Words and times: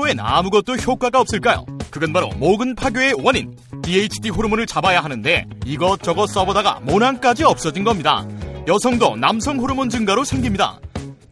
탈모엔 0.00 0.18
아무것도 0.20 0.74
효과가 0.76 1.20
없을까요? 1.20 1.64
그건 1.90 2.12
바로 2.12 2.28
모근 2.36 2.74
파괴의 2.74 3.14
원인 3.22 3.56
DHT 3.82 4.30
호르몬을 4.30 4.66
잡아야 4.66 5.02
하는데 5.02 5.44
이것저것 5.66 6.26
써보다가 6.28 6.80
모낭까지 6.82 7.44
없어진 7.44 7.84
겁니다. 7.84 8.26
여성도 8.66 9.16
남성 9.16 9.58
호르몬 9.58 9.88
증가로 9.90 10.24
생깁니다. 10.24 10.78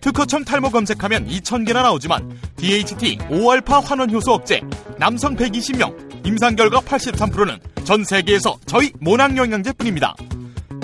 특허청 0.00 0.44
탈모 0.44 0.70
검색하면 0.70 1.28
2,000개나 1.28 1.82
나오지만 1.82 2.38
DHT 2.56 3.18
5알파 3.30 3.82
환원 3.84 4.10
효소 4.10 4.32
억제 4.32 4.60
남성 4.98 5.34
120명 5.36 6.26
임상 6.26 6.56
결과 6.56 6.80
83%는 6.80 7.58
전 7.84 8.04
세계에서 8.04 8.58
저희 8.66 8.92
모낭 9.00 9.36
영양제뿐입니다. 9.36 10.14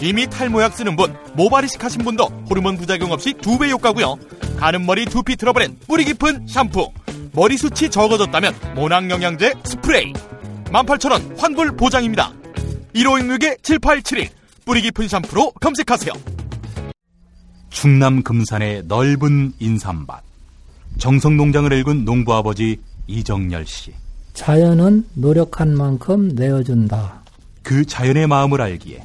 이미 0.00 0.26
탈모약 0.26 0.74
쓰는 0.74 0.96
분, 0.96 1.14
모발이식 1.34 1.82
하신 1.84 2.02
분도 2.02 2.24
호르몬 2.48 2.76
부작용 2.76 3.12
없이 3.12 3.34
두 3.34 3.58
배 3.58 3.70
효과고요. 3.70 4.16
가는 4.58 4.84
머리 4.84 5.04
두피 5.04 5.36
트러블엔 5.36 5.78
뿌리 5.86 6.04
깊은 6.04 6.46
샴푸, 6.48 6.90
머리숱이 7.34 7.90
적어졌다면 7.90 8.54
모낭 8.76 9.10
영양제 9.10 9.54
스프레이 9.64 10.12
18,000원 10.66 11.38
환불 11.38 11.76
보장입니다. 11.76 12.32
1566-7871 12.94 14.28
뿌리 14.64 14.82
깊은 14.82 15.08
샴푸로 15.08 15.50
검색하세요. 15.60 16.12
충남 17.70 18.22
금산의 18.22 18.84
넓은 18.86 19.52
인삼밭 19.58 20.22
정성농장을 20.98 21.72
일군 21.72 22.04
농부아버지 22.04 22.78
이정열 23.08 23.66
씨. 23.66 23.92
자연은 24.32 25.04
노력한 25.14 25.76
만큼 25.76 26.28
내어준다. 26.34 27.22
그 27.62 27.84
자연의 27.84 28.26
마음을 28.28 28.60
알기에 28.60 29.04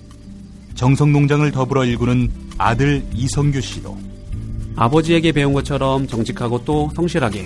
정성농장을 0.75 1.51
더불어 1.51 1.83
일구는 1.85 2.31
아들 2.57 3.03
이성규 3.13 3.59
씨도 3.59 3.97
아버지에게 4.75 5.31
배운 5.31 5.53
것처럼 5.53 6.07
정직하고 6.07 6.63
또 6.63 6.89
성실하게 6.95 7.45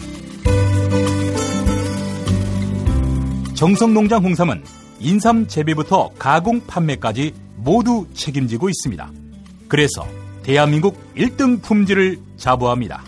정성농장 3.64 4.25
홍삼은 4.25 4.61
인삼 5.00 5.47
재배부터 5.47 6.09
가공 6.19 6.59
판매까지 6.67 7.33
모두 7.56 8.06
책임지고 8.14 8.67
있습니다. 8.67 9.09
그래서 9.69 10.06
대한민국 10.44 10.97
1등 11.16 11.61
품질을 11.61 12.19
자부합니다. 12.36 13.02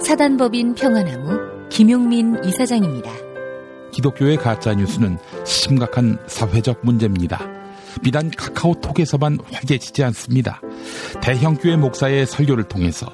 사단법인 0.00 0.74
평화나무 0.74 1.38
김용민 1.68 2.42
이사장입니다. 2.42 3.27
기독교의 3.92 4.36
가짜 4.36 4.74
뉴스는 4.74 5.18
심각한 5.44 6.18
사회적 6.26 6.80
문제입니다. 6.82 7.40
비단 8.02 8.30
카카오톡에서만 8.30 9.38
활개치지 9.50 10.04
않습니다. 10.04 10.60
대형교회 11.20 11.76
목사의 11.76 12.26
설교를 12.26 12.64
통해서 12.64 13.06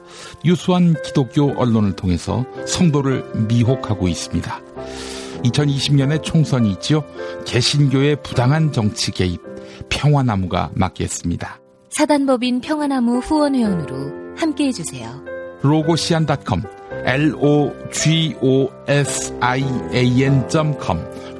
유수한 0.44 0.94
기독교 1.04 1.52
언론을 1.56 1.96
통해서 1.96 2.44
성도를 2.66 3.24
미혹하고 3.48 4.08
있습니다. 4.08 4.60
2020년에 5.44 6.22
총선이 6.22 6.70
있지요. 6.72 7.04
개신교의 7.46 8.22
부당한 8.22 8.72
정치 8.72 9.10
개입 9.10 9.40
평화나무가 9.88 10.70
맡겠습니다. 10.74 11.60
사단법인 11.90 12.60
평화나무 12.60 13.18
후원회원으로 13.18 14.36
함께해 14.36 14.72
주세요. 14.72 15.22
로고시안.com 15.62 16.62
logosian.com 17.04 18.44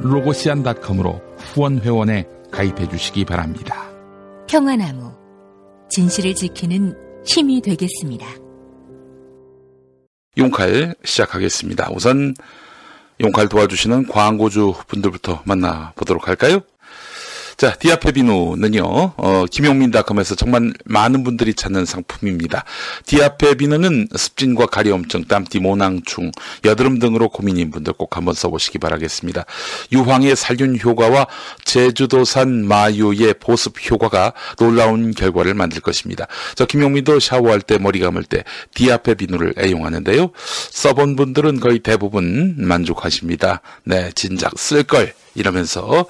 로고시안.com으로 0.01 1.21
후원 1.39 1.81
회원에 1.81 2.27
가입해 2.51 2.89
주시기 2.89 3.25
바랍니다. 3.25 3.91
평화나무 4.49 5.13
진실을 5.91 6.35
지키는 6.35 6.95
힘이 7.27 7.61
되겠습니다. 7.61 8.27
용칼 10.37 10.95
시작하겠습니다. 11.05 11.91
우선 11.93 12.35
용칼 13.21 13.49
도와주시는 13.49 14.09
광고주 14.09 14.75
분들부터 14.89 15.43
만나보도록 15.45 16.27
할까요? 16.29 16.61
자, 17.57 17.73
디아페비누는요, 17.75 18.83
어, 19.17 19.45
김용민닷컴에서 19.49 20.35
정말 20.35 20.73
많은 20.85 21.23
분들이 21.23 21.55
찾는 21.55 21.85
상품입니다. 21.85 22.65
디아페비누는 23.07 24.09
습진과 24.15 24.67
가려움증, 24.67 25.25
땀띠, 25.27 25.61
모낭충, 25.61 26.33
여드름 26.65 26.99
등으로 26.99 27.29
고민인 27.29 27.71
분들 27.71 27.93
꼭 27.93 28.17
한번 28.17 28.35
써보시기 28.35 28.79
바라겠습니다. 28.79 29.45
유황의 29.93 30.35
살균 30.35 30.79
효과와 30.81 31.29
제주도산 31.65 32.67
마유의 32.67 33.35
보습 33.41 33.75
효과가 33.89 34.33
놀라운 34.59 35.13
결과를 35.13 35.55
만들 35.55 35.81
것입니다. 35.81 36.27
저 36.57 36.67
김용민도 36.67 37.21
샤워할 37.21 37.61
때, 37.61 37.79
머리 37.79 38.01
감을 38.01 38.25
때 38.25 38.43
디아페비누를 38.75 39.55
애용하는데요. 39.59 40.31
써본 40.71 41.15
분들은 41.15 41.61
거의 41.61 41.79
대부분 41.79 42.57
만족하십니다. 42.59 43.61
네, 43.85 44.11
진작 44.15 44.59
쓸 44.59 44.83
걸 44.83 45.15
이러면서 45.35 46.07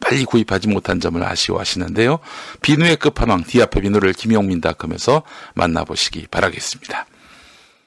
빨리 0.00 0.24
구입하지 0.24 0.68
못한 0.68 1.00
점을 1.00 1.22
아쉬워하시는데요. 1.22 2.18
비누의 2.62 2.96
끝판왕 2.96 3.44
디아페 3.44 3.80
비누를 3.80 4.12
김용민닷컴에서 4.12 5.22
만나보시기 5.54 6.28
바라겠습니다. 6.30 7.06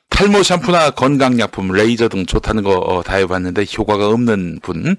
탈모 0.10 0.44
샴푸나 0.44 0.92
건강약품, 0.92 1.72
레이저 1.72 2.10
등 2.10 2.26
좋다는 2.26 2.64
거 2.64 2.74
어, 2.74 3.02
다 3.02 3.16
해봤는데 3.16 3.66
효과가 3.78 4.10
없는 4.10 4.60
분, 4.62 4.98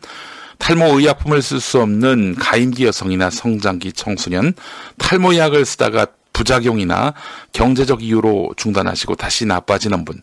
탈모 0.58 0.98
의약품을 0.98 1.42
쓸 1.42 1.60
수 1.60 1.80
없는 1.80 2.34
가임기 2.36 2.86
여성이나 2.86 3.30
성장기 3.30 3.92
청소년, 3.92 4.54
탈모약을 4.98 5.64
쓰다가 5.64 6.06
부작용이나 6.32 7.14
경제적 7.52 8.02
이유로 8.02 8.54
중단하시고 8.56 9.16
다시 9.16 9.44
나빠지는 9.44 10.04
분, 10.04 10.22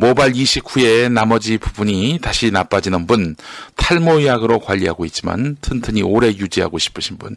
모발 0.00 0.36
이식 0.36 0.62
후에 0.64 1.08
나머지 1.08 1.58
부분이 1.58 2.20
다시 2.22 2.52
나빠지는 2.52 3.08
분, 3.08 3.34
탈모약으로 3.74 4.60
관리하고 4.60 5.04
있지만 5.06 5.56
튼튼히 5.60 6.02
오래 6.02 6.28
유지하고 6.28 6.78
싶으신 6.78 7.18
분, 7.18 7.34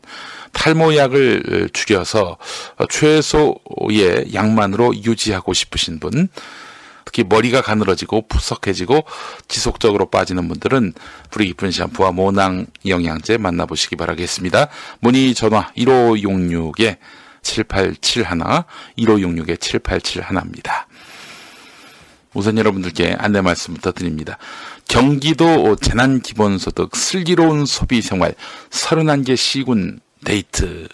탈모약을 0.52 1.72
줄여서 1.74 2.38
최소의 2.88 4.36
양만으로 4.36 4.96
유지하고 4.96 5.54
싶으신 5.54 6.00
분, 6.00 6.28
특히 7.04 7.24
머리가 7.24 7.64
가늘어지고 7.64 8.28
푸석해지고 8.28 9.06
지속적으로 9.48 10.12
빠지는 10.12 10.48
분들은 10.48 10.94
뿌리 11.32 11.48
깊은 11.48 11.72
샴푸와 11.72 12.12
모낭 12.12 12.68
영양제 12.86 13.40
만나보시기 13.40 13.96
바라겠습니다. 13.96 14.68
문의 15.00 15.34
전화 15.34 15.72
1566에 15.74 16.98
7871, 17.42 18.66
1566에 19.00 19.58
7871입니다. 19.58 20.86
우선 22.34 22.58
여러분들께 22.58 23.16
안내 23.18 23.42
말씀부터 23.42 23.92
드립니다. 23.92 24.38
경기도 24.88 25.76
재난기본소득 25.76 26.96
슬기로운 26.96 27.66
소비생활 27.66 28.36
31개 28.70 29.36
시군 29.36 30.00
데이트. 30.24 30.88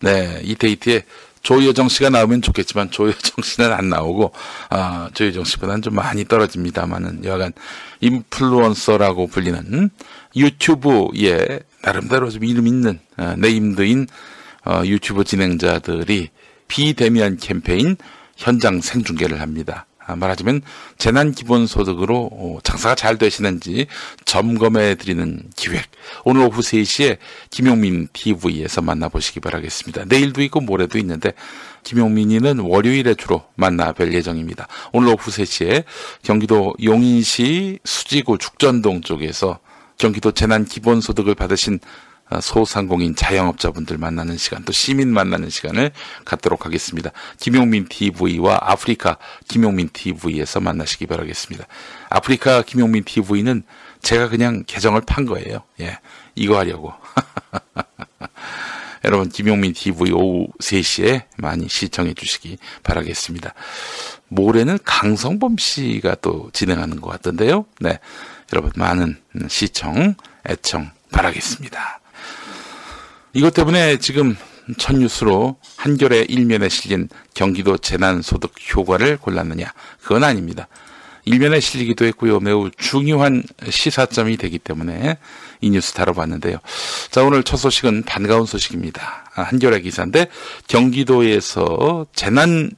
네, 0.00 0.40
이 0.42 0.54
데이트에 0.54 1.04
조여정 1.42 1.88
씨가 1.88 2.10
나오면 2.10 2.42
좋겠지만 2.42 2.90
조여정 2.90 3.42
씨는 3.42 3.72
안 3.72 3.88
나오고 3.88 4.32
아, 4.70 5.10
조여정 5.14 5.44
씨보다는 5.44 5.82
좀 5.82 5.94
많이 5.94 6.24
떨어집니다만은 6.24 7.24
여하간 7.24 7.52
인플루언서라고 8.00 9.26
불리는 9.26 9.90
유튜브에 10.36 11.60
나름대로 11.82 12.30
좀 12.30 12.44
이름 12.44 12.66
있는 12.66 13.00
아, 13.16 13.34
네임드인 13.36 14.06
어, 14.64 14.82
유튜브 14.84 15.24
진행자들이 15.24 16.30
비대면 16.68 17.38
캠페인 17.38 17.96
현장 18.36 18.80
생중계를 18.80 19.40
합니다. 19.40 19.86
아, 20.12 20.16
말하자면 20.16 20.62
재난 20.98 21.32
기본소득으로 21.32 22.30
어, 22.32 22.58
장사가 22.62 22.94
잘 22.94 23.18
되시는지 23.18 23.86
점검해 24.24 24.96
드리는 24.96 25.42
기획. 25.56 25.82
오늘 26.24 26.42
오후 26.42 26.60
3시에 26.60 27.18
김용민 27.50 28.08
TV에서 28.12 28.82
만나보시기 28.82 29.40
바라겠습니다. 29.40 30.04
내일도 30.06 30.42
있고 30.42 30.60
모레도 30.60 30.98
있는데 30.98 31.32
김용민이는 31.84 32.60
월요일에 32.60 33.14
주로 33.14 33.42
만나 33.54 33.92
뵐 33.92 34.12
예정입니다. 34.12 34.68
오늘 34.92 35.08
오후 35.08 35.30
3시에 35.30 35.84
경기도 36.22 36.74
용인시 36.82 37.78
수지구 37.84 38.38
죽전동 38.38 39.00
쪽에서 39.00 39.58
경기도 39.98 40.32
재난 40.32 40.64
기본소득을 40.64 41.34
받으신 41.34 41.74
어, 41.74 41.80
소상공인 42.40 43.14
자영업자분들 43.14 43.98
만나는 43.98 44.36
시간 44.36 44.64
또 44.64 44.72
시민 44.72 45.12
만나는 45.12 45.50
시간을 45.50 45.92
갖도록 46.24 46.66
하겠습니다. 46.66 47.10
김용민 47.38 47.86
TV와 47.88 48.58
아프리카 48.62 49.18
김용민 49.48 49.88
TV에서 49.92 50.60
만나시기 50.60 51.06
바라겠습니다. 51.06 51.66
아프리카 52.10 52.62
김용민 52.62 53.04
TV는 53.04 53.62
제가 54.02 54.28
그냥 54.28 54.64
계정을 54.66 55.02
판 55.02 55.26
거예요. 55.26 55.62
예. 55.80 55.98
이거 56.34 56.58
하려고. 56.58 56.92
여러분 59.04 59.28
김용민 59.28 59.72
TV 59.72 60.12
오후 60.12 60.48
3시에 60.60 61.24
많이 61.36 61.68
시청해 61.68 62.14
주시기 62.14 62.58
바라겠습니다. 62.82 63.54
모레는 64.28 64.78
강성범 64.84 65.56
씨가 65.58 66.16
또 66.22 66.50
진행하는 66.52 67.00
것 67.00 67.10
같던데요. 67.10 67.66
네. 67.80 67.98
여러분 68.52 68.70
많은 68.76 69.20
시청, 69.48 70.14
애청 70.48 70.90
바라겠습니다. 71.10 72.01
이것 73.34 73.54
때문에 73.54 73.98
지금 73.98 74.36
첫 74.78 74.96
뉴스로 74.96 75.56
한겨레 75.76 76.26
일면에 76.28 76.68
실린 76.68 77.08
경기도 77.34 77.78
재난소득 77.78 78.52
효과를 78.74 79.16
골랐느냐? 79.16 79.72
그건 80.02 80.22
아닙니다. 80.22 80.68
일면에 81.24 81.60
실리기도 81.60 82.04
했고요. 82.04 82.40
매우 82.40 82.70
중요한 82.76 83.42
시사점이 83.68 84.36
되기 84.36 84.58
때문에 84.58 85.18
이 85.60 85.70
뉴스 85.70 85.92
다뤄봤는데요. 85.94 86.58
자, 87.10 87.22
오늘 87.22 87.42
첫 87.42 87.56
소식은 87.56 88.02
반가운 88.02 88.44
소식입니다. 88.44 89.30
아, 89.34 89.42
한겨레 89.42 89.80
기사인데 89.80 90.26
경기도에서 90.66 92.06
재난 92.12 92.70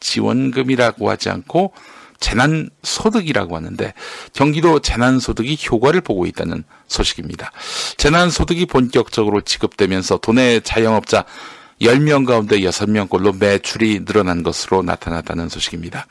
지원금이라고 0.00 1.10
하지 1.10 1.28
않고 1.28 1.72
재난소득이라고 2.20 3.56
하는데 3.56 3.94
경기도 4.32 4.80
재난소득이 4.80 5.58
효과를 5.70 6.00
보고 6.00 6.26
있다는 6.26 6.64
소식입니다. 6.88 7.52
재난소득이 7.96 8.66
본격적으로 8.66 9.40
지급되면서 9.40 10.18
도내 10.18 10.60
자영업자 10.60 11.24
10명 11.80 12.26
가운데 12.26 12.58
6명꼴로 12.58 13.38
매출이 13.38 14.04
늘어난 14.04 14.42
것으로 14.42 14.82
나타났다는 14.82 15.48
소식입니다. 15.48 16.06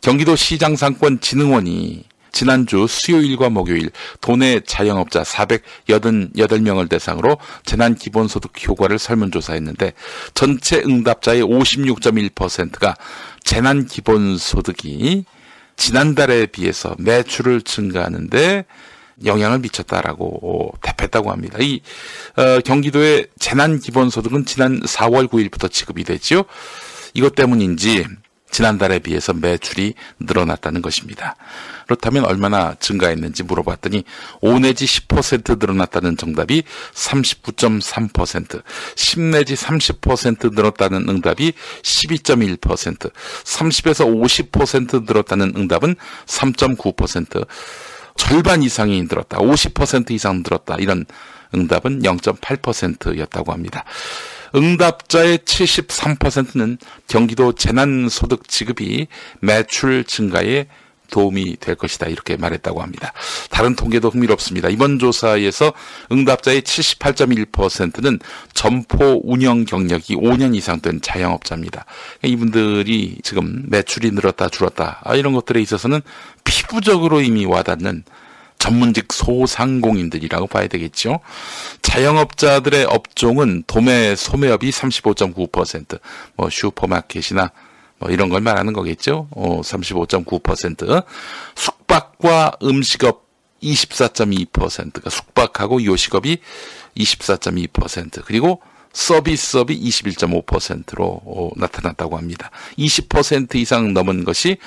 경기도 0.00 0.36
시장상권진흥원이 0.36 2.04
지난주 2.30 2.86
수요일과 2.88 3.48
목요일 3.48 3.90
도내 4.20 4.60
자영업자 4.60 5.22
488명을 5.22 6.88
대상으로 6.88 7.38
재난기본소득 7.64 8.52
효과를 8.68 8.98
설문조사했는데 8.98 9.92
전체 10.34 10.78
응답자의 10.78 11.42
56.1%가 11.42 12.94
재난기본소득이 13.42 15.24
지난달에 15.78 16.46
비해서 16.46 16.94
매출을 16.98 17.62
증가하는데 17.62 18.66
영향을 19.24 19.60
미쳤다라고 19.60 20.74
대표했다고 20.82 21.30
합니다. 21.30 21.58
이 21.60 21.80
어, 22.36 22.60
경기도의 22.60 23.28
재난 23.38 23.80
기본소득은 23.80 24.44
지난 24.44 24.80
4월 24.80 25.28
9일부터 25.28 25.70
지급이 25.70 26.04
됐지요. 26.04 26.42
이것 27.14 27.34
때문인지 27.34 28.04
지난달에 28.50 28.98
비해서 28.98 29.32
매출이 29.32 29.94
늘어났다는 30.20 30.82
것입니다. 30.82 31.36
그렇다면 31.88 32.26
얼마나 32.26 32.74
증가했는지 32.78 33.42
물어봤더니 33.44 34.04
5 34.42 34.58
내지 34.58 34.84
10% 34.84 35.58
늘어났다는 35.58 36.18
정답이 36.18 36.62
39.3%, 36.92 38.62
10 38.94 39.20
내지 39.20 39.54
30% 39.54 40.54
늘었다는 40.54 41.08
응답이 41.08 41.54
12.1%, 41.82 43.10
30에서 43.10 44.50
50% 44.50 45.06
늘었다는 45.06 45.54
응답은 45.56 45.96
3.9%, 46.26 47.46
절반 48.16 48.62
이상이 48.62 49.02
늘었다, 49.04 49.38
50% 49.38 50.10
이상 50.10 50.42
늘었다 50.44 50.76
이런 50.78 51.06
응답은 51.54 52.02
0.8%였다고 52.02 53.52
합니다. 53.52 53.84
응답자의 54.54 55.38
73%는 55.38 56.76
경기도 57.06 57.54
재난소득 57.54 58.46
지급이 58.46 59.06
매출 59.40 60.04
증가에 60.04 60.66
도움이 61.10 61.56
될 61.60 61.74
것이다 61.74 62.06
이렇게 62.06 62.36
말했다고 62.36 62.82
합니다. 62.82 63.12
다른 63.50 63.74
통계도 63.74 64.10
흥미롭습니다. 64.10 64.68
이번 64.68 64.98
조사에서 64.98 65.72
응답자의 66.12 66.62
78.1%는 66.62 68.18
점포 68.54 69.20
운영 69.24 69.64
경력이 69.64 70.16
5년 70.16 70.54
이상 70.54 70.80
된 70.80 71.00
자영업자입니다. 71.00 71.84
이분들이 72.22 73.18
지금 73.22 73.64
매출이 73.68 74.10
늘었다 74.12 74.48
줄었다 74.48 75.00
아, 75.04 75.14
이런 75.14 75.32
것들에 75.32 75.60
있어서는 75.60 76.00
피부적으로 76.44 77.20
이미 77.20 77.44
와닿는 77.46 78.04
전문직 78.58 79.12
소상공인들이라고 79.12 80.48
봐야 80.48 80.66
되겠죠. 80.66 81.20
자영업자들의 81.82 82.84
업종은 82.84 83.64
도매 83.66 84.16
소매업이 84.16 84.70
35.9%, 84.70 86.00
뭐 86.36 86.50
슈퍼마켓이나 86.50 87.52
뭐 87.98 88.10
이런 88.10 88.28
걸 88.28 88.40
말하는 88.40 88.72
거겠죠. 88.72 89.28
어, 89.30 89.60
35.9%. 89.60 91.04
숙박과 91.54 92.52
음식업 92.62 93.26
24.2%가 93.62 95.10
숙박하고 95.10 95.84
요식업이 95.84 96.38
24.2% 96.96 98.22
그리고 98.24 98.62
서비스업이 98.92 99.78
21.5%로 99.80 101.20
어, 101.24 101.50
나타났다고 101.56 102.16
합니다. 102.16 102.50
20% 102.78 103.56
이상 103.56 103.92
넘은 103.92 104.24
것이 104.24 104.58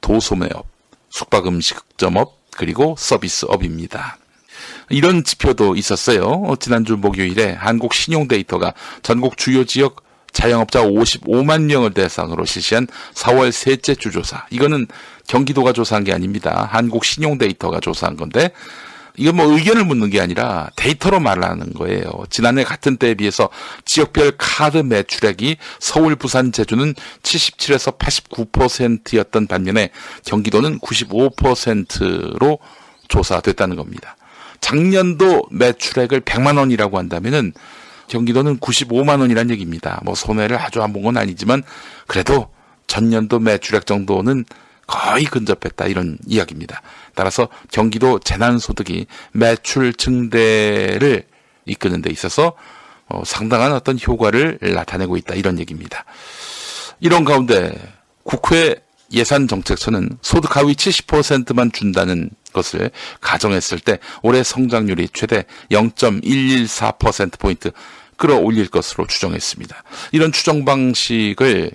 도소매업, 0.00 0.66
숙박음식점업, 1.10 2.38
그리고 2.56 2.94
서비스업입니다. 2.98 4.18
이런 4.90 5.24
지표도 5.24 5.76
있었어요. 5.76 6.24
어, 6.24 6.56
지난주 6.56 6.96
목요일에 6.96 7.52
한국 7.52 7.94
신용데이터가 7.94 8.74
전국 9.02 9.36
주요 9.36 9.64
지역 9.64 10.04
자영업자 10.32 10.82
55만 10.82 11.62
명을 11.62 11.92
대상으로 11.92 12.44
실시한 12.44 12.86
4월 13.14 13.52
셋째 13.52 13.94
주 13.94 14.10
조사. 14.10 14.46
이거는 14.50 14.86
경기도가 15.26 15.72
조사한 15.72 16.04
게 16.04 16.12
아닙니다. 16.12 16.68
한국 16.70 17.04
신용데이터가 17.04 17.80
조사한 17.80 18.16
건데 18.16 18.50
이건 19.16 19.36
뭐 19.36 19.52
의견을 19.52 19.84
묻는 19.84 20.08
게 20.10 20.20
아니라 20.20 20.70
데이터로 20.76 21.20
말하는 21.20 21.74
거예요. 21.74 22.04
지난해 22.30 22.64
같은 22.64 22.96
때에 22.96 23.14
비해서 23.14 23.48
지역별 23.84 24.32
카드 24.38 24.78
매출액이 24.78 25.56
서울, 25.78 26.16
부산, 26.16 26.52
제주는 26.52 26.94
77에서 27.22 27.98
89%였던 27.98 29.46
반면에 29.46 29.90
경기도는 30.24 30.78
95%로 30.80 32.58
조사됐다는 33.08 33.76
겁니다. 33.76 34.16
작년도 34.60 35.48
매출액을 35.50 36.20
100만 36.22 36.58
원이라고 36.58 36.98
한다면은 36.98 37.52
경기도는 38.10 38.58
95만 38.58 39.20
원이란 39.20 39.48
얘기입니다. 39.50 40.00
뭐 40.04 40.14
손해를 40.14 40.58
아주 40.60 40.82
안 40.82 40.92
본 40.92 41.02
건 41.04 41.16
아니지만 41.16 41.62
그래도 42.06 42.50
전년도 42.88 43.38
매출액 43.38 43.86
정도는 43.86 44.44
거의 44.86 45.24
근접했다 45.24 45.86
이런 45.86 46.18
이야기입니다. 46.26 46.82
따라서 47.14 47.48
경기도 47.70 48.18
재난소득이 48.18 49.06
매출 49.32 49.94
증대를 49.94 51.22
이끄는 51.64 52.02
데 52.02 52.10
있어서 52.10 52.54
어, 53.08 53.22
상당한 53.24 53.72
어떤 53.72 53.96
효과를 54.04 54.58
나타내고 54.60 55.16
있다 55.16 55.34
이런 55.36 55.58
얘기입니다. 55.60 56.04
이런 56.98 57.24
가운데 57.24 57.72
국회 58.24 58.74
예산정책처는 59.12 60.18
소득 60.22 60.56
하위 60.56 60.74
70%만 60.74 61.70
준다는 61.72 62.30
것을 62.52 62.90
가정했을 63.20 63.78
때 63.78 63.98
올해 64.22 64.42
성장률이 64.42 65.10
최대 65.12 65.44
0.114%포인트 65.70 67.70
끌어올릴 68.16 68.68
것으로 68.68 69.06
추정했습니다. 69.06 69.82
이런 70.12 70.32
추정 70.32 70.64
방식을 70.64 71.72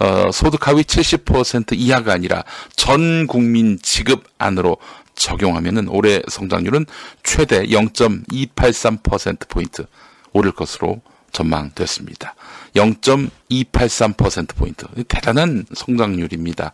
어, 0.00 0.30
소득 0.32 0.66
하위 0.66 0.82
70% 0.82 1.76
이하가 1.76 2.12
아니라 2.12 2.44
전 2.76 3.26
국민 3.26 3.78
지급 3.80 4.24
안으로 4.38 4.78
적용하면은 5.14 5.88
올해 5.88 6.20
성장률은 6.28 6.84
최대 7.22 7.64
0.283%포인트 7.64 9.86
오를 10.32 10.52
것으로 10.52 11.00
전망됐습니다. 11.32 12.34
0.283%포인트. 12.74 14.86
대단한 15.08 15.64
성장률입니다. 15.74 16.72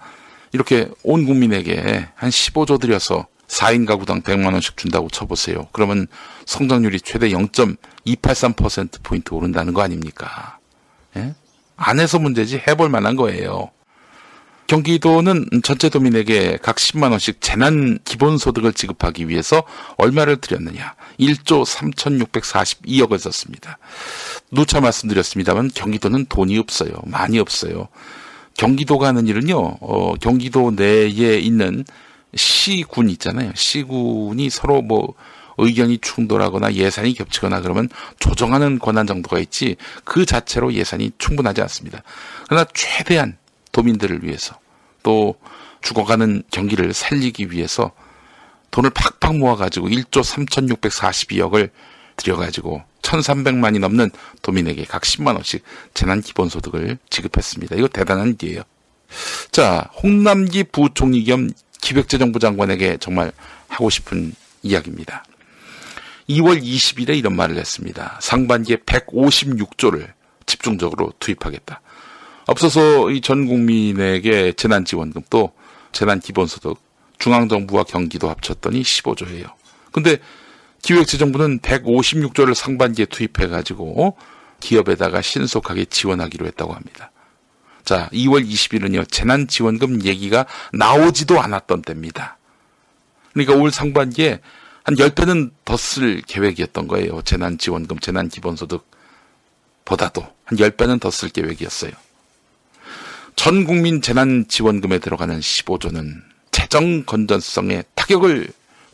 이렇게 0.53 0.89
온 1.03 1.27
국민에게 1.27 2.09
한 2.15 2.31
15조 2.31 2.81
들여서 2.81 3.27
4인 3.49 3.87
가구당 3.87 4.23
100만 4.23 4.53
원씩 4.53 4.77
준다고 4.77 5.09
쳐보세요. 5.09 5.69
그러면 5.73 6.07
성장률이 6.47 7.01
최대 7.01 7.31
0.283%포인트 7.31 9.35
오른다는 9.35 9.75
거 9.75 9.83
아닙니까? 9.83 10.59
예? 11.17 11.35
안 11.77 11.99
해서 11.99 12.19
문제지 12.19 12.63
해볼 12.67 12.89
만한 12.89 13.17
거예요. 13.17 13.71
경기도는 14.69 15.49
전체 15.65 15.89
도민에게 15.89 16.59
각 16.63 16.77
10만 16.77 17.11
원씩 17.11 17.41
재난 17.41 17.99
기본 18.05 18.39
소득을 18.39 18.73
지급하기 18.73 19.29
위해서 19.29 19.65
얼마를 19.97 20.37
들였느냐? 20.37 20.95
1조 21.19 21.65
3,642억을 21.65 23.19
썼습니다. 23.19 23.79
누차 24.53 24.81
말씀드렸습니다만 24.81 25.73
경기도는 25.75 26.27
돈이 26.27 26.57
없어요. 26.59 26.93
많이 27.05 27.41
없어요. 27.41 27.89
경기도가 28.61 29.07
하는 29.09 29.27
일은요, 29.27 29.59
어, 29.81 30.13
경기도 30.21 30.71
내에 30.71 31.39
있는 31.39 31.83
시군 32.35 33.09
있잖아요. 33.09 33.53
시군이 33.55 34.51
서로 34.51 34.83
뭐 34.83 35.15
의견이 35.57 35.97
충돌하거나 35.97 36.75
예산이 36.75 37.15
겹치거나 37.15 37.63
그러면 37.63 37.89
조정하는 38.19 38.79
권한 38.79 39.07
정도가 39.07 39.39
있지 39.39 39.77
그 40.05 40.27
자체로 40.27 40.75
예산이 40.75 41.13
충분하지 41.17 41.63
않습니다. 41.63 42.03
그러나 42.49 42.67
최대한 42.75 43.39
도민들을 43.73 44.25
위해서 44.25 44.59
또 45.03 45.37
죽어가는 45.81 46.43
경기를 46.51 46.93
살리기 46.93 47.53
위해서 47.53 47.93
돈을 48.73 48.91
팍팍 48.91 49.39
모아가지고 49.39 49.89
1조 49.89 50.23
3,642억을 50.23 51.71
들여가지고 52.21 52.83
1,300만이 53.03 53.81
넘는 53.81 54.11
도민에게 54.43 54.85
각 54.85 55.03
10만 55.03 55.35
원씩 55.35 55.65
재난 55.95 56.21
기본소득을 56.21 56.99
지급했습니다. 57.09 57.77
이거 57.77 57.89
대단한 57.89 58.37
일이에요. 58.41 58.63
자, 59.51 59.89
홍남기 60.03 60.65
부총리 60.65 61.25
겸 61.25 61.51
기획재정부 61.81 62.39
장관에게 62.39 62.99
정말 62.99 63.33
하고 63.69 63.91
싶은 63.91 64.35
이야기입니다. 64.63 65.25
2월 66.29 66.63
20일에 66.63 67.19
이런 67.19 67.35
말을 67.35 67.57
했습니다. 67.57 68.19
상반기에 68.21 68.77
156조를 68.77 70.13
집중적으로 70.47 71.13
투입하겠다. 71.19 71.81
앞서서 72.47 73.11
이 73.11 73.21
전 73.21 73.47
국민에게 73.47 74.53
재난지원금 74.53 75.23
또 75.31 75.53
재난기본소득 75.93 76.79
중앙정부와 77.19 77.85
경기도 77.85 78.29
합쳤더니 78.29 78.83
15조예요. 78.83 79.53
근데 79.93 80.19
기획재정부는 80.83 81.61
156조를 81.61 82.55
상반기에 82.55 83.07
투입해가지고 83.07 84.17
기업에다가 84.61 85.23
신속하게 85.23 85.87
지원하기로 85.87 86.47
했다고 86.47 86.73
합니다. 86.73 87.11
자, 87.85 88.09
2월 88.13 88.47
20일은요, 88.49 89.11
재난지원금 89.11 90.05
얘기가 90.05 90.47
나오지도 90.73 91.41
않았던 91.41 91.83
때입니다. 91.83 92.37
그러니까 93.33 93.55
올 93.55 93.71
상반기에 93.71 94.41
한 94.85 94.95
10배는 94.95 95.51
더 95.65 95.77
쓸 95.77 96.21
계획이었던 96.23 96.89
거예요. 96.89 97.23
재난지원금, 97.23 97.99
재난기본소득 98.01 98.89
보다도 99.85 100.27
한 100.45 100.59
10배는 100.59 101.01
더 101.01 101.11
쓸 101.11 101.29
계획이었어요. 101.31 101.93
전 103.37 103.65
국민 103.65 104.03
재난지원금에 104.03 104.99
들어가는 104.99 105.41
15조는 105.41 106.23
재정 106.51 107.05
건전성에 107.05 107.85
타격을 107.95 108.49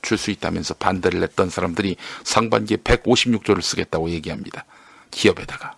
줄 0.07 0.17
수 0.17 0.31
있다면서 0.31 0.75
반대를 0.75 1.23
했던 1.23 1.51
사람들이 1.51 1.97
상반기에 2.25 2.79
156조를 2.79 3.61
쓰겠다고 3.61 4.11
얘기합니다. 4.11 4.65
기업에다가. 5.11 5.77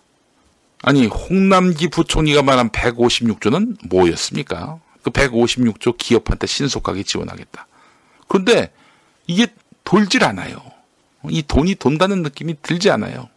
아니, 0.81 1.07
홍남기 1.07 1.89
부총리가 1.89 2.43
말한 2.43 2.69
156조는 2.69 3.89
뭐였습니까? 3.89 4.79
그 5.01 5.09
156조 5.09 5.97
기업한테 5.97 6.47
신속하게 6.47 7.03
지원하겠다. 7.03 7.67
그런데 8.27 8.71
이게 9.27 9.47
돌질 9.83 10.23
않아요. 10.23 10.61
이 11.29 11.41
돈이 11.41 11.75
돈다는 11.75 12.21
느낌이 12.23 12.55
들지 12.61 12.91
않아요. 12.91 13.27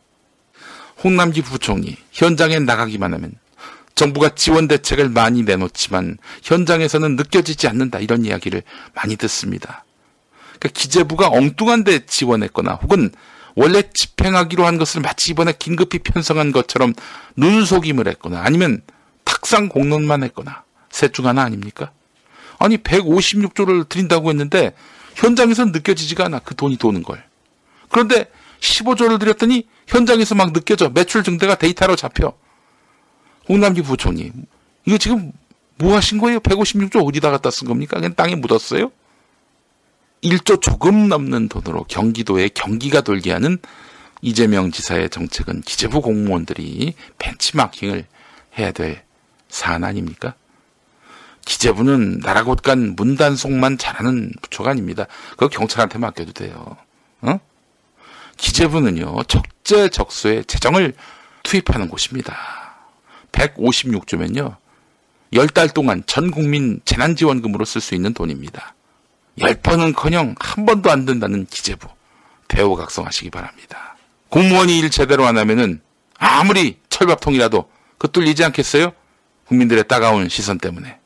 홍남기 1.02 1.42
부총리, 1.42 1.96
현장에 2.12 2.58
나가기만 2.60 3.12
하면 3.14 3.32
정부가 3.94 4.34
지원 4.34 4.68
대책을 4.68 5.08
많이 5.08 5.42
내놓지만 5.42 6.18
현장에서는 6.42 7.16
느껴지지 7.16 7.66
않는다 7.68 7.98
이런 7.98 8.24
이야기를 8.24 8.62
많이 8.94 9.16
듣습니다. 9.16 9.84
그러니까 10.62 10.68
기재부가 10.80 11.28
엉뚱한 11.28 11.82
데 11.82 12.06
지원했거나 12.06 12.74
혹은 12.74 13.10
원래 13.56 13.82
집행하기로 13.92 14.64
한 14.64 14.78
것을 14.78 15.00
마치 15.00 15.32
이번에 15.32 15.52
긴급히 15.58 15.98
편성한 15.98 16.52
것처럼 16.52 16.94
눈속임을 17.36 18.06
했거나 18.06 18.40
아니면 18.44 18.80
탁상 19.24 19.68
공론만 19.68 20.22
했거나 20.22 20.62
셋 20.90 21.12
중 21.12 21.26
하나 21.26 21.42
아닙니까? 21.42 21.90
아니 22.60 22.76
156조를 22.78 23.88
드린다고 23.88 24.30
했는데 24.30 24.72
현장에서 25.16 25.64
느껴지지가 25.66 26.26
않아 26.26 26.38
그 26.38 26.54
돈이 26.54 26.76
도는 26.76 27.02
걸. 27.02 27.22
그런데 27.88 28.30
15조를 28.60 29.18
드렸더니 29.18 29.66
현장에서 29.88 30.36
막 30.36 30.52
느껴져 30.52 30.88
매출 30.90 31.24
증대가 31.24 31.56
데이터로 31.56 31.96
잡혀. 31.96 32.32
홍남기 33.48 33.82
부총리 33.82 34.30
이거 34.86 34.96
지금 34.96 35.32
뭐 35.76 35.96
하신 35.96 36.18
거예요? 36.18 36.38
156조 36.38 37.04
어디다 37.06 37.32
갖다 37.32 37.50
쓴 37.50 37.66
겁니까? 37.66 37.96
그냥 37.96 38.14
땅에 38.14 38.36
묻었어요? 38.36 38.92
1조 40.22 40.62
조금 40.62 41.08
넘는 41.08 41.48
돈으로 41.48 41.84
경기도에 41.84 42.48
경기가 42.48 43.00
돌게 43.00 43.32
하는 43.32 43.58
이재명 44.20 44.70
지사의 44.70 45.10
정책은 45.10 45.62
기재부 45.62 46.00
공무원들이 46.00 46.94
벤치마킹을 47.18 48.06
해야 48.58 48.72
될 48.72 49.02
사안 49.48 49.82
아닙니까? 49.82 50.34
기재부는 51.44 52.20
나라 52.20 52.44
곳간 52.44 52.94
문단속만 52.94 53.78
잘하는 53.78 54.32
부처가 54.40 54.70
아닙니다. 54.70 55.06
그거 55.30 55.48
경찰한테 55.48 55.98
맡겨도 55.98 56.32
돼요. 56.32 56.76
어? 57.20 57.40
기재부는요, 58.36 59.24
적재적소에 59.24 60.44
재정을 60.44 60.94
투입하는 61.42 61.88
곳입니다. 61.88 62.36
156조면요, 63.32 64.56
10달 65.32 65.74
동안 65.74 66.04
전 66.06 66.30
국민 66.30 66.80
재난지원금으로 66.84 67.64
쓸 67.64 67.80
수 67.80 67.96
있는 67.96 68.14
돈입니다. 68.14 68.74
10번은 69.38 69.94
커녕 69.94 70.34
한 70.38 70.66
번도 70.66 70.90
안 70.90 71.04
된다는 71.04 71.46
기재부. 71.46 71.88
대우각성하시기 72.48 73.30
바랍니다. 73.30 73.96
공무원이 74.28 74.78
일 74.78 74.90
제대로 74.90 75.26
안 75.26 75.38
하면은 75.38 75.80
아무리 76.18 76.78
철밥통이라도 76.88 77.70
그 77.98 78.10
뚫리지 78.10 78.44
않겠어요? 78.44 78.92
국민들의 79.46 79.88
따가운 79.88 80.28
시선 80.28 80.58
때문에. 80.58 80.98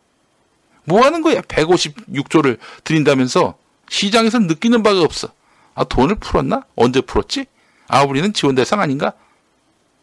뭐 0.84 1.04
하는 1.04 1.22
거야? 1.22 1.40
156조를 1.40 2.58
드린다면서 2.84 3.56
시장에서 3.88 4.38
느끼는 4.40 4.82
바가 4.82 5.00
없어. 5.02 5.28
아, 5.74 5.84
돈을 5.84 6.16
풀었나? 6.16 6.62
언제 6.74 7.00
풀었지? 7.00 7.46
아, 7.88 8.02
우리는 8.02 8.32
지원 8.32 8.54
대상 8.54 8.80
아닌가? 8.80 9.12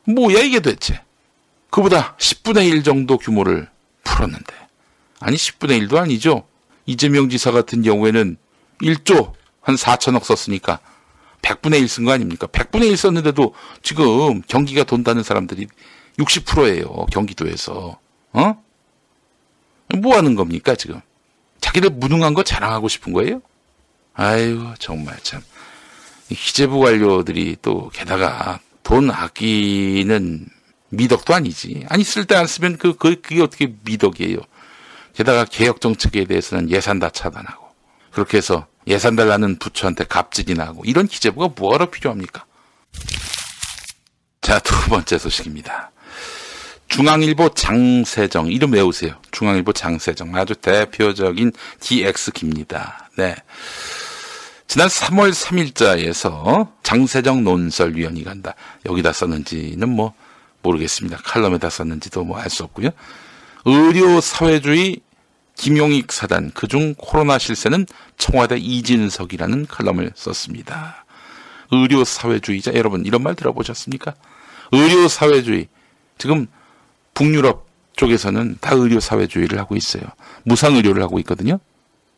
뭐야, 0.05 0.39
이게 0.39 0.59
대체? 0.59 1.01
그보다 1.69 2.15
10분의 2.17 2.67
1 2.67 2.83
정도 2.83 3.17
규모를 3.17 3.69
풀었는데. 4.03 4.53
아니, 5.19 5.35
10분의 5.37 5.87
1도 5.87 5.97
아니죠. 5.97 6.45
이재명 6.85 7.29
지사 7.29 7.51
같은 7.51 7.81
경우에는 7.81 8.37
1조 8.81 9.33
한 9.61 9.75
4천억 9.75 10.23
썼으니까 10.23 10.79
100분의 11.41 11.79
1 11.81 11.87
쓴 11.87 12.05
거 12.05 12.11
아닙니까? 12.11 12.47
100분의 12.47 12.85
1 12.89 12.97
썼는데도 12.97 13.53
지금 13.81 14.41
경기가 14.47 14.83
돈다는 14.83 15.23
사람들이 15.23 15.67
60%예요. 16.19 17.05
경기도에서. 17.11 17.99
어? 18.33 18.63
뭐 19.97 20.15
하는 20.15 20.35
겁니까, 20.35 20.75
지금? 20.75 21.01
자기들 21.59 21.91
무능한 21.91 22.33
거 22.33 22.43
자랑하고 22.43 22.87
싶은 22.87 23.13
거예요? 23.13 23.41
아이고, 24.13 24.73
정말 24.79 25.17
참. 25.21 25.41
기재부 26.29 26.79
관료들이 26.79 27.57
또 27.61 27.89
게다가 27.93 28.59
돈 28.83 29.11
아끼는 29.11 30.47
미덕도 30.89 31.33
아니지. 31.33 31.85
아니, 31.89 32.03
쓸 32.03 32.25
때 32.25 32.35
안 32.35 32.47
쓰면 32.47 32.77
그, 32.77 32.95
그, 32.95 33.21
그게 33.21 33.41
어떻게 33.41 33.73
미덕이에요. 33.83 34.37
게다가 35.15 35.45
개혁 35.45 35.81
정책에 35.81 36.25
대해서는 36.25 36.69
예산 36.69 36.99
다 36.99 37.09
차단하고. 37.09 37.67
그렇게 38.11 38.37
해서 38.37 38.67
예산 38.87 39.15
달라는 39.15 39.59
부처한테 39.59 40.05
갑질이나 40.05 40.65
하고. 40.65 40.83
이런 40.85 41.07
기재부가 41.07 41.49
뭐하러 41.55 41.89
필요합니까? 41.89 42.45
자, 44.41 44.59
두 44.59 44.75
번째 44.89 45.17
소식입니다. 45.17 45.91
중앙일보 46.89 47.49
장세정 47.55 48.51
이름 48.51 48.73
외우세요. 48.73 49.15
중앙일보 49.31 49.73
장세정 49.73 50.35
아주 50.35 50.53
대표적인 50.55 51.51
DX기입니다. 51.79 53.09
네. 53.17 53.35
지난 54.67 54.87
3월 54.87 55.33
3일자에서 55.33 56.71
장세정 56.83 57.43
논설위원이 57.43 58.23
간다. 58.23 58.53
여기다 58.85 59.11
썼는지는 59.13 59.89
뭐 59.89 60.13
모르겠습니다. 60.61 61.17
칼럼에다 61.23 61.69
썼는지도 61.69 62.23
뭐 62.25 62.37
알 62.39 62.49
수 62.49 62.63
없고요. 62.63 62.89
의료 63.65 64.19
사회주의 64.21 64.99
김용익 65.55 66.11
사단 66.11 66.51
그중 66.51 66.95
코로나 66.97 67.37
실세는 67.37 67.85
청와대 68.17 68.57
이진석이라는 68.57 69.67
칼럼을 69.67 70.11
썼습니다. 70.15 71.05
의료 71.71 72.03
사회주의자 72.03 72.73
여러분 72.75 73.05
이런 73.05 73.23
말 73.23 73.35
들어보셨습니까? 73.35 74.13
의료 74.71 75.07
사회주의 75.07 75.67
지금 76.17 76.47
북유럽 77.13 77.67
쪽에서는 77.95 78.57
다 78.59 78.71
의료 78.73 78.99
사회주의를 78.99 79.59
하고 79.59 79.75
있어요. 79.75 80.03
무상 80.43 80.75
의료를 80.75 81.01
하고 81.03 81.19
있거든요. 81.19 81.59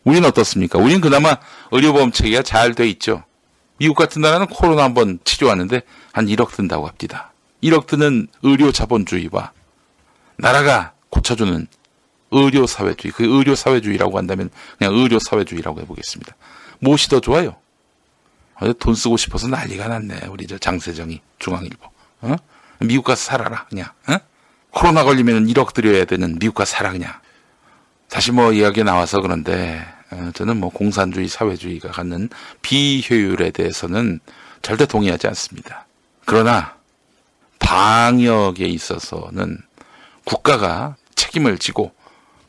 우리는 0.04 0.28
어떻습니까? 0.28 0.80
우리는 0.80 1.02
그나마 1.02 1.38
의료보험 1.72 2.12
체계가 2.12 2.44
잘 2.44 2.74
돼 2.74 2.88
있죠. 2.90 3.24
미국 3.78 3.96
같은 3.96 4.22
나라는 4.22 4.48
코로나 4.48 4.84
한번 4.84 5.20
치료하는데 5.26 5.82
한 6.14 6.26
1억 6.28 6.52
든다고 6.52 6.88
합니다. 6.88 7.34
1억 7.62 7.88
드는 7.88 8.28
의료 8.42 8.72
자본주의와 8.72 9.52
나라가 10.38 10.94
고쳐주는 11.16 11.68
의료 12.32 12.68
사회주의, 12.68 13.12
그 13.14 13.24
의료 13.24 13.56
사회주의라고 13.56 14.18
한다면 14.18 14.50
그냥 14.78 14.94
의료 14.94 15.20
사회주의라고 15.20 15.80
해보겠습니다. 15.82 16.36
무엇이 16.80 17.10
더 17.10 17.22
좋아요? 17.22 17.56
돈 18.80 18.96
쓰고 18.96 19.18
싶어서 19.18 19.48
난리가 19.48 19.88
났네. 19.88 20.28
우리 20.30 20.48
저 20.48 20.58
장세정이 20.58 21.22
중앙일보. 21.40 21.90
어? 22.22 22.36
미국 22.80 23.04
가서 23.04 23.22
살아라 23.24 23.66
그냥. 23.70 23.90
어? 24.08 24.18
코로나 24.72 25.04
걸리면 25.04 25.48
1억 25.48 25.74
드려야 25.74 26.06
되는 26.06 26.38
미국 26.40 26.56
가서 26.56 26.78
살아 26.78 26.92
그냥. 26.92 27.14
다시 28.10 28.32
뭐 28.32 28.52
이야기 28.52 28.84
나와서 28.84 29.22
그런데 29.22 29.86
어, 30.12 30.32
저는 30.34 30.58
뭐 30.58 30.70
공산주의, 30.70 31.28
사회주의가 31.28 31.92
갖는 31.92 32.30
비효율에 32.62 33.52
대해서는 33.52 34.20
절대 34.62 34.86
동의하지 34.86 35.28
않습니다. 35.28 35.86
그러나 36.26 36.76
방역에 37.60 38.66
있어서는 38.66 39.60
국가가 40.24 40.96
책임을 41.16 41.58
지고 41.58 41.94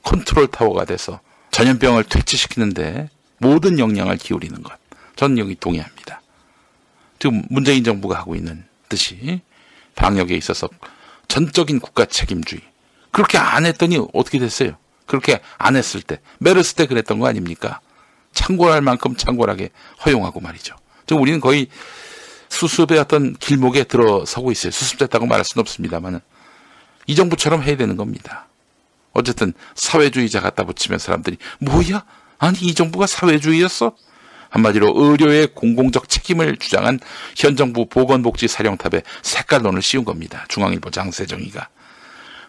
컨트롤 0.02 0.48
타워가 0.48 0.84
돼서 0.84 1.20
전염병을 1.50 2.04
퇴치시키는데 2.04 3.08
모든 3.38 3.78
역량을 3.78 4.16
기울이는 4.18 4.62
것. 4.62 4.72
저는 5.16 5.38
여기 5.38 5.54
동의합니다. 5.54 6.20
지금 7.18 7.42
문재인 7.48 7.82
정부가 7.82 8.18
하고 8.18 8.34
있는 8.34 8.64
듯이 8.88 9.40
방역에 9.94 10.34
있어서 10.36 10.68
전적인 11.28 11.80
국가 11.80 12.04
책임주의. 12.04 12.62
그렇게 13.10 13.38
안 13.38 13.64
했더니 13.64 13.98
어떻게 14.12 14.38
됐어요? 14.38 14.76
그렇게 15.06 15.40
안 15.56 15.76
했을 15.76 16.02
때, 16.02 16.20
메르스 16.38 16.74
때 16.74 16.86
그랬던 16.86 17.18
거 17.18 17.26
아닙니까? 17.26 17.80
창궐할 18.32 18.82
만큼 18.82 19.16
창궐하게 19.16 19.70
허용하고 20.04 20.40
말이죠. 20.40 20.76
지금 21.06 21.22
우리는 21.22 21.40
거의 21.40 21.68
수습의 22.48 22.98
어떤 22.98 23.34
길목에 23.34 23.84
들어서고 23.84 24.52
있어요. 24.52 24.70
수습됐다고 24.70 25.26
말할 25.26 25.44
수는 25.44 25.62
없습니다만은. 25.62 26.20
이 27.06 27.14
정부처럼 27.14 27.62
해야 27.62 27.76
되는 27.76 27.96
겁니다. 27.96 28.45
어쨌든 29.16 29.52
사회주의자 29.74 30.40
갖다 30.40 30.64
붙이면 30.64 30.98
사람들이 30.98 31.38
뭐야? 31.60 32.04
아니 32.38 32.58
이 32.60 32.74
정부가 32.74 33.06
사회주의였어? 33.06 33.96
한마디로 34.50 34.92
의료의 34.94 35.48
공공적 35.54 36.08
책임을 36.08 36.56
주장한 36.56 37.00
현 37.36 37.56
정부 37.56 37.86
보건복지 37.86 38.48
사령탑에 38.48 39.02
색깔론을 39.22 39.82
씌운 39.82 40.04
겁니다. 40.04 40.44
중앙일보 40.48 40.90
장세정이가. 40.90 41.68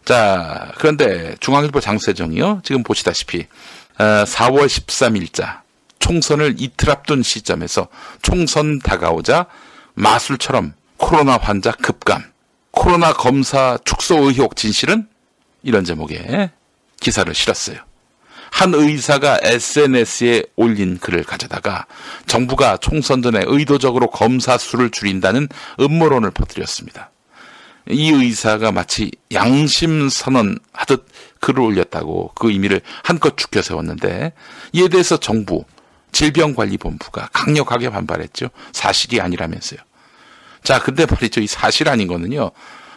자, 0.06 0.72
그런데 0.78 1.36
중앙일보 1.40 1.82
장세정이요. 1.82 2.62
지금 2.64 2.84
보시다시피 2.84 3.48
4월 3.98 4.62
어, 4.62 4.66
13일자 4.66 5.62
총선을 6.00 6.56
이틀 6.60 6.92
앞둔 6.92 7.24
시점에서 7.24 7.88
총선 8.22 8.80
다가오자 8.80 9.48
마술처럼 9.96 10.74
코로나 10.98 11.38
환자 11.38 11.72
급감, 11.72 12.24
코로나 12.72 13.12
검사 13.12 13.78
축소 13.84 14.30
의혹 14.30 14.56
진실은 14.56 15.08
이런 15.68 15.84
제목의 15.84 16.50
기사를 17.02 17.32
실었어요. 17.36 17.78
한 18.52 18.74
의사가 18.74 19.40
SNS에 19.44 20.44
올린 20.56 20.98
글을 20.98 21.26
가져다가 21.26 21.86
정부가 22.26 22.78
총선 22.78 23.22
전에 23.22 23.44
의도적으로 23.46 24.10
검사 24.10 24.58
수를 24.58 24.90
줄인다는 24.90 25.50
음모론을 25.82 26.32
퍼뜨렸습니다. 26.32 27.12
이 27.90 28.12
의사가 28.12 28.72
마치 28.72 29.12
양심 29.34 30.08
선언하듯 30.08 31.06
글을 31.42 31.60
올렸다고 31.60 32.32
그 32.34 32.50
의미를 32.50 32.80
한껏 33.04 33.36
죽여 33.36 33.62
세웠는데 33.62 34.32
이에 34.72 34.88
대해서 34.88 35.18
정부 35.18 35.66
질병관리본부가 36.14 37.30
강력하게 37.34 37.90
반발했죠. 37.90 38.48
사실이 38.72 39.20
아니라면서요. 39.20 39.82
자, 40.64 40.80
근데 40.80 41.06
말이죠. 41.06 41.42
이 41.42 41.48
사실 41.48 41.90
아닌 41.90 42.08
거는요. 42.08 42.52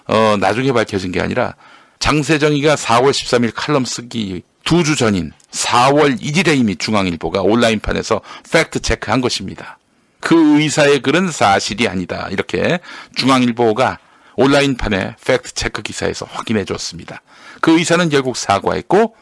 어, 0.06 0.36
나중에 0.38 0.72
밝혀진 0.72 1.12
게 1.12 1.20
아니라 1.20 1.54
장세정이가 2.00 2.74
4월 2.74 3.10
13일 3.10 3.52
칼럼 3.54 3.84
쓰기 3.84 4.42
두 4.64 4.82
주 4.84 4.96
전인 4.96 5.32
4월 5.50 6.20
1일에 6.20 6.56
이미 6.56 6.76
중앙일보가 6.76 7.42
온라인판에서 7.42 8.20
팩트 8.50 8.80
체크한 8.80 9.20
것입니다. 9.20 9.78
그 10.20 10.58
의사의 10.60 11.00
글은 11.00 11.30
사실이 11.30 11.88
아니다. 11.88 12.28
이렇게 12.30 12.78
중앙일보가 13.16 13.98
온라인판에 14.36 15.16
팩트 15.24 15.52
체크 15.54 15.82
기사에서 15.82 16.26
확인해 16.30 16.64
줬습니다. 16.64 17.20
그 17.60 17.78
의사는 17.78 18.08
결국 18.10 18.36
사과했고 18.36 19.14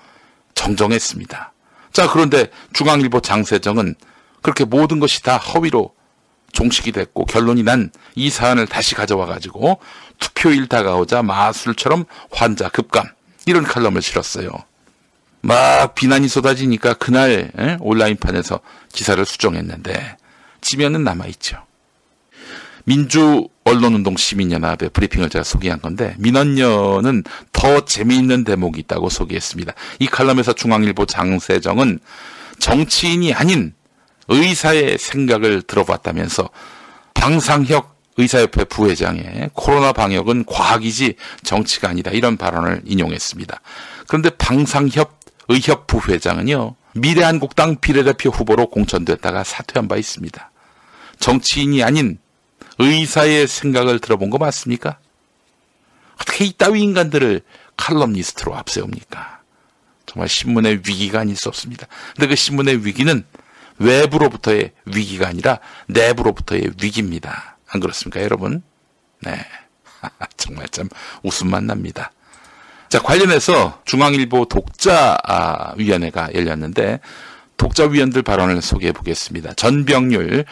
정정했습니다. 0.55 1.53
자, 1.93 2.11
그런데 2.11 2.51
중앙일보 2.75 3.21
장세정은 3.21 3.95
그렇게 4.43 4.65
모든 4.65 5.01
것이 5.01 5.23
다 5.23 5.37
허위로 5.39 5.95
종식이 6.53 6.93
됐고 6.93 7.25
결론이 7.25 7.63
난 7.63 7.91
이 8.15 8.31
사안을 8.31 8.67
다시 8.67 8.97
가져와 8.97 9.27
가지고 9.27 9.79
투표일 10.19 10.69
다가오자 10.69 11.23
마술처럼 11.23 12.05
환자 12.31 12.69
급감 12.69 13.07
이런 13.47 13.65
칼럼을 13.65 14.03
실었어요. 14.03 14.51
막 15.41 15.95
비난이 15.95 16.29
쏟아지니까 16.29 16.95
그날 16.95 17.51
에? 17.59 17.77
온라인판에서 17.81 18.61
기사를 18.93 19.25
수정했는데 19.25 20.17
지면은 20.61 21.05
남아있죠. 21.05 21.69
민주 22.85 23.49
언론운동 23.65 24.17
시민연합의 24.17 24.91
브리핑을 24.91 25.29
제가 25.29 25.45
소개한 25.45 25.81
건데 25.81 26.15
민언녀는 26.19 27.23
더 27.53 27.85
재미있는 27.85 28.45
대목이 28.45 28.81
있다고 28.81 29.11
소개했습니다. 29.11 29.75
이 29.99 30.07
칼럼에서 30.07 30.55
중앙일보 30.55 31.05
장세정은 31.05 32.01
정치인이 32.59 33.35
아닌 33.35 33.75
의사의 34.29 34.99
생각을 34.99 35.63
들어봤다면서 35.63 36.49
방상혁 37.15 37.98
의사협회 38.19 38.65
부회장의 38.65 39.51
코로나 39.55 39.93
방역은 39.93 40.45
과학이지 40.45 41.15
정치가 41.45 41.89
아니다 41.89 42.11
이런 42.11 42.37
발언을 42.37 42.83
인용했습니다. 42.85 43.61
그런데 44.07 44.31
방상협 44.31 45.19
의협 45.49 45.87
부회장은요 45.87 46.75
미래한국당 46.95 47.77
비례대표 47.77 48.31
후보로 48.31 48.69
공천됐다가 48.69 49.45
사퇴한 49.45 49.89
바 49.89 49.97
있습니다. 49.97 50.51
정치인이 51.21 51.83
아닌 51.83 52.19
의사의 52.79 53.47
생각을 53.47 54.01
들어본 54.01 54.31
거 54.31 54.39
맞습니까? 54.39 54.99
어떻게 56.21 56.45
이따위 56.45 56.83
인간들을 56.83 57.41
칼럼니스트로 57.77 58.55
앞세웁니까? 58.57 59.39
정말 60.07 60.29
신문의 60.29 60.79
위기가 60.87 61.21
아닐 61.21 61.37
수 61.37 61.49
없습니다. 61.49 61.87
근데 62.17 62.29
그 62.29 62.35
신문의 62.35 62.85
위기는 62.85 63.25
외부로부터의 63.79 64.73
위기가 64.87 65.29
아니라 65.29 65.61
내부로부터의 65.87 66.73
위기입니다. 66.83 67.58
안 67.71 67.81
그렇습니까, 67.81 68.23
여러분? 68.23 68.63
네. 69.23 69.39
정말 70.37 70.69
참 70.69 70.89
웃음만 71.23 71.67
납니다. 71.67 72.13
자, 72.89 73.01
관련해서 73.01 73.83
중앙일보 73.85 74.47
독자위원회가 74.47 76.35
열렸는데, 76.35 77.01
독자위원들 77.57 78.23
발언을 78.23 78.63
소개해 78.63 78.93
보겠습니다. 78.93 79.53
전병률 79.55 80.45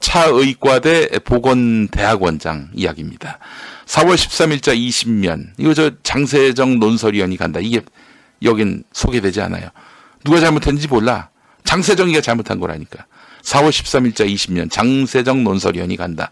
차의과대 0.00 1.18
보건대학원장 1.24 2.70
이야기입니다. 2.74 3.38
4월 3.86 4.14
13일자 4.14 4.76
20면, 4.76 5.52
이거 5.58 5.74
저 5.74 5.90
장세정 6.02 6.78
논설위원이 6.78 7.36
간다. 7.36 7.60
이게 7.60 7.82
여긴 8.42 8.84
소개되지 8.92 9.40
않아요. 9.42 9.68
누가 10.24 10.40
잘못했는지 10.40 10.88
몰라. 10.88 11.30
장세정이가 11.64 12.20
잘못한 12.20 12.60
거라니까. 12.60 13.06
4월 13.44 13.68
13일자 13.70 14.26
20년 14.26 14.70
장세정 14.70 15.44
논설위원이 15.44 15.96
간다. 15.96 16.30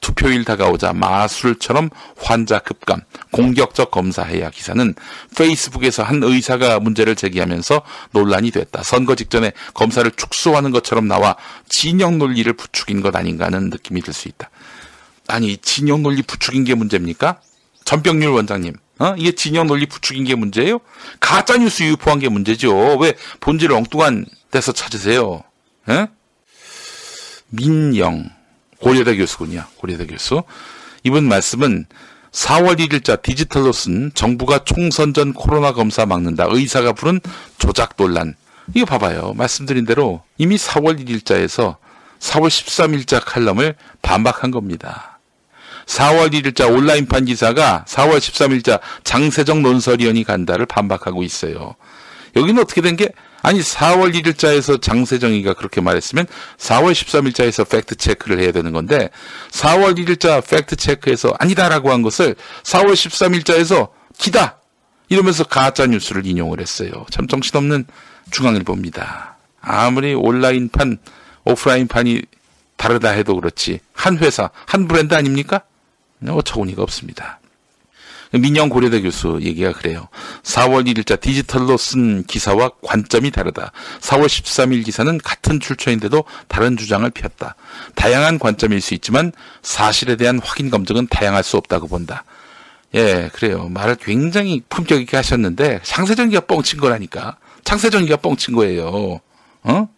투표일 0.00 0.44
다가오자 0.44 0.92
마술처럼 0.92 1.88
환자 2.18 2.58
급감, 2.58 3.00
공격적 3.30 3.90
검사해야 3.90 4.50
기사는 4.50 4.94
페이스북에서 5.34 6.02
한 6.02 6.22
의사가 6.22 6.78
문제를 6.80 7.16
제기하면서 7.16 7.80
논란이 8.10 8.50
됐다. 8.50 8.82
선거 8.82 9.14
직전에 9.14 9.52
검사를 9.72 10.08
축소하는 10.10 10.72
것처럼 10.72 11.08
나와 11.08 11.36
진영 11.70 12.18
논리를 12.18 12.52
부추긴 12.52 13.00
것 13.00 13.16
아닌가 13.16 13.46
하는 13.46 13.70
느낌이 13.70 14.02
들 14.02 14.12
수 14.12 14.28
있다. 14.28 14.50
아니, 15.26 15.56
진영 15.56 16.02
논리 16.02 16.20
부추긴 16.20 16.64
게 16.64 16.74
문제입니까? 16.74 17.40
전병률 17.86 18.28
원장님. 18.30 18.74
어? 18.98 19.14
이게 19.16 19.32
진영 19.32 19.66
논리 19.66 19.86
부추긴 19.86 20.24
게 20.24 20.34
문제예요? 20.34 20.80
가짜 21.18 21.56
뉴스 21.56 21.82
유포한 21.82 22.18
게 22.18 22.28
문제죠. 22.28 22.98
왜 22.98 23.14
본질을 23.40 23.74
엉뚱한 23.74 24.26
데서 24.50 24.72
찾으세요? 24.72 25.42
에? 25.88 26.06
민영 27.56 28.28
고려대 28.80 29.16
교수군요. 29.16 29.64
고려대 29.76 30.06
교수. 30.06 30.42
이분 31.02 31.24
말씀은 31.24 31.86
4월 32.32 32.78
1일자 32.80 33.22
디지털로 33.22 33.72
쓴 33.72 34.10
정부가 34.14 34.64
총선 34.64 35.14
전 35.14 35.32
코로나 35.32 35.72
검사 35.72 36.04
막는다. 36.04 36.46
의사가 36.48 36.92
부른 36.92 37.20
조작 37.58 37.96
논란. 37.96 38.34
이거 38.74 38.86
봐봐요. 38.86 39.34
말씀드린 39.36 39.84
대로 39.84 40.22
이미 40.38 40.56
4월 40.56 40.98
1일자에서 40.98 41.76
4월 42.18 42.48
13일자 42.48 43.22
칼럼을 43.24 43.76
반박한 44.02 44.50
겁니다. 44.50 45.18
4월 45.86 46.32
1일자 46.32 46.74
온라인판 46.74 47.26
기사가 47.26 47.84
4월 47.86 48.16
13일자 48.18 48.80
장세정 49.04 49.62
논설위원이 49.62 50.24
간다를 50.24 50.66
반박하고 50.66 51.22
있어요. 51.22 51.74
여기는 52.36 52.60
어떻게 52.60 52.80
된 52.80 52.96
게 52.96 53.10
아니 53.44 53.60
4월 53.60 54.14
1일자에서 54.14 54.80
장세정이가 54.80 55.52
그렇게 55.52 55.82
말했으면 55.82 56.26
4월 56.56 56.92
13일자에서 56.92 57.68
팩트 57.68 57.96
체크를 57.96 58.40
해야 58.40 58.52
되는 58.52 58.72
건데 58.72 59.10
4월 59.50 59.98
1일자 59.98 60.42
팩트 60.48 60.76
체크에서 60.76 61.34
아니다라고 61.38 61.92
한 61.92 62.00
것을 62.00 62.36
4월 62.62 62.94
13일자에서 62.94 63.90
기다 64.16 64.60
이러면서 65.10 65.44
가짜 65.44 65.86
뉴스를 65.86 66.24
인용을 66.24 66.58
했어요. 66.58 67.04
참 67.10 67.28
정신없는 67.28 67.84
중앙일보입니다. 68.30 69.36
아무리 69.60 70.14
온라인판 70.14 70.96
오프라인판이 71.44 72.22
다르다 72.78 73.10
해도 73.10 73.36
그렇지 73.36 73.80
한 73.92 74.16
회사 74.18 74.48
한 74.64 74.88
브랜드 74.88 75.12
아닙니까? 75.12 75.60
어처구니가 76.26 76.82
없습니다. 76.82 77.40
민영 78.40 78.68
고려대 78.68 79.00
교수 79.00 79.38
얘기가 79.42 79.72
그래요. 79.72 80.08
4월 80.42 80.86
1일자 80.86 81.20
디지털로 81.20 81.76
쓴 81.76 82.24
기사와 82.24 82.70
관점이 82.82 83.30
다르다. 83.30 83.72
4월 84.00 84.26
13일 84.26 84.84
기사는 84.84 85.18
같은 85.18 85.60
출처인데도 85.60 86.24
다른 86.48 86.76
주장을 86.76 87.08
폈다. 87.10 87.54
다양한 87.94 88.38
관점일 88.38 88.80
수 88.80 88.94
있지만 88.94 89.32
사실에 89.62 90.16
대한 90.16 90.40
확인 90.42 90.70
검증은 90.70 91.06
다양할 91.08 91.44
수 91.44 91.56
없다고 91.56 91.86
본다. 91.86 92.24
예, 92.94 93.30
그래요. 93.32 93.68
말을 93.68 93.96
굉장히 93.96 94.62
품격 94.68 95.00
있게 95.00 95.16
하셨는데 95.16 95.80
장세정기가 95.82 96.42
뻥친 96.42 96.80
거라니까. 96.80 97.36
장세정기가 97.64 98.16
뻥친 98.16 98.54
거예요. 98.54 99.20
어? 99.62 99.88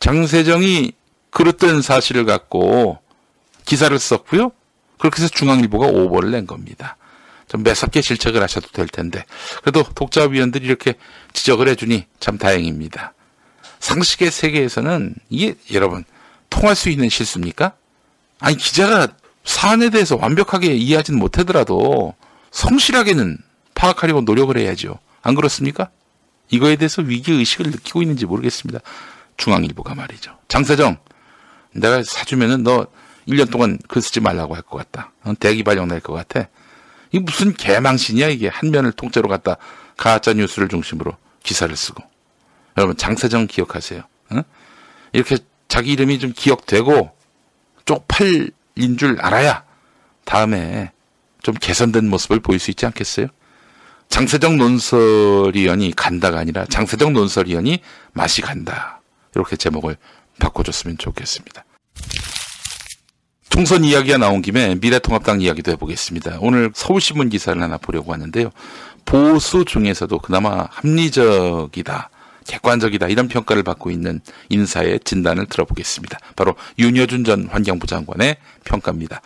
장세정이 0.00 0.92
그릇된 1.30 1.82
사실을 1.82 2.24
갖고 2.24 2.98
기사를 3.64 3.96
썼고요. 3.98 4.52
그렇게 4.98 5.22
해서 5.22 5.30
중앙일보가 5.32 5.86
오보를 5.86 6.30
낸 6.30 6.46
겁니다. 6.46 6.96
좀 7.48 7.62
매섭게 7.62 8.00
질책을 8.02 8.42
하셔도 8.42 8.68
될 8.68 8.86
텐데 8.86 9.24
그래도 9.62 9.82
독자위원들이 9.82 10.66
이렇게 10.66 10.94
지적을 11.32 11.68
해주니 11.68 12.06
참 12.20 12.38
다행입니다. 12.38 13.14
상식의 13.80 14.30
세계에서는 14.30 15.14
이게 15.30 15.54
여러분 15.72 16.04
통할 16.50 16.76
수 16.76 16.90
있는 16.90 17.08
실수입니까? 17.08 17.72
아니 18.40 18.56
기자가 18.56 19.08
사안에 19.44 19.90
대해서 19.90 20.16
완벽하게 20.16 20.74
이해하지는 20.74 21.18
못하더라도 21.18 22.14
성실하게는 22.50 23.38
파악하려고 23.74 24.20
노력을 24.22 24.56
해야죠. 24.56 24.98
안 25.22 25.34
그렇습니까? 25.34 25.90
이거에 26.50 26.76
대해서 26.76 27.02
위기 27.02 27.32
의식을 27.32 27.70
느끼고 27.70 28.02
있는지 28.02 28.26
모르겠습니다. 28.26 28.80
중앙일보가 29.36 29.94
말이죠. 29.94 30.36
장세정, 30.48 30.96
내가 31.72 32.02
사주면은 32.02 32.62
너 32.62 32.86
1년 33.28 33.50
동안 33.50 33.78
글 33.88 34.02
쓰지 34.02 34.20
말라고 34.20 34.54
할 34.54 34.62
것 34.62 34.78
같다. 34.78 35.12
대기 35.38 35.62
발령 35.62 35.88
날 35.88 36.00
것 36.00 36.12
같아. 36.14 36.48
이 37.12 37.18
무슨 37.18 37.52
개망신이야 37.54 38.28
이게 38.28 38.48
한 38.48 38.70
면을 38.70 38.92
통째로 38.92 39.28
갖다 39.28 39.56
가짜 39.96 40.32
뉴스를 40.32 40.68
중심으로 40.68 41.16
기사를 41.42 41.74
쓰고 41.74 42.02
여러분 42.76 42.96
장세정 42.96 43.46
기억하세요. 43.46 44.02
응? 44.32 44.42
이렇게 45.12 45.38
자기 45.68 45.92
이름이 45.92 46.18
좀 46.18 46.32
기억되고 46.34 47.10
쪽팔린 47.84 48.96
줄 48.98 49.20
알아야 49.20 49.64
다음에 50.24 50.92
좀 51.42 51.54
개선된 51.54 52.08
모습을 52.08 52.40
보일 52.40 52.58
수 52.58 52.70
있지 52.70 52.86
않겠어요? 52.86 53.28
장세정 54.08 54.56
논설위원이 54.56 55.92
간다가 55.94 56.38
아니라 56.38 56.64
장세정 56.66 57.12
논설위원이 57.12 57.80
맛이 58.12 58.40
간다. 58.42 59.00
이렇게 59.34 59.56
제목을 59.56 59.96
바꿔줬으면 60.38 60.98
좋겠습니다. 60.98 61.64
총선 63.58 63.82
이야기가 63.82 64.18
나온 64.18 64.40
김에 64.40 64.76
미래통합당 64.76 65.40
이야기도 65.40 65.72
해보겠습니다. 65.72 66.38
오늘 66.42 66.70
서울신문 66.72 67.28
기사를 67.28 67.60
하나 67.60 67.76
보려고 67.76 68.12
하는데요. 68.12 68.52
보수 69.04 69.64
중에서도 69.64 70.16
그나마 70.20 70.68
합리적이다. 70.70 72.10
객관적이다 72.46 73.08
이런 73.08 73.26
평가를 73.26 73.64
받고 73.64 73.90
있는 73.90 74.20
인사의 74.48 75.00
진단을 75.02 75.46
들어보겠습니다. 75.46 76.20
바로 76.36 76.54
윤여준 76.78 77.24
전 77.24 77.48
환경부 77.50 77.88
장관의 77.88 78.36
평가입니다. 78.62 79.22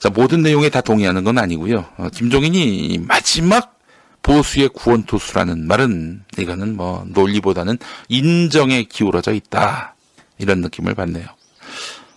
자, 0.00 0.10
모든 0.10 0.42
내용에 0.42 0.68
다 0.68 0.80
동의하는 0.80 1.22
건 1.22 1.38
아니고요. 1.38 1.84
어, 1.96 2.08
김종인이 2.12 3.04
마지막 3.06 3.78
보수의 4.22 4.70
구원투수라는 4.70 5.68
말은 5.68 6.24
이거는 6.38 6.76
뭐 6.76 7.04
논리보다는 7.06 7.78
인정에 8.08 8.82
기울어져 8.82 9.32
있다. 9.32 9.94
이런 10.38 10.60
느낌을 10.60 10.96
받네요. 10.96 11.28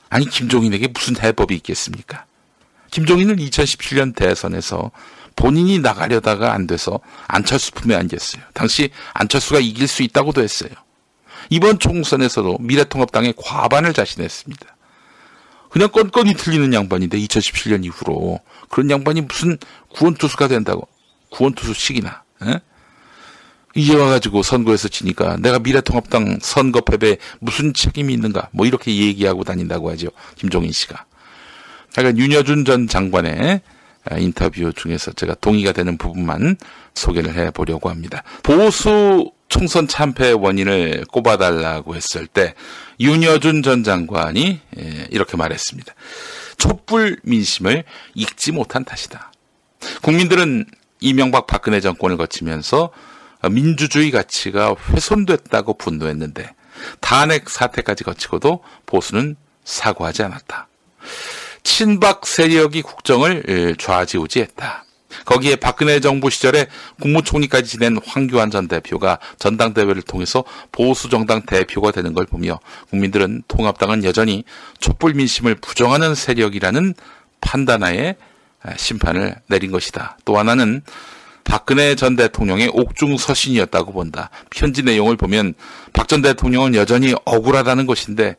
아니 0.09 0.25
김종인에게 0.27 0.87
무슨 0.87 1.21
해법이 1.21 1.55
있겠습니까? 1.55 2.25
김종인은 2.91 3.37
2017년 3.37 4.15
대선에서 4.15 4.91
본인이 5.35 5.79
나가려다가 5.79 6.53
안 6.53 6.67
돼서 6.67 6.99
안철수 7.27 7.71
품에 7.73 7.95
안겼어요. 7.95 8.41
당시 8.53 8.89
안철수가 9.13 9.59
이길 9.59 9.87
수 9.87 10.03
있다고도 10.03 10.41
했어요. 10.41 10.71
이번 11.49 11.79
총선에서도 11.79 12.57
미래통합당의 12.59 13.35
과반을 13.37 13.93
자신했습니다. 13.93 14.75
그냥 15.69 15.89
건건이 15.89 16.33
틀리는 16.33 16.73
양반인데 16.73 17.17
2017년 17.19 17.85
이후로 17.85 18.39
그런 18.69 18.89
양반이 18.89 19.21
무슨 19.21 19.57
구원투수가 19.95 20.47
된다고 20.47 20.87
구원투수식이나 21.29 22.23
에? 22.43 22.59
이제 23.75 23.95
와가지고 23.95 24.43
선거에서 24.43 24.87
지니까 24.87 25.37
내가 25.37 25.59
미래통합당 25.59 26.39
선거 26.41 26.81
패배에 26.81 27.17
무슨 27.39 27.73
책임이 27.73 28.13
있는가 28.13 28.49
뭐 28.51 28.65
이렇게 28.65 28.95
얘기하고 28.95 29.43
다닌다고 29.43 29.91
하죠 29.91 30.09
김종인 30.35 30.71
씨가. 30.71 31.05
그러니까 31.93 32.21
윤여준 32.21 32.65
전 32.65 32.87
장관의 32.87 33.61
인터뷰 34.17 34.71
중에서 34.73 35.11
제가 35.11 35.35
동의가 35.35 35.73
되는 35.73 35.97
부분만 35.97 36.57
소개를 36.95 37.33
해보려고 37.35 37.89
합니다. 37.89 38.23
보수 38.41 39.31
총선 39.49 39.87
참패 39.87 40.31
원인을 40.31 41.05
꼽아달라고 41.11 41.95
했을 41.95 42.27
때 42.27 42.53
윤여준 42.99 43.63
전 43.63 43.83
장관이 43.83 44.59
이렇게 45.09 45.37
말했습니다. 45.37 45.93
촛불 46.57 47.19
민심을 47.23 47.83
읽지 48.15 48.51
못한 48.51 48.83
탓이다. 48.83 49.31
국민들은 50.01 50.65
이명박 50.99 51.45
박근혜 51.47 51.79
정권을 51.79 52.17
거치면서 52.17 52.91
민주주의 53.51 54.11
가치가 54.11 54.75
훼손됐다고 54.89 55.75
분노했는데 55.75 56.53
탄핵 56.99 57.49
사태까지 57.49 58.03
거치고도 58.03 58.63
보수는 58.85 59.35
사과하지 59.63 60.23
않았다. 60.23 60.67
친박 61.63 62.25
세력이 62.25 62.81
국정을 62.81 63.75
좌지우지했다. 63.77 64.85
거기에 65.25 65.55
박근혜 65.55 65.99
정부 65.99 66.29
시절에 66.29 66.67
국무총리까지 67.01 67.67
지낸 67.69 67.97
황교안 68.05 68.51
전 68.51 68.67
대표가 68.67 69.19
전당대회를 69.39 70.01
통해서 70.03 70.43
보수정당 70.71 71.45
대표가 71.45 71.91
되는 71.91 72.13
걸 72.13 72.25
보며 72.25 72.59
국민들은 72.89 73.43
통합당은 73.47 74.03
여전히 74.03 74.43
촛불 74.79 75.13
민심을 75.13 75.55
부정하는 75.55 76.13
세력이라는 76.13 76.93
판단하에 77.41 78.15
심판을 78.75 79.35
내린 79.47 79.71
것이다. 79.71 80.17
또 80.25 80.37
하나는 80.37 80.83
박근혜 81.47 81.95
전 81.95 82.15
대통령의 82.15 82.69
옥중서신이었다고 82.73 83.93
본다. 83.93 84.29
편지 84.49 84.83
내용을 84.83 85.15
보면 85.15 85.53
박 85.93 86.07
전 86.07 86.21
대통령은 86.21 86.75
여전히 86.75 87.13
억울하다는 87.25 87.85
것인데 87.85 88.37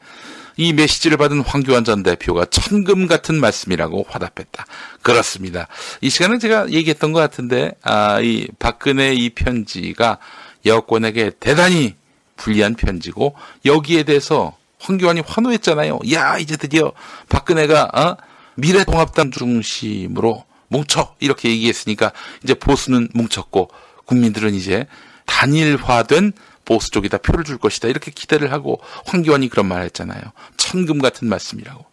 이 0.56 0.72
메시지를 0.72 1.16
받은 1.16 1.40
황교안 1.40 1.84
전 1.84 2.02
대표가 2.02 2.46
천금 2.46 3.06
같은 3.06 3.38
말씀이라고 3.40 4.06
화답했다. 4.08 4.66
그렇습니다. 5.02 5.68
이 6.00 6.10
시간에 6.10 6.38
제가 6.38 6.70
얘기했던 6.70 7.12
것 7.12 7.20
같은데, 7.20 7.72
아, 7.82 8.20
이 8.20 8.48
박근혜 8.58 9.14
이 9.14 9.30
편지가 9.30 10.18
여권에게 10.66 11.32
대단히 11.38 11.94
불리한 12.36 12.74
편지고, 12.74 13.36
여기에 13.66 14.02
대해서 14.02 14.56
황교안이 14.80 15.22
환호했잖아요. 15.24 16.00
야, 16.12 16.38
이제 16.38 16.56
드디어 16.56 16.92
박근혜가, 17.28 17.90
어? 17.94 18.16
미래통합당 18.56 19.30
중심으로 19.30 20.44
뭉쳐! 20.68 21.14
이렇게 21.20 21.48
얘기했으니까, 21.50 22.12
이제 22.44 22.54
보수는 22.54 23.08
뭉쳤고, 23.14 23.70
국민들은 24.06 24.54
이제 24.54 24.86
단일화된 25.26 26.32
보수 26.64 26.90
쪽에다 26.90 27.18
표를 27.18 27.44
줄 27.44 27.58
것이다. 27.58 27.88
이렇게 27.88 28.10
기대를 28.10 28.52
하고 28.52 28.80
황교안이 29.06 29.48
그런 29.48 29.66
말 29.66 29.82
했잖아요. 29.82 30.20
천금 30.56 30.98
같은 30.98 31.28
말씀이라고. 31.28 31.84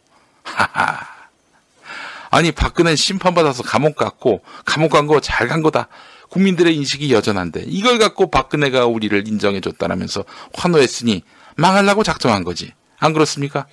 하하. 0.44 1.00
아니 2.30 2.52
박근혜 2.52 2.96
심판받아서 2.96 3.64
감옥 3.64 3.96
갔고 3.96 4.42
감옥 4.66 4.92
간 4.92 5.08
거 5.08 5.20
잘 5.22 5.48
간 5.48 5.62
거다. 5.62 5.88
국민들의 6.30 6.76
인식이 6.76 7.14
여전한데 7.14 7.64
이걸 7.68 7.98
갖고 8.00 8.30
박근혜가 8.30 8.86
우리를 8.88 9.28
인정해줬다라면서 9.28 10.26
환호했으니 10.54 11.24
망하려고 11.56 12.04
작정한 12.04 12.44
거지. 12.44 12.74
안 13.00 13.14
그렇습니까? 13.14 13.68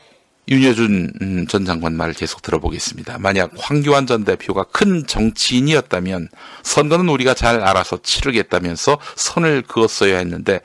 윤여준 0.49 1.13
음, 1.23 1.47
전 1.47 1.65
장관 1.65 1.95
말을 1.95 2.15
계속 2.15 2.43
들어보겠습니다. 2.43 3.19
만약 3.19 3.53
황교안 3.57 4.07
전 4.07 4.25
대표가 4.25 4.65
큰 4.65 5.07
정치인이었다면 5.07 6.29
선거는 6.63 7.09
우리가 7.09 7.35
잘 7.35 7.61
알아서 7.61 8.03
치르겠다면서 8.03 8.99
선을 9.17 9.63
그었어야 9.63 10.19
했는데 10.19 10.61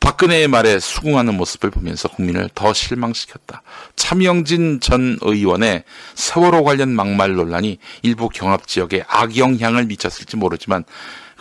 박근혜의 0.00 0.48
말에 0.48 0.78
수긍하는 0.78 1.36
모습을 1.36 1.70
보면서 1.70 2.08
국민을 2.08 2.48
더 2.54 2.72
실망시켰다. 2.72 3.62
차명진 3.96 4.80
전 4.80 5.18
의원의 5.20 5.84
세월호 6.14 6.64
관련 6.64 6.90
막말 6.90 7.34
논란이 7.34 7.78
일부 8.02 8.28
경합 8.28 8.66
지역에 8.66 9.04
악영향을 9.08 9.86
미쳤을지 9.86 10.36
모르지만 10.36 10.84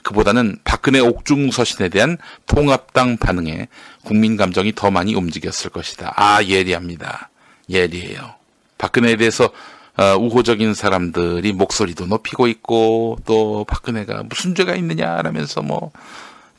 그보다는 0.03 0.57
박근혜 0.63 0.99
옥중서신에 0.99 1.89
대한 1.89 2.17
통합당 2.45 3.17
반응에 3.17 3.67
국민 4.03 4.37
감정이 4.37 4.73
더 4.75 4.91
많이 4.91 5.15
움직였을 5.15 5.69
것이다. 5.69 6.13
아, 6.15 6.43
예리합니다. 6.43 7.29
예리해요. 7.69 8.35
박근혜에 8.77 9.15
대해서 9.15 9.49
어, 9.97 10.15
우호적인 10.17 10.73
사람들이 10.73 11.53
목소리도 11.53 12.05
높이고 12.07 12.47
있고 12.47 13.17
또 13.25 13.65
박근혜가 13.65 14.23
무슨 14.23 14.53
죄가 14.53 14.75
있느냐라면서 14.75 15.61
뭐 15.61 15.91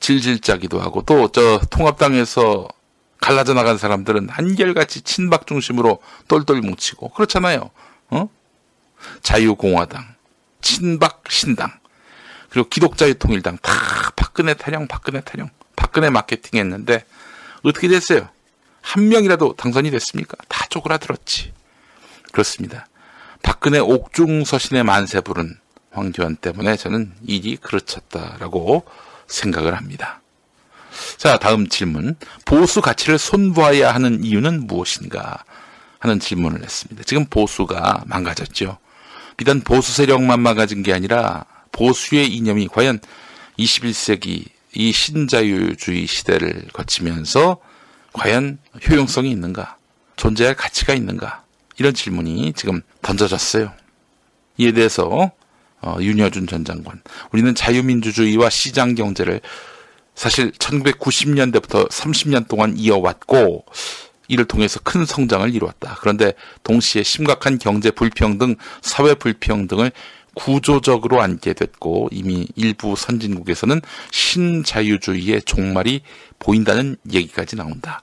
질질 0.01 0.41
짜기도 0.41 0.81
하고 0.81 1.03
또 1.03 1.29
저 1.29 1.61
통합당에서 1.71 2.69
갈라져 3.21 3.55
나간 3.55 3.77
사람들은 3.77 4.29
한결같이 4.29 5.03
친박 5.03 5.47
중심으로 5.47 6.01
똘똘 6.29 6.61
뭉치고 6.61 7.11
그렇잖아요. 7.11 7.71
어? 8.11 8.29
자유공화당, 9.23 10.05
친박 10.63 11.25
신당 11.29 11.71
그리고 12.51 12.69
기독자유통일당 12.69 13.59
다 13.61 13.73
박근혜 14.17 14.55
타령, 14.55 14.87
박근혜 14.87 15.21
타령, 15.21 15.51
박근혜 15.75 16.09
마케팅 16.09 16.59
했는데 16.59 17.05
어떻게 17.63 17.89
됐어요? 17.89 18.29
한 18.87 19.09
명이라도 19.09 19.57
당선이 19.57 19.91
됐습니까? 19.91 20.37
다 20.49 20.65
쪼그라들었지. 20.71 21.53
그렇습니다. 22.31 22.87
박근혜 23.43 23.81
옥중서신의 23.81 24.85
만세 24.85 25.21
부른 25.21 25.59
황교안 25.91 26.37
때문에 26.37 26.77
저는 26.77 27.13
일이 27.27 27.57
그르쳤다라고 27.57 28.87
생각을 29.27 29.77
합니다. 29.77 30.21
자, 31.17 31.37
다음 31.37 31.69
질문. 31.69 32.15
보수 32.45 32.81
가치를 32.81 33.19
손보아야 33.19 33.93
하는 33.93 34.23
이유는 34.23 34.69
무엇인가? 34.69 35.43
하는 35.99 36.21
질문을 36.21 36.63
했습니다. 36.63 37.03
지금 37.03 37.25
보수가 37.25 38.05
망가졌죠. 38.07 38.79
비단 39.37 39.63
보수 39.63 39.93
세력만 39.95 40.41
망가진 40.41 40.85
게 40.85 40.93
아니라 40.93 41.45
보수의 41.73 42.29
이념이 42.29 42.69
과연 42.69 43.01
21세기 43.59 44.45
이 44.75 44.93
신자유주의 44.93 46.07
시대를 46.07 46.69
거치면서 46.73 47.59
과연 48.17 48.59
효용성이 48.89 49.31
있는가? 49.31 49.77
존재할 50.17 50.55
가치가 50.55 50.95
있는가? 50.95 51.45
이런 51.79 51.93
질문이 51.93 52.55
지금 52.55 52.81
던져졌어요. 53.03 53.73
이에 54.57 54.73
대해서 54.73 55.31
어, 55.83 55.97
윤여준 56.01 56.47
전 56.47 56.65
장관, 56.65 57.03
우리는 57.31 57.55
자유민주주의와 57.55 58.49
시장 58.49 58.95
경제를 58.95 59.41
사실 60.15 60.51
1990년대부터 60.53 61.91
30년 61.91 62.49
동안 62.49 62.75
이어왔고 62.79 63.67
이를 64.29 64.47
통해서 64.47 64.81
큰 64.81 65.05
성장을 65.05 65.55
이루었다. 65.55 65.99
그런데 66.01 66.33
동시에 66.63 67.03
심각한 67.03 67.59
경제 67.59 67.91
불평등, 67.91 68.57
사회 68.81 69.15
불평등을 69.15 69.93
구조적으로 70.37 71.23
안게 71.23 71.55
됐고 71.55 72.11
이미 72.13 72.47
일부 72.55 72.95
선진국에서는 72.95 73.81
신자유주의의 74.13 75.43
종말이 75.43 76.03
보인다는 76.39 76.97
얘기까지 77.11 77.57
나온다. 77.57 78.03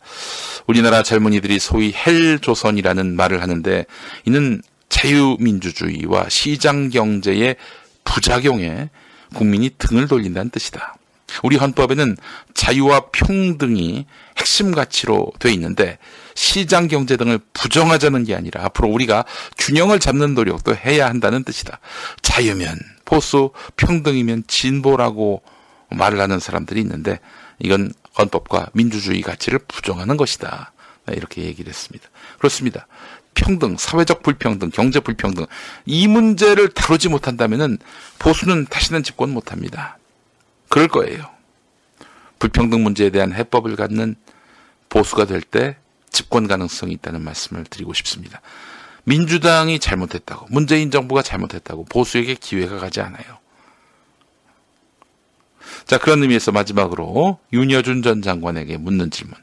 우리나라 0.66 1.04
젊은이들이 1.04 1.60
소위 1.60 1.94
헬조선이라는 1.94 3.16
말을 3.16 3.42
하는데 3.42 3.86
이는 4.26 4.62
자유민주주의와 4.90 6.28
시장경제의 6.30 7.56
부작용에 8.04 8.90
국민이 9.36 9.70
등을 9.78 10.08
돌린다는 10.08 10.50
뜻이다. 10.50 10.96
우리 11.42 11.58
헌법에는 11.58 12.18
자유와 12.54 13.08
평등이 13.12 14.06
핵심 14.38 14.72
가치로 14.72 15.32
돼 15.40 15.52
있는데 15.54 15.98
시장 16.36 16.88
경제 16.88 17.18
등을 17.18 17.40
부정하자는 17.54 18.24
게 18.24 18.36
아니라 18.36 18.66
앞으로 18.66 18.90
우리가 18.90 19.26
균형을 19.58 20.00
잡는 20.00 20.34
노력도 20.34 20.76
해야 20.76 21.08
한다는 21.08 21.44
뜻이다. 21.44 21.80
자유면 22.22 22.78
보수, 23.06 23.52
평등이면 23.78 24.44
진보라고 24.48 25.42
말을 25.90 26.20
하는 26.20 26.40
사람들이 26.40 26.82
있는데 26.82 27.20
이건 27.60 27.92
헌법과 28.18 28.70
민주주의 28.74 29.22
가치를 29.22 29.60
부정하는 29.68 30.18
것이다. 30.18 30.72
네, 31.06 31.16
이렇게 31.16 31.44
얘기를 31.44 31.70
했습니다. 31.70 32.10
그렇습니다. 32.38 32.88
평등, 33.36 33.78
사회적 33.78 34.22
불평등, 34.24 34.70
경제 34.70 35.00
불평등 35.00 35.46
이 35.86 36.08
문제를 36.08 36.70
다루지 36.70 37.10
못한다면은 37.10 37.78
보수는 38.20 38.68
다시는 38.70 39.04
집권 39.04 39.32
못합니다. 39.32 39.98
그럴 40.74 40.88
거예요. 40.88 41.30
불평등 42.40 42.82
문제에 42.82 43.12
대한 43.12 43.32
해법을 43.32 43.76
갖는 43.76 44.16
보수가 44.90 45.26
될 45.26 45.44
때 45.44 45.78
집권 46.10 46.48
가능성이 46.48 46.94
있다는 46.94 47.22
말씀을 47.22 47.64
드리고 47.66 47.94
싶습니다. 47.94 48.42
민주당이 49.04 49.78
잘못했다고, 49.78 50.48
문재인 50.50 50.90
정부가 50.90 51.22
잘못했다고 51.22 51.86
보수에게 51.86 52.34
기회가 52.34 52.80
가지 52.80 53.02
않아요. 53.02 53.38
자, 55.86 56.00
그런 56.00 56.24
의미에서 56.24 56.52
마지막으로 56.52 57.38
윤여준 57.54 58.02
전 58.02 58.24
장관에게 58.24 58.78
묻는 58.78 59.12
질문. 59.12 59.36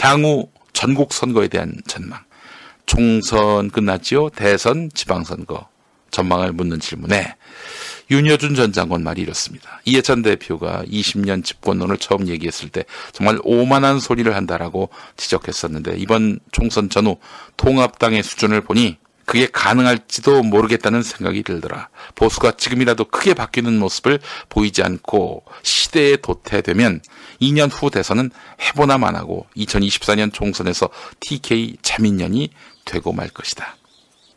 향후 0.00 0.50
전국 0.72 1.12
선거에 1.12 1.46
대한 1.46 1.76
전망. 1.86 2.18
총선 2.86 3.70
끝났지요? 3.70 4.30
대선, 4.30 4.90
지방선거 4.92 5.68
전망을 6.10 6.50
묻는 6.50 6.80
질문에 6.80 7.36
윤여준 8.12 8.54
전 8.54 8.74
장관 8.74 9.02
말이 9.02 9.22
이렇습니다. 9.22 9.80
이해찬 9.86 10.20
대표가 10.20 10.84
20년 10.84 11.42
집권론을 11.42 11.96
처음 11.96 12.28
얘기했을 12.28 12.68
때 12.68 12.84
정말 13.12 13.38
오만한 13.42 14.00
소리를 14.00 14.36
한다라고 14.36 14.90
지적했었는데 15.16 15.94
이번 15.96 16.38
총선 16.52 16.90
전후 16.90 17.16
통합당의 17.56 18.22
수준을 18.22 18.60
보니 18.60 18.98
그게 19.24 19.46
가능할지도 19.46 20.42
모르겠다는 20.42 21.02
생각이 21.02 21.42
들더라. 21.42 21.88
보수가 22.14 22.58
지금이라도 22.58 23.06
크게 23.06 23.32
바뀌는 23.32 23.78
모습을 23.78 24.20
보이지 24.50 24.82
않고 24.82 25.44
시대에 25.62 26.16
도태되면 26.16 27.00
2년 27.40 27.70
후 27.72 27.88
대선은 27.88 28.30
해보나 28.60 28.98
만 28.98 29.16
하고 29.16 29.46
2024년 29.56 30.34
총선에서 30.34 30.90
TK 31.20 31.78
자민련이 31.80 32.50
되고 32.84 33.10
말 33.14 33.30
것이다. 33.30 33.76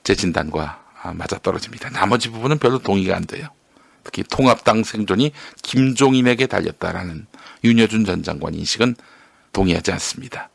제 0.06 0.16
진단과 0.16 0.82
맞아떨어집니다. 1.14 1.90
나머지 1.90 2.30
부분은 2.30 2.58
별로 2.60 2.80
동의가 2.80 3.18
안 3.18 3.26
돼요. 3.26 3.50
특히 4.06 4.24
통합당 4.24 4.86
생존이 4.86 5.34
김종인에게 5.64 6.48
달렸다라는 6.48 7.26
윤여준 7.66 8.06
전 8.06 8.24
장관 8.24 8.54
인식은 8.54 8.96
동의하지 9.52 9.92
않습니다. 9.94 10.50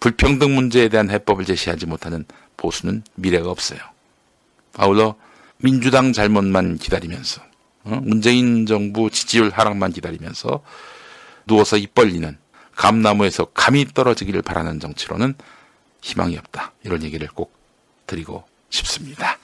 불평등 0.00 0.54
문제에 0.54 0.88
대한 0.88 1.10
해법을 1.10 1.44
제시하지 1.44 1.86
못하는 1.86 2.24
보수는 2.56 3.04
미래가 3.14 3.50
없어요. 3.50 3.78
아울러 4.76 5.16
민주당 5.58 6.12
잘못만 6.12 6.78
기다리면서 6.78 7.42
어? 7.84 8.00
문재인 8.02 8.66
정부 8.66 9.10
지지율 9.10 9.50
하락만 9.50 9.92
기다리면서 9.92 10.62
누워서 11.46 11.76
입 11.76 11.94
벌리는 11.94 12.36
감나무에서 12.74 13.46
감이 13.46 13.86
떨어지기를 13.92 14.42
바라는 14.42 14.78
정치로는 14.80 15.34
희망이 16.00 16.38
없다. 16.38 16.72
이런 16.84 17.02
얘기를 17.02 17.26
꼭 17.28 17.52
드리고 18.06 18.44
싶습니다. 18.70 19.38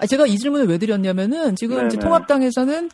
아, 0.00 0.06
제가 0.06 0.26
이 0.26 0.36
질문을 0.38 0.66
왜 0.68 0.78
드렸냐면은 0.78 1.54
지금 1.56 1.76
네네. 1.76 1.86
이제 1.88 1.98
통합당에서는 1.98 2.88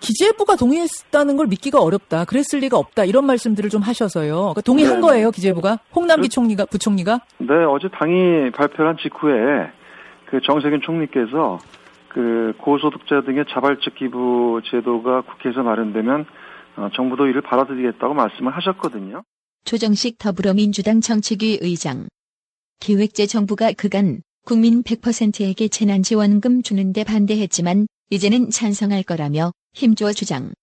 기재부가 0.00 0.56
동의했다는 0.56 1.36
걸 1.36 1.46
믿기가 1.48 1.80
어렵다. 1.82 2.24
그랬을 2.24 2.60
리가 2.60 2.78
없다. 2.78 3.04
이런 3.04 3.26
말씀들을 3.26 3.68
좀 3.68 3.82
하셔서요. 3.82 4.34
그러니까 4.36 4.60
동의한 4.62 4.94
네네. 5.00 5.06
거예요, 5.06 5.30
기재부가? 5.30 5.80
홍남기 5.94 6.28
그- 6.28 6.34
총리가 6.34 6.66
부총리가? 6.66 7.20
네, 7.38 7.46
어제 7.68 7.88
당이 7.88 8.50
발표한 8.52 8.96
직후에 9.02 9.70
그 10.30 10.40
정세균 10.44 10.80
총리께서 10.82 11.58
그 12.08 12.52
고소득자 12.58 13.22
등의 13.26 13.44
자발적 13.52 13.96
기부 13.96 14.60
제도가 14.70 15.22
국회에서 15.22 15.62
마련되면 15.62 16.26
어, 16.76 16.88
정부도 16.94 17.26
이를 17.26 17.42
받아들이겠다고 17.42 18.14
말씀을 18.14 18.54
하셨거든요. 18.56 19.22
조정식 19.64 20.18
더불어민주당 20.18 21.00
정책위 21.00 21.58
의장. 21.60 22.06
기획재정부가 22.80 23.72
그간 23.76 24.20
국민 24.48 24.82
100%에게 24.82 25.68
재난지원금 25.68 26.62
주는데 26.62 27.04
반대했지만 27.04 27.86
이제는 28.08 28.48
찬성할 28.48 29.02
거라며 29.02 29.52
힘줘 29.74 30.10
주장. 30.14 30.54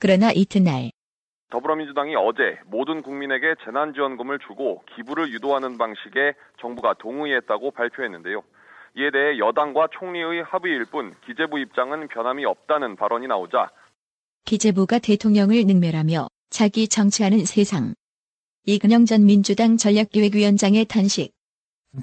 그러나 0.00 0.32
이튿날 0.32 0.90
더불어민주당이 1.52 2.16
어제 2.16 2.58
모든 2.66 3.00
국민에게 3.00 3.54
재난지원금을 3.64 4.40
주고 4.40 4.82
기부를 4.96 5.32
유도하는 5.32 5.78
방식에 5.78 6.34
정부가 6.60 6.94
동의했다고 6.94 7.70
발표했는데요. 7.70 8.42
이에 8.96 9.12
대해 9.12 9.38
여당과 9.38 9.90
총리의 9.92 10.42
합의일 10.42 10.86
뿐 10.86 11.14
기재부 11.24 11.60
입장은 11.60 12.08
변함이 12.08 12.44
없다는 12.44 12.96
발언이 12.96 13.28
나오자 13.28 13.70
기재부가 14.46 14.98
대통령을 14.98 15.64
능멸하며 15.66 16.26
자기 16.50 16.88
정치하는 16.88 17.44
세상. 17.44 17.94
이근영 18.64 19.04
전 19.06 19.26
민주당 19.26 19.76
전략기획위원장의 19.76 20.86
탄식. 20.86 21.30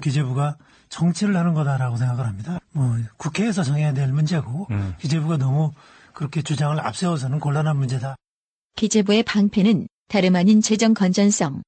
기재부가 0.02 0.56
정치를 0.90 1.36
하는 1.36 1.54
거다라고 1.54 1.96
생각을 1.96 2.26
합니다. 2.26 2.58
뭐 2.72 2.96
국회에서 3.16 3.62
정해야 3.62 3.94
될 3.94 4.12
문제고 4.12 4.66
기재부가 4.98 5.38
너무 5.38 5.70
그렇게 6.12 6.42
주장을 6.42 6.78
앞세워서는 6.78 7.40
곤란한 7.40 7.76
문제다. 7.76 8.16
기재부의 8.76 9.22
방패는 9.22 9.88
다름 10.08 10.36
아닌 10.36 10.60
재정 10.60 10.92
건전성. 10.92 11.62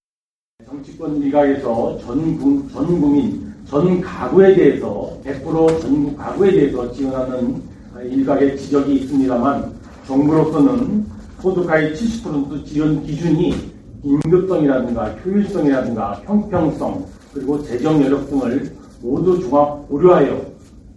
정치권 0.66 1.22
일각에서 1.22 1.98
전, 2.00 2.38
국, 2.38 2.70
전 2.72 3.00
국민, 3.00 3.54
전 3.66 4.00
가구에 4.00 4.54
대해서 4.54 5.18
100% 5.24 5.80
전국 5.80 6.16
가구에 6.16 6.50
대해서 6.50 6.92
지원하는 6.92 7.62
일각의 8.04 8.58
지적이 8.58 8.96
있습니다만 8.96 9.72
정부로서는 10.06 11.06
소득가의 11.40 11.94
70% 11.94 12.66
지원 12.66 13.04
기준이 13.04 13.72
임급성이라든가 14.04 15.10
효율성이라든가 15.10 16.22
형평성 16.24 17.06
그리고 17.32 17.62
재정 17.64 18.02
여력 18.02 18.28
등을 18.28 18.81
모두 19.02 19.38
종합 19.40 19.86
고려하여 19.88 20.52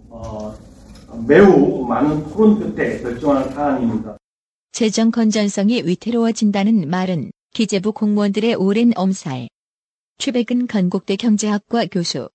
어, 0.08 0.54
매우 1.26 1.84
많은 1.86 2.28
토론 2.30 2.58
끝에 2.74 3.00
결정하는 3.00 3.50
사안입니다. 3.52 4.16
재정 4.72 5.10
건전성이 5.10 5.82
위태로워진다는 5.84 6.88
말은 6.88 7.30
기재부 7.52 7.92
공무원들의 7.92 8.54
오랜 8.54 8.92
엄살. 8.94 9.48
최백은 10.18 10.66
건국대 10.66 11.16
경제학과 11.16 11.86
교수. 11.86 12.28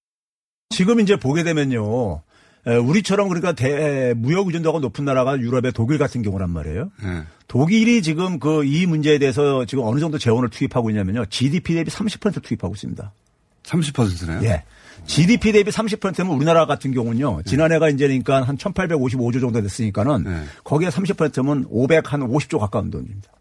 지금 0.69 0.99
이제 0.99 1.15
보게 1.17 1.43
되면요. 1.43 2.21
에, 2.67 2.75
우리처럼 2.75 3.27
그러니까 3.27 3.53
대, 3.53 4.13
무역 4.15 4.47
의존도가 4.47 4.79
높은 4.79 5.05
나라가 5.05 5.39
유럽의 5.39 5.71
독일 5.73 5.97
같은 5.97 6.21
경우란 6.21 6.49
말이에요. 6.51 6.91
네. 7.03 7.23
독일이 7.47 8.01
지금 8.03 8.39
그 8.39 8.63
이 8.63 8.85
문제에 8.85 9.17
대해서 9.19 9.65
지금 9.65 9.83
어느 9.83 9.99
정도 9.99 10.17
재원을 10.17 10.49
투입하고 10.49 10.89
있냐면요. 10.91 11.25
GDP 11.25 11.75
대비 11.75 11.89
30% 11.91 12.43
투입하고 12.43 12.73
있습니다. 12.75 13.11
30%네요? 13.63 14.41
예. 14.43 14.63
GDP 15.05 15.51
대비 15.51 15.71
30%면 15.71 16.27
우리나라 16.35 16.65
같은 16.65 16.93
경우는요. 16.93 17.43
지난해가 17.43 17.89
이제 17.89 18.07
그러니까 18.07 18.43
한 18.43 18.57
1855조 18.57 19.41
정도 19.41 19.61
됐으니까는 19.61 20.23
네. 20.23 20.43
거기에 20.63 20.89
30%면 20.89 21.65
500 21.69 22.13
한 22.13 22.21
50조 22.21 22.59
가까운 22.59 22.89
돈입니다. 22.91 23.31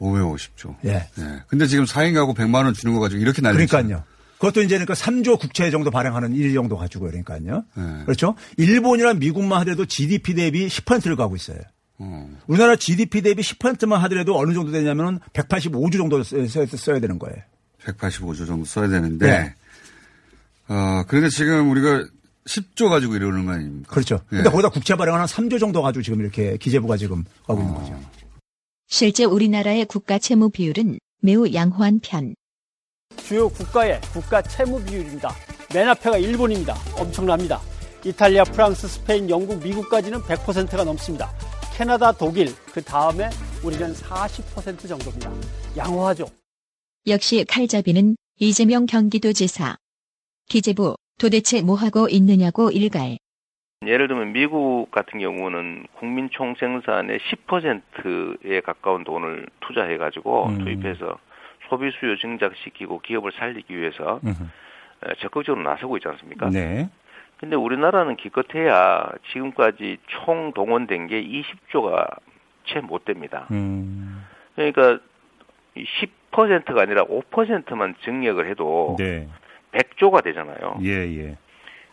550조. 0.00 0.74
예. 0.86 1.08
네. 1.16 1.42
근데 1.46 1.66
지금 1.66 1.84
4인 1.84 2.14
가구 2.14 2.34
100만 2.34 2.64
원 2.64 2.74
주는 2.74 2.94
거 2.94 3.00
가지고 3.00 3.22
이렇게 3.22 3.40
난리 3.42 3.66
그러니까요. 3.66 4.02
그것도 4.38 4.62
이제 4.62 4.74
그러니까 4.74 4.94
3조 4.94 5.38
국채 5.38 5.70
정도 5.70 5.90
발행하는 5.90 6.34
일 6.34 6.52
정도 6.52 6.76
가지고 6.76 7.06
그러니까요. 7.06 7.64
네. 7.76 7.82
그렇죠? 8.04 8.34
일본이나 8.56 9.14
미국만 9.14 9.60
하더라도 9.60 9.86
GDP 9.86 10.34
대비 10.34 10.66
10%를 10.66 11.16
가고 11.16 11.36
있어요. 11.36 11.58
어. 11.98 12.28
우리나라 12.46 12.76
GDP 12.76 13.22
대비 13.22 13.42
10%만 13.42 14.00
하더라도 14.02 14.36
어느 14.36 14.52
정도 14.52 14.72
되냐면은 14.72 15.20
185조 15.32 15.96
정도 15.96 16.22
써야, 16.22 16.66
써야 16.66 17.00
되는 17.00 17.18
거예요. 17.18 17.36
185조 17.84 18.46
정도 18.46 18.64
써야 18.64 18.88
되는데. 18.88 19.26
네. 19.26 19.54
어, 20.68 21.04
그런데 21.06 21.28
지금 21.28 21.70
우리가 21.70 22.04
10조 22.46 22.88
가지고 22.88 23.16
이러는 23.16 23.46
거 23.46 23.52
아닙니까? 23.52 23.90
그렇죠. 23.90 24.20
예. 24.32 24.36
근데 24.36 24.50
거기다 24.50 24.68
국채 24.70 24.94
발행을 24.96 25.18
한 25.18 25.26
3조 25.26 25.58
정도 25.58 25.82
가지고 25.82 26.02
지금 26.02 26.20
이렇게 26.20 26.56
기재부가 26.56 26.96
지금 26.96 27.24
하고 27.46 27.60
있는 27.60 27.74
거죠. 27.74 27.98
실제 28.86 29.24
우리나라의 29.24 29.86
국가 29.86 30.18
채무 30.18 30.50
비율은 30.50 30.98
매우 31.22 31.52
양호한 31.52 32.00
편. 32.00 32.34
주요 33.16 33.48
국가의 33.48 34.00
국가 34.12 34.42
채무 34.42 34.82
비율입니다. 34.84 35.34
맨 35.74 35.88
앞에가 35.88 36.18
일본입니다. 36.18 36.74
엄청납니다. 36.96 37.60
이탈리아, 38.04 38.44
프랑스, 38.44 38.86
스페인, 38.86 39.30
영국, 39.30 39.62
미국까지는 39.62 40.20
100%가 40.20 40.84
넘습니다. 40.84 41.32
캐나다, 41.72 42.12
독일, 42.12 42.54
그 42.72 42.82
다음에 42.82 43.30
우리는 43.62 43.92
40% 43.94 44.86
정도입니다. 44.86 45.32
양호하죠. 45.76 46.26
역시 47.06 47.44
칼잡이는 47.48 48.16
이재명 48.38 48.84
경기도지사. 48.86 49.76
기재부 50.48 50.96
도대체 51.18 51.62
뭐하고 51.62 52.08
있느냐고 52.10 52.70
일갈. 52.70 53.16
예를 53.86 54.08
들면 54.08 54.32
미국 54.32 54.90
같은 54.90 55.20
경우는 55.20 55.86
국민 55.98 56.30
총생산의 56.30 57.18
10%에 57.18 58.60
가까운 58.60 59.04
돈을 59.04 59.46
투자해 59.60 59.98
가지고 59.98 60.46
음. 60.48 60.64
투입해서 60.64 61.18
소비 61.68 61.90
수요 61.98 62.16
증작시키고 62.16 63.00
기업을 63.00 63.32
살리기 63.32 63.76
위해서 63.76 64.20
에, 64.24 65.14
적극적으로 65.20 65.62
나서고 65.62 65.96
있지 65.98 66.08
않습니까? 66.08 66.48
네. 66.50 66.88
근데 67.38 67.56
우리나라는 67.56 68.16
기껏해야 68.16 69.06
지금까지 69.32 69.98
총 70.06 70.52
동원된 70.54 71.08
게 71.08 71.22
20조가 71.22 72.08
채 72.66 72.80
못 72.80 73.04
됩니다. 73.04 73.46
음. 73.50 74.24
그러니까 74.54 74.98
10%가 75.76 76.80
아니라 76.80 77.04
5%만 77.04 77.94
증액을 78.04 78.48
해도 78.48 78.96
네. 78.98 79.28
100조가 79.78 80.22
되잖아요. 80.24 80.78
예, 80.82 80.90
예. 80.90 81.36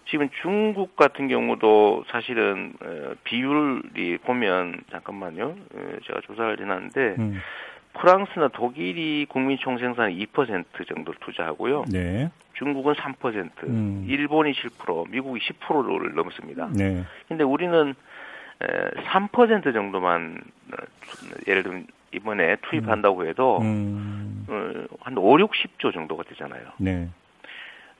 지금 0.10 0.30
중국 0.41 0.96
같은 0.96 1.28
경우도 1.28 2.06
사실은 2.10 2.74
어, 2.82 3.13
비율이 3.24 4.17
보면 4.24 4.82
잠깐만요. 4.91 5.56
어, 5.74 5.91
제가 6.06 6.22
조사를 6.22 6.60
해놨는데 6.60 7.15
음. 7.20 7.39
프랑스나 7.94 8.50
독일이 8.50 9.26
국민 9.30 9.58
총생산의 9.58 10.17
2% 10.28 10.88
정도를 10.88 11.20
투자하고요. 11.22 11.86
네. 11.91 12.30
중국은 12.54 12.94
3%, 12.94 13.50
음. 13.67 14.06
일본이 14.08 14.54
7%, 14.54 15.10
미국이 15.10 15.39
10%를 15.39 16.13
넘습니다. 16.15 16.70
네. 16.74 17.04
근데 17.28 17.44
우리는 17.44 17.94
에, 18.62 18.65
3% 19.02 19.74
정도만 19.74 20.38
어, 20.74 20.76
투- 21.02 21.28
예를 21.48 21.63
들면 21.63 21.88
이번에 22.13 22.58
투입한다고 22.62 23.26
해도 23.28 23.60
음. 23.62 24.46
어, 24.50 24.96
한 25.02 25.17
5, 25.17 25.38
60조 25.38 25.94
정도가 25.94 26.24
되잖아요. 26.24 26.62
네. 26.80 27.08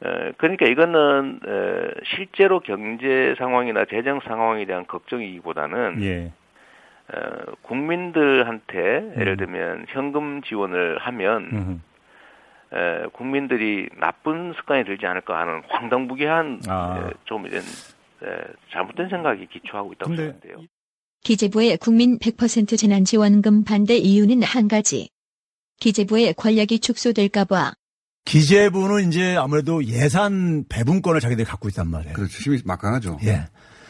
에, 0.04 0.32
그러니까 0.38 0.66
이거는 0.66 1.40
에, 1.46 1.94
실제로 2.16 2.60
경제 2.60 3.36
상황이나 3.38 3.86
재정 3.86 4.20
상황에 4.22 4.66
대한 4.66 4.86
걱정이기보다는 4.88 6.02
예. 6.04 6.32
어, 7.14 7.54
국민들한테 7.62 9.14
예를 9.18 9.38
들면 9.38 9.86
현금 9.90 10.42
지원을 10.42 10.98
하면 11.00 11.50
음. 11.54 11.84
에, 12.74 13.08
국민들이 13.14 13.90
나쁜 14.00 14.54
습관이 14.54 14.86
들지 14.86 15.06
않을까 15.06 15.40
하는 15.40 15.62
황당무계한 15.68 16.62
아. 16.68 17.06
에, 17.10 17.14
좀 17.26 17.46
이런 17.46 17.62
에, 17.62 18.44
잘못된 18.72 19.10
생각이 19.10 19.46
기초하고 19.48 19.94
있다고 19.94 20.10
근데 20.10 20.24
생각돼요. 20.24 20.66
기재부의 21.24 21.78
국민 21.78 22.18
100% 22.18 22.78
재난지원금 22.80 23.64
반대 23.64 23.96
이유는 23.96 24.42
한 24.42 24.68
가지. 24.68 25.10
기재부의 25.80 26.34
권력이 26.34 26.80
축소될까봐. 26.80 27.74
기재부는 28.26 29.08
이제 29.08 29.36
아무래도 29.36 29.84
예산 29.86 30.64
배분권을 30.70 31.20
자기들이 31.20 31.46
갖고 31.46 31.68
있단 31.70 31.88
말이에요. 31.90 32.14
그렇죠. 32.14 32.38
힘이 32.40 32.62
막강하죠. 32.64 33.20
예. 33.24 33.48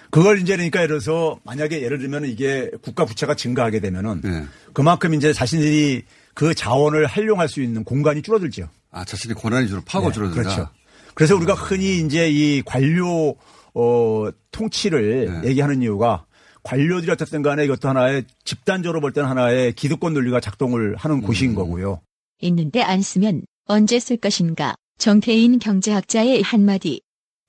그걸 0.09 0.41
이제 0.41 0.55
그러니까 0.55 0.79
예를 0.81 0.99
들어서 0.99 1.39
만약에 1.45 1.81
예를 1.81 1.99
들면 1.99 2.25
이게 2.25 2.69
국가 2.81 3.05
부채가 3.05 3.35
증가하게 3.35 3.79
되면은 3.79 4.21
네. 4.21 4.45
그만큼 4.73 5.13
이제 5.13 5.31
자신들이 5.31 6.03
그 6.33 6.53
자원을 6.53 7.05
활용할 7.05 7.47
수 7.47 7.61
있는 7.61 7.83
공간이 7.83 8.21
줄어들죠. 8.21 8.67
아, 8.91 9.05
자신의 9.05 9.35
권한이 9.35 9.67
줄어 9.67 9.81
파고 9.85 10.07
네, 10.07 10.13
줄어든다. 10.13 10.41
그렇죠. 10.41 10.69
그래서 11.13 11.35
우리가 11.35 11.53
흔히 11.53 11.99
이제 11.99 12.29
이 12.29 12.61
관료 12.61 13.35
어 13.73 14.29
통치를 14.51 15.41
네. 15.43 15.49
얘기하는 15.49 15.81
이유가 15.81 16.25
관료들이 16.63 17.11
어쨌든 17.11 17.41
간에 17.41 17.63
이것도 17.63 17.87
하나의 17.87 18.25
집단적으로 18.43 18.99
볼 18.99 19.13
때는 19.13 19.29
하나의 19.29 19.73
기득권 19.73 20.13
논리가 20.13 20.41
작동을 20.41 20.95
하는 20.97 21.17
음. 21.17 21.21
곳인 21.21 21.55
거고요. 21.55 22.01
있는데 22.41 22.81
안 22.81 23.01
쓰면 23.01 23.43
언제 23.71 23.99
쓸 23.99 24.17
것인가. 24.17 24.75
정태인 24.97 25.59
경제학자의 25.59 26.41
한마디. 26.41 27.01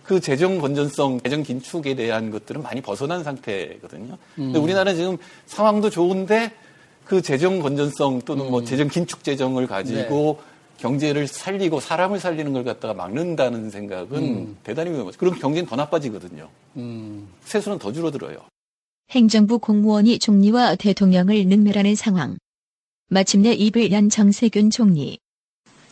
그 0.04 0.20
재정 0.20 0.61
건전성, 0.61 1.20
재정 1.20 1.42
긴축에 1.42 1.96
대한 1.96 2.30
것들은 2.30 2.62
많이 2.62 2.80
벗어난 2.80 3.24
상태거든요. 3.24 4.16
근데 4.37 4.58
우리나라는 4.58 4.96
지금 4.96 5.16
상황도 5.46 5.90
좋은데 5.90 6.52
그 7.04 7.22
재정 7.22 7.61
건전성 7.61 8.22
또는 8.22 8.50
뭐 8.50 8.62
재정 8.62 8.87
긴축 8.87 9.24
재정을 9.24 9.66
가지고 9.66 10.40
경제를 10.78 11.26
살리고 11.26 11.80
사람을 11.80 12.20
살리는 12.20 12.52
걸 12.52 12.62
갖다가 12.62 12.94
막는다는 12.94 13.70
생각은 13.70 14.18
음. 14.18 14.56
대단히 14.62 14.90
위험하죠. 14.92 15.18
그럼 15.18 15.38
경제는 15.38 15.68
더 15.68 15.74
나빠지거든요. 15.74 16.48
음. 16.76 17.28
세수는 17.44 17.78
더 17.78 17.92
줄어들어요. 17.92 18.38
행정부 19.11 19.58
공무원이 19.58 20.20
총리와 20.20 20.76
대통령을 20.76 21.46
능멸하는 21.46 21.96
상황. 21.96 22.38
마침내 23.08 23.52
입을 23.52 23.90
연 23.92 24.08
정세균 24.08 24.70
총리. 24.70 25.18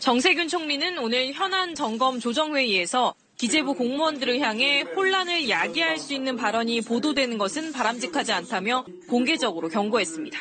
정세균 0.01 0.49
총리는 0.49 0.99
오늘 0.99 1.31
현안 1.35 1.75
점검 1.75 2.21
조정회의에서 2.21 3.15
기재부 3.37 3.75
공무원들을 3.75 4.41
향해 4.41 4.81
혼란을 4.81 5.51
야기할 5.51 5.99
수 5.99 6.15
있는 6.15 6.39
발언이 6.39 6.81
보도되는 6.81 7.37
것은 7.37 7.73
바람직하지 7.73 8.33
않다며 8.33 8.87
공개적으로 9.11 9.69
경고했습니다. 9.69 10.39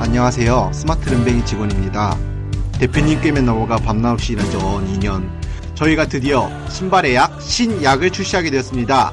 안녕하세요. 0.00 0.70
스마트 0.72 1.10
른뱅이 1.10 1.44
직원입니다. 1.44 2.18
대표님 2.78 3.20
꿰매 3.20 3.42
넘어가 3.42 3.76
밤낮 3.76 4.12
없이 4.12 4.32
일한 4.32 4.50
지 4.50 4.56
2년. 4.56 5.30
저희가 5.74 6.08
드디어 6.08 6.48
신발의 6.70 7.14
약, 7.16 7.42
신약을 7.42 8.10
출시하게 8.12 8.50
되었습니다. 8.50 9.12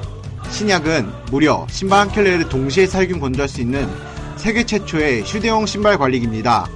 신약은 0.50 1.26
무려 1.30 1.66
신발 1.68 2.00
한 2.00 2.08
켤레를 2.08 2.48
동시에 2.48 2.86
살균 2.86 3.20
건조할 3.20 3.50
수 3.50 3.60
있는 3.60 3.86
세계 4.38 4.64
최초의 4.64 5.24
휴대용 5.24 5.66
신발 5.66 5.98
관리기입니다. 5.98 6.66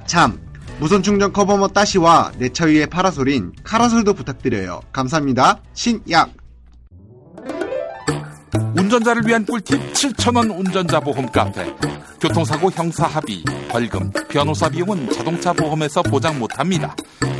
참, 0.07 0.39
무선 0.79 1.03
충전 1.03 1.31
커버머 1.31 1.67
따시와 1.69 2.31
내 2.37 2.49
차 2.49 2.65
위의 2.65 2.87
파라솔인 2.87 3.53
카라솔도 3.63 4.13
부탁드려요. 4.15 4.81
감사합니다. 4.91 5.61
신약! 5.73 6.31
운전자를 8.75 9.21
위한 9.27 9.45
꿀팁 9.45 9.93
7,000원 9.93 10.57
운전자 10.59 10.99
보험 10.99 11.31
카페. 11.31 11.71
교통사고 12.19 12.71
형사 12.71 13.05
합의, 13.05 13.43
벌금, 13.69 14.11
변호사 14.27 14.67
비용은 14.69 15.11
자동차 15.11 15.53
보험에서 15.53 16.01
보장 16.01 16.39
못합니다. 16.39 16.95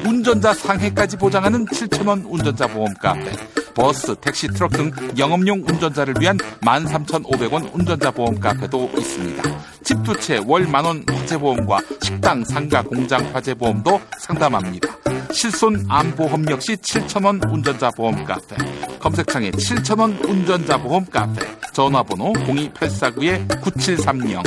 운전자 0.06 0.54
상해까지 0.54 1.18
보장하는 1.18 1.66
7,000원 1.66 2.24
운전자 2.30 2.68
보험 2.68 2.94
카페. 3.02 3.32
버스, 3.78 4.16
택시, 4.20 4.48
트럭 4.48 4.72
등 4.72 4.92
영업용 5.20 5.64
운전자를 5.68 6.16
위한 6.20 6.36
13,500원 6.62 7.70
운전자 7.76 8.10
보험 8.10 8.40
카페도 8.40 8.90
있습니다. 8.98 9.44
집 9.84 10.02
두 10.04 10.16
채 10.20 10.40
월 10.46 10.66
만원 10.68 11.06
화재보험과 11.08 11.80
식당, 12.02 12.44
상가, 12.44 12.82
공장 12.82 13.24
화재보험도 13.34 14.02
상담합니다. 14.20 14.90
실손 15.32 15.86
암보험 15.88 16.50
역시 16.50 16.76
7,000원 16.78 17.54
운전자 17.54 17.92
보험 17.92 18.26
카페. 18.26 18.56
검색창에 19.00 19.52
7,000원 19.52 20.28
운전자 20.28 20.76
보험 20.78 21.06
카페. 21.06 21.46
전화번호 21.72 22.34
02849-9730. 22.34 24.44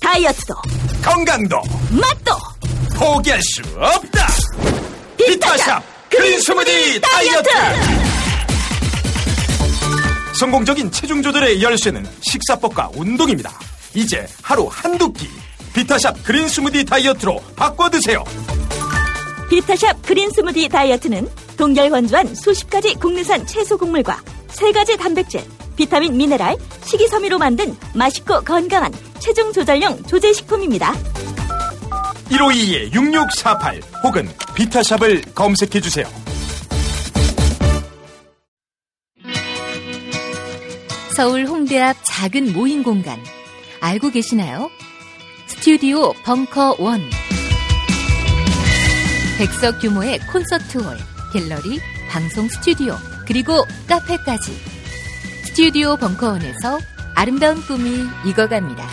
다이어트도 0.00 0.54
건강도 1.04 1.56
맛도 1.90 2.32
포기할 2.96 3.42
수 3.42 3.60
없다. 3.76 4.26
비타샵 5.26 5.82
그린 6.08 6.40
스무디 6.40 7.00
다이어트. 7.00 7.48
성공적인 10.38 10.92
체중 10.92 11.20
조절의 11.20 11.60
열쇠는 11.60 12.06
식사법과 12.20 12.90
운동입니다. 12.94 13.52
이제 13.94 14.24
하루 14.40 14.68
한두 14.70 15.12
끼 15.12 15.28
비타샵 15.74 16.22
그린 16.22 16.48
스무디 16.48 16.84
다이어트로 16.84 17.40
바꿔 17.56 17.90
드세요. 17.90 18.22
비타샵 19.50 20.02
그린 20.02 20.30
스무디 20.30 20.68
다이어트는 20.68 21.28
동결 21.56 21.90
건조한 21.90 22.34
수십 22.34 22.70
가지 22.70 22.94
국내산 22.94 23.44
채소 23.46 23.76
곡물과 23.78 24.20
세 24.48 24.70
가지 24.70 24.96
단백질, 24.96 25.42
비타민, 25.74 26.16
미네랄, 26.16 26.56
식이섬유로 26.84 27.38
만든 27.38 27.76
맛있고 27.94 28.42
건강한 28.42 28.92
체중 29.18 29.52
조절용 29.52 30.04
조제 30.04 30.32
식품입니다. 30.32 30.94
1522-6648 32.30 34.04
혹은 34.04 34.28
비타샵을 34.54 35.22
검색해 35.34 35.80
주세요. 35.80 36.06
서울 41.14 41.46
홍대 41.46 41.80
앞 41.80 41.96
작은 42.04 42.52
모임 42.52 42.82
공간 42.82 43.18
알고 43.80 44.10
계시나요? 44.10 44.70
스튜디오 45.46 46.12
벙커 46.24 46.76
원. 46.78 47.00
백석 49.38 49.80
규모의 49.80 50.18
콘서트홀, 50.30 50.96
갤러리, 51.32 51.80
방송 52.10 52.48
스튜디오, 52.48 52.96
그리고 53.26 53.64
카페까지. 53.86 54.52
스튜디오 55.44 55.96
벙커원에서 55.96 56.78
아름다운 57.14 57.60
꿈이 57.62 58.06
익어갑니다. 58.26 58.86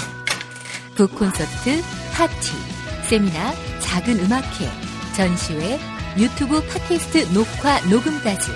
북콘서트, 0.96 1.82
파티, 2.14 2.73
세미나, 3.10 3.54
작은 3.80 4.18
음악회, 4.20 4.66
전시회, 5.16 5.78
유튜브 6.18 6.62
팟캐스트 6.68 7.34
녹화, 7.34 7.80
녹음까지. 7.90 8.52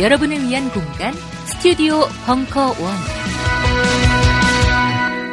여러분을 0.00 0.42
위한 0.48 0.70
공간, 0.70 1.12
스튜디오 1.46 2.00
벙커 2.26 2.68
원. 2.68 2.76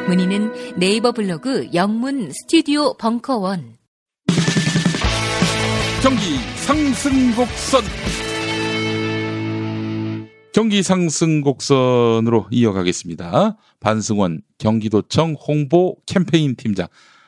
문의는 0.07 0.77
네이버 0.77 1.13
블로그 1.13 1.69
영문 1.73 2.31
스튜디오 2.31 2.95
벙커 2.97 3.37
원. 3.37 3.77
경기 6.01 6.37
상승 6.57 7.35
곡선. 7.35 7.81
경기 10.53 10.83
상승 10.83 11.41
곡선으로 11.41 12.47
이어가겠습니다. 12.51 13.57
반승원 13.79 14.41
경기도청 14.59 15.35
홍보 15.47 15.95
캠페인 16.05 16.55
팀장 16.55 16.87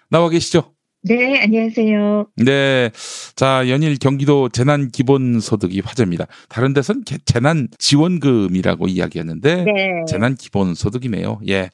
나와 0.10 0.30
계시죠? 0.30 0.75
네, 1.08 1.40
안녕하세요. 1.44 2.28
네. 2.38 2.90
자, 3.36 3.70
연일 3.70 3.96
경기도 4.00 4.50
재난 4.50 4.90
기본소득이 4.90 5.82
화제입니다. 5.82 6.26
다른 6.50 6.74
데선 6.74 7.04
개- 7.04 7.20
재난 7.26 7.68
지원금이라고 7.78 8.88
이야기했는데 8.88 9.56
네. 9.66 9.72
재난 10.08 10.36
기본소득이네요. 10.36 11.42
예. 11.48 11.70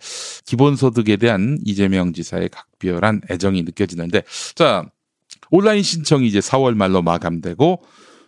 기본소득에 0.46 1.16
대한 1.16 1.58
이재명 1.64 2.12
지사의 2.12 2.50
각별한 2.50 3.22
애정이 3.32 3.64
느껴지는데 3.64 4.24
자, 4.56 4.84
온라인 5.50 5.82
신청이 5.82 6.28
이제 6.28 6.40
4월 6.40 6.76
말로 6.76 7.02
마감되고 7.02 7.82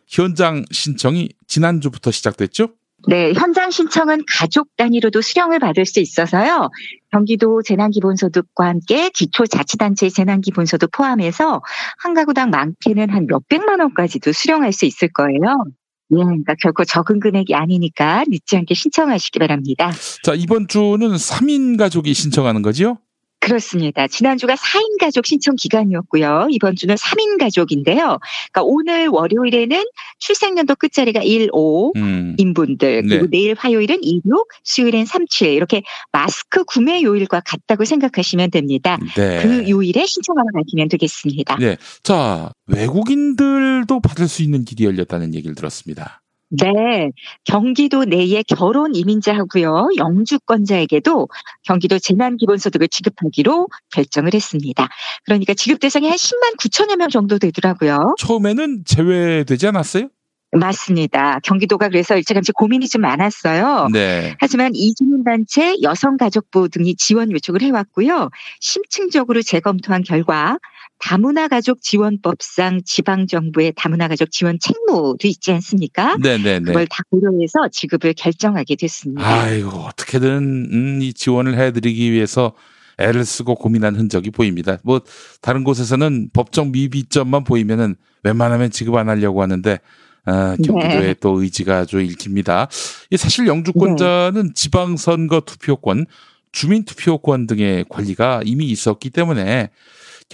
현장 0.07 0.63
신청이 0.71 1.29
지난주부터 1.47 2.11
시작됐죠? 2.11 2.69
네, 3.07 3.33
현장 3.33 3.69
신청은 3.69 4.23
가족 4.27 4.75
단위로도 4.77 5.21
수령을 5.21 5.59
받을 5.59 5.85
수 5.85 5.99
있어서요. 5.99 6.69
경기도 7.11 7.61
재난기본소득과 7.61 8.65
함께 8.65 9.09
기초자치단체 9.09 10.09
재난기본소득 10.09 10.91
포함해서 10.91 11.61
한 11.99 12.13
가구당 12.13 12.49
많게는 12.49 13.09
한 13.09 13.27
몇백만 13.27 13.79
원까지도 13.81 14.31
수령할 14.31 14.71
수 14.71 14.85
있을 14.85 15.09
거예요. 15.09 15.65
예, 16.11 16.15
그러니까 16.15 16.55
결코 16.61 16.85
적은 16.85 17.19
금액이 17.19 17.55
아니니까 17.55 18.23
늦지 18.27 18.57
않게 18.57 18.73
신청하시기 18.73 19.39
바랍니다. 19.39 19.91
자, 20.23 20.33
이번 20.35 20.67
주는 20.67 21.09
3인 21.13 21.77
가족이 21.77 22.13
신청하는 22.13 22.61
거지요? 22.61 22.97
그렇습니다. 23.43 24.07
지난주가 24.07 24.55
4인 24.55 24.99
가족 25.01 25.25
신청 25.25 25.55
기간이었고요. 25.57 26.47
이번 26.49 26.77
주는 26.77 26.95
3인 26.95 27.37
가족인데요. 27.37 28.19
그러니까 28.51 28.63
오늘 28.63 29.09
월요일에는 29.09 29.83
출생연도 30.19 30.75
끝자리가 30.75 31.21
1, 31.21 31.49
5 31.51 31.91
음. 31.97 32.35
인분들 32.37 33.03
그리고 33.03 33.25
네. 33.25 33.29
내일 33.29 33.55
화요일은 33.57 33.99
2, 34.01 34.21
6, 34.25 34.47
수요일엔 34.63 35.05
3, 35.05 35.25
7 35.29 35.49
이렇게 35.49 35.83
마스크 36.13 36.63
구매 36.63 37.03
요일과 37.03 37.41
같다고 37.41 37.83
생각하시면 37.83 38.49
됩니다. 38.51 38.97
네. 39.17 39.41
그 39.41 39.69
요일에 39.69 40.05
신청하러 40.05 40.47
가시면 40.53 40.87
되겠습니다. 40.87 41.57
네. 41.57 41.75
자, 42.01 42.49
외국인들도 42.67 43.99
받을 43.99 44.29
수 44.29 44.41
있는 44.41 44.63
길이 44.63 44.85
열렸다는 44.85 45.35
얘기를 45.35 45.53
들었습니다. 45.53 46.22
네, 46.55 47.09
경기도 47.45 48.05
내의 48.05 48.43
결혼 48.43 48.93
이민자하고요, 48.93 49.89
영주권자에게도 49.97 51.27
경기도 51.63 51.97
재난기본소득을 51.97 52.89
지급하기로 52.89 53.67
결정을 53.91 54.35
했습니다. 54.35 54.87
그러니까 55.25 55.55
지급 55.55 55.79
대상이 55.79 56.07
한 56.07 56.15
10만 56.15 56.57
9천여 56.59 56.97
명 56.97 57.09
정도 57.09 57.39
되더라고요. 57.39 58.13
처음에는 58.19 58.83
제외되지 58.85 59.67
않았어요? 59.67 60.09
맞습니다. 60.51 61.39
경기도가 61.39 61.89
그래서 61.89 62.15
일찌감치 62.15 62.51
고민이 62.51 62.87
좀 62.87 63.01
많았어요. 63.01 63.87
네. 63.91 64.35
하지만 64.39 64.71
이주민단체, 64.75 65.77
여성가족부 65.81 66.69
등이 66.69 66.95
지원 66.95 67.31
요청을 67.31 67.63
해왔고요. 67.63 68.29
심층적으로 68.59 69.41
재검토한 69.41 70.03
결과 70.03 70.59
다문화 71.05 71.49
가족 71.49 71.81
지원법상 71.81 72.83
지방 72.85 73.27
정부의 73.27 73.73
다문화 73.75 74.07
가족 74.07 74.31
지원 74.31 74.57
책무도 74.57 75.27
있지 75.27 75.51
않습니까? 75.51 76.15
네네네. 76.15 76.63
그걸 76.63 76.87
다 76.87 77.03
고려해서 77.09 77.67
지급을 77.69 78.13
결정하게 78.13 78.77
됐습니다. 78.77 79.21
아이고, 79.21 79.69
어떻게든, 79.69 80.69
음, 80.71 80.99
이 81.01 81.13
지원을 81.13 81.59
해드리기 81.59 82.09
위해서 82.13 82.53
애를 82.97 83.25
쓰고 83.25 83.55
고민한 83.55 83.97
흔적이 83.97 84.31
보입니다. 84.31 84.77
뭐, 84.83 85.01
다른 85.41 85.65
곳에서는 85.65 86.29
법정 86.31 86.71
미비점만 86.71 87.43
보이면은 87.43 87.95
웬만하면 88.23 88.71
지급 88.71 88.95
안 88.95 89.09
하려고 89.09 89.41
하는데, 89.41 89.79
아, 90.23 90.55
경기도의 90.63 91.01
네. 91.01 91.15
또 91.19 91.41
의지가 91.41 91.79
아주 91.79 91.99
읽힙니다. 91.99 92.69
이 93.09 93.17
사실 93.17 93.45
영주권자는 93.45 94.53
지방선거 94.55 95.41
투표권, 95.41 96.05
주민투표권 96.53 97.47
등의 97.47 97.83
권리가 97.89 98.43
이미 98.45 98.67
있었기 98.67 99.09
때문에 99.09 99.69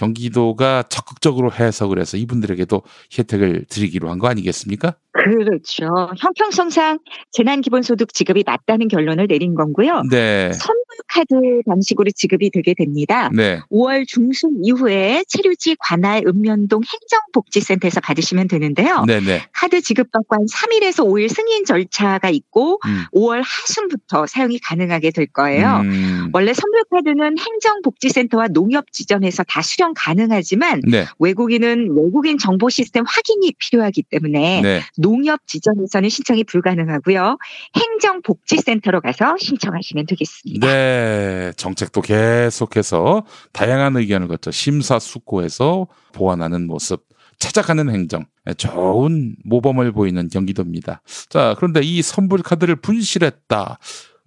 경기도가 0.00 0.84
적극적으로 0.88 1.52
해석을 1.52 2.00
해서 2.00 2.16
이분들에게도 2.16 2.82
혜택을 3.18 3.66
드리기로 3.68 4.08
한 4.10 4.18
거 4.20 4.28
아니겠습니까? 4.28 4.94
그렇죠. 5.12 5.86
형평성상 6.18 6.98
재난기본소득 7.32 8.12
지급이 8.14 8.44
맞다는 8.46 8.88
결론을 8.88 9.26
내린 9.26 9.54
거고요. 9.54 10.02
네. 10.10 10.52
선불카드 10.52 11.62
방식으로 11.66 12.10
지급이 12.14 12.50
되게 12.50 12.74
됩니다. 12.74 13.28
네. 13.34 13.60
5월 13.72 14.06
중순 14.06 14.60
이후에 14.62 15.24
체류지 15.28 15.76
관할 15.80 16.22
읍면동 16.26 16.82
행정복지센터에서 16.84 18.00
받으시면 18.00 18.48
되는데요. 18.48 19.04
네네. 19.06 19.48
카드 19.52 19.80
지급받고 19.80 20.36
한 20.36 20.46
3일에서 20.46 21.04
5일 21.04 21.28
승인 21.28 21.64
절차가 21.64 22.30
있고 22.30 22.78
음. 22.86 23.04
5월 23.14 23.42
하순부터 23.44 24.26
사용이 24.26 24.58
가능하게 24.60 25.10
될 25.10 25.26
거예요. 25.26 25.80
음. 25.82 26.30
원래 26.32 26.52
선불카드는 26.54 27.36
행정복지센터와 27.38 28.48
농협지점에서 28.48 29.42
다 29.44 29.60
수령 29.62 29.89
가능하지만 29.94 30.82
네. 30.88 31.06
외국인은 31.18 31.96
외국인 31.96 32.38
정보 32.38 32.68
시스템 32.68 33.04
확인이 33.06 33.52
필요하기 33.58 34.04
때문에 34.04 34.60
네. 34.62 34.82
농협 34.96 35.46
지점에서는 35.46 36.08
신청이 36.08 36.44
불가능하고요. 36.44 37.38
행정복지센터로 37.76 39.00
가서 39.00 39.36
신청하시면 39.38 40.06
되겠습니다. 40.06 40.66
네, 40.66 41.52
정책도 41.56 42.00
계속해서 42.02 43.24
다양한 43.52 43.96
의견을 43.96 44.28
거쳐 44.28 44.50
심사숙고해서 44.50 45.86
보완하는 46.12 46.66
모습, 46.66 47.04
찾아가는 47.38 47.88
행정, 47.88 48.26
좋은 48.56 49.34
모범을 49.44 49.92
보이는 49.92 50.28
경기도입니다. 50.28 51.02
자, 51.28 51.54
그런데 51.56 51.80
이 51.82 52.02
선불 52.02 52.42
카드를 52.42 52.76
분실했다. 52.76 53.78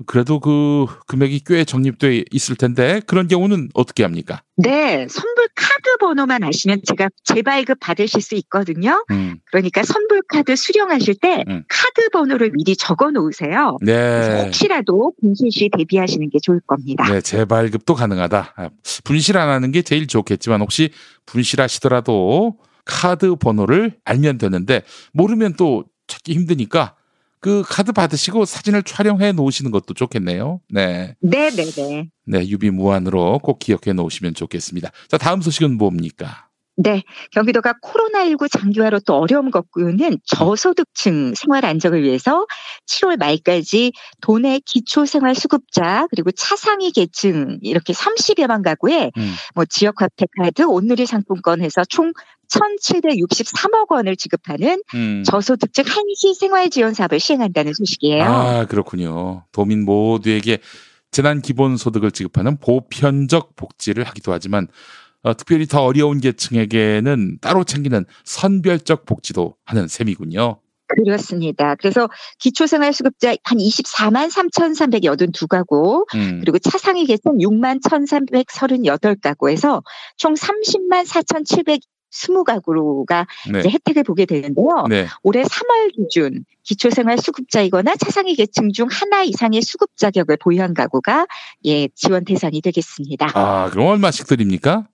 그래도 0.06 0.40
그 0.40 0.86
금액이 1.08 1.44
꽤 1.46 1.64
적립돼 1.64 2.26
있을 2.32 2.56
텐데 2.56 3.02
그런 3.06 3.28
경우는 3.28 3.70
어떻게 3.74 4.04
합니까? 4.04 4.42
네, 4.56 5.08
선불 5.10 5.48
카드 5.56 5.98
번호만 6.00 6.44
아시면 6.44 6.82
제가 6.86 7.10
재발급 7.24 7.80
받으실 7.80 8.22
수 8.22 8.36
있거든요. 8.36 9.06
음, 9.12 9.38
그러니까 9.46 9.84
선불 9.84 10.22
카드 10.28 10.56
수령하실 10.56 11.16
때 11.22 11.44
음. 11.48 11.64
카드 11.68 12.10
번호를 12.10 12.52
미리 12.54 12.76
적어 12.76 13.12
놓으세요. 13.12 13.78
네. 13.82 14.44
혹시라도 14.44 15.14
분실 15.22 15.52
시 15.52 15.70
대비하시는 15.76 16.30
게 16.30 16.40
좋을 16.42 16.60
겁니다. 16.66 17.06
네, 17.12 17.22
재발급도 17.22 17.94
가능하다. 17.96 18.54
아, 18.56 18.70
분실 19.04 19.38
안 19.38 19.50
하는 19.50 19.72
게 19.72 19.82
제일 19.82 20.08
좋겠지만 20.08 20.62
혹시 20.62 20.92
분실하시더라도 21.26 22.58
카드 22.86 23.36
번호를 23.36 23.98
알면 24.04 24.38
되는데 24.38 24.84
모르면 25.14 25.54
또 25.56 25.86
찾기 26.08 26.34
힘드니까 26.34 26.96
그 27.44 27.62
카드 27.66 27.92
받으시고 27.92 28.46
사진을 28.46 28.84
촬영해 28.84 29.34
놓으시는 29.34 29.70
것도 29.72 29.94
좋겠네요. 29.94 30.62
네. 30.70 31.14
네네네. 31.20 32.10
네, 32.26 32.48
유비 32.48 32.72
무한으로 32.72 33.40
꼭 33.40 33.60
기억해 33.60 33.92
놓으시면 33.92 34.34
좋겠습니다. 34.34 34.92
자, 35.10 35.18
다음 35.18 35.42
소식은 35.42 35.78
뭡니까? 35.78 36.48
네, 36.76 37.04
경기도가 37.32 37.74
코로나19 37.84 38.50
장기화로 38.50 39.02
또 39.02 39.16
어려움 39.18 39.52
겪고 39.52 39.90
있는 39.90 40.18
저소득층 40.26 41.36
생활 41.36 41.66
안정을 41.66 42.02
위해서 42.02 42.48
7월 42.88 43.20
말까지 43.20 43.92
도내 44.22 44.60
기초생활수급자 44.66 46.08
그리고 46.10 46.32
차상위 46.32 46.92
계층 46.92 47.60
이렇게 47.62 47.94
30여만 47.94 48.64
가구에 48.64 49.12
음. 49.18 49.34
뭐 49.54 49.66
지역화폐 49.66 50.26
카드, 50.38 50.64
온누리 50.64 51.06
상품권 51.06 51.62
해서 51.62 51.84
총 51.86 52.14
1,763억 52.50 53.92
원을 53.92 54.16
지급하는 54.16 54.82
음. 54.94 55.24
저소득층 55.26 55.86
한시 55.88 56.34
생활 56.34 56.70
지원 56.70 56.94
사업을 56.94 57.20
시행한다는 57.20 57.74
소식이에요. 57.74 58.24
아, 58.24 58.66
그렇군요. 58.66 59.46
도민 59.52 59.86
모두에게 59.86 60.60
재난 61.12 61.42
기본 61.42 61.78
소득을 61.78 62.12
지급하는 62.12 62.58
보편적 62.58 63.56
복지를 63.56 64.04
하기도 64.04 64.34
하지만 64.34 64.68
어, 65.22 65.34
특별히 65.34 65.66
더 65.66 65.84
어려운 65.84 66.20
계층에게는 66.20 67.38
따로 67.40 67.64
챙기는 67.64 68.04
선별적 68.26 69.06
복지도 69.06 69.56
하는 69.64 69.88
셈이군요. 69.88 70.60
그렇습니다. 70.88 71.76
그래서 71.76 72.10
기초생활수급자 72.40 73.36
한 73.44 73.58
24만 73.58 74.32
3,382가구, 74.32 76.06
음. 76.16 76.40
그리고 76.42 76.60
차상위 76.60 77.06
계층 77.06 77.38
6만 77.38 77.82
1,338가구에서 77.82 79.82
총 80.18 80.34
30만 80.34 81.06
4,720가구가 82.14 83.26
네. 83.52 83.60
이제 83.60 83.70
혜택을 83.70 84.04
보게 84.04 84.26
되는데요. 84.26 84.86
네. 84.90 85.08
올해 85.24 85.44
3월 85.44 85.96
기준 85.96 86.46
기초생활 86.64 87.18
수급자이거나 87.18 87.96
차상위 87.96 88.36
계층 88.36 88.72
중 88.72 88.88
하나 88.90 89.24
이상의 89.24 89.62
수급 89.62 89.98
자격을 89.98 90.38
보유한 90.38 90.74
가구가 90.74 91.28
예 91.66 91.88
지원 91.90 92.24
대상이 92.26 92.62
되겠습니다. 92.62 93.32
아, 93.34 93.70
그럼 93.70 93.88
얼마씩 93.88 94.28
드립니까? 94.28 94.88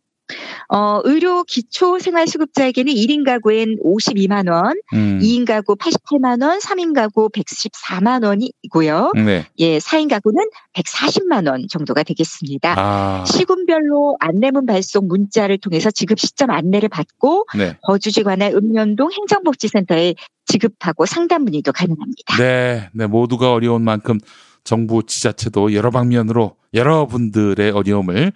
어, 0.69 1.01
의료 1.03 1.43
기초 1.43 1.99
생활수급자에게는 1.99 2.93
1인 2.93 3.25
가구엔 3.25 3.77
52만 3.83 4.51
원, 4.51 4.73
음. 4.93 5.19
2인 5.21 5.45
가구 5.45 5.75
88만 5.75 6.43
원, 6.43 6.59
3인 6.59 6.93
가구 6.93 7.29
114만 7.29 8.23
원이고요. 8.23 9.13
네. 9.25 9.45
예, 9.59 9.77
4인 9.79 10.09
가구는 10.09 10.43
140만 10.73 11.49
원 11.49 11.67
정도가 11.67 12.03
되겠습니다. 12.03 12.75
아. 12.77 13.25
시군별로 13.25 14.17
안내문 14.19 14.65
발송 14.65 15.07
문자를 15.07 15.57
통해서 15.57 15.91
지급 15.91 16.19
시점 16.19 16.51
안내를 16.51 16.89
받고 16.89 17.47
네. 17.57 17.77
거주지 17.83 18.23
관할 18.23 18.53
읍면동 18.53 19.11
행정복지센터에 19.11 20.15
지급하고 20.45 21.05
상담 21.05 21.43
문의도 21.43 21.71
가능합니다. 21.71 22.37
네, 22.37 22.89
네, 22.93 23.07
모두가 23.07 23.53
어려운 23.53 23.83
만큼 23.83 24.19
정부 24.63 25.03
지자체도 25.03 25.73
여러 25.73 25.89
방면으로 25.89 26.55
여러분들의 26.73 27.71
어려움을 27.71 28.31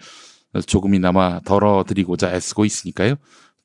조금이나마 0.61 1.39
덜어드리고자 1.41 2.33
애쓰고 2.33 2.65
있으니까요. 2.65 3.15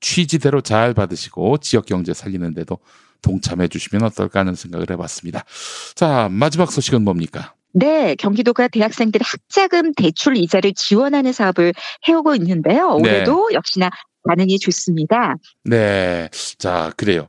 취지대로 0.01 0.61
잘 0.61 0.95
받으시고 0.95 1.59
지역 1.59 1.87
경제 1.87 2.15
살리는데도 2.15 2.79
동참해 3.23 3.69
주시면 3.69 4.05
어떨까 4.05 4.41
하는 4.41 4.55
생각을 4.55 4.91
해봤습니다. 4.91 5.45
자, 5.95 6.29
마지막 6.31 6.71
소식은 6.71 7.03
뭡니까? 7.03 7.55
네, 7.73 8.15
경기도가 8.15 8.69
대학생들의 8.69 9.25
학자금 9.25 9.93
대출 9.95 10.37
이자를 10.37 10.73
지원하는 10.75 11.33
사업을 11.33 11.75
해오고 12.09 12.35
있는데요. 12.37 12.99
네. 12.99 13.11
올해도 13.11 13.51
역시나 13.53 13.91
반응이 14.27 14.59
좋습니다. 14.59 15.37
네. 15.65 16.29
자, 16.59 16.93
그래요. 16.97 17.29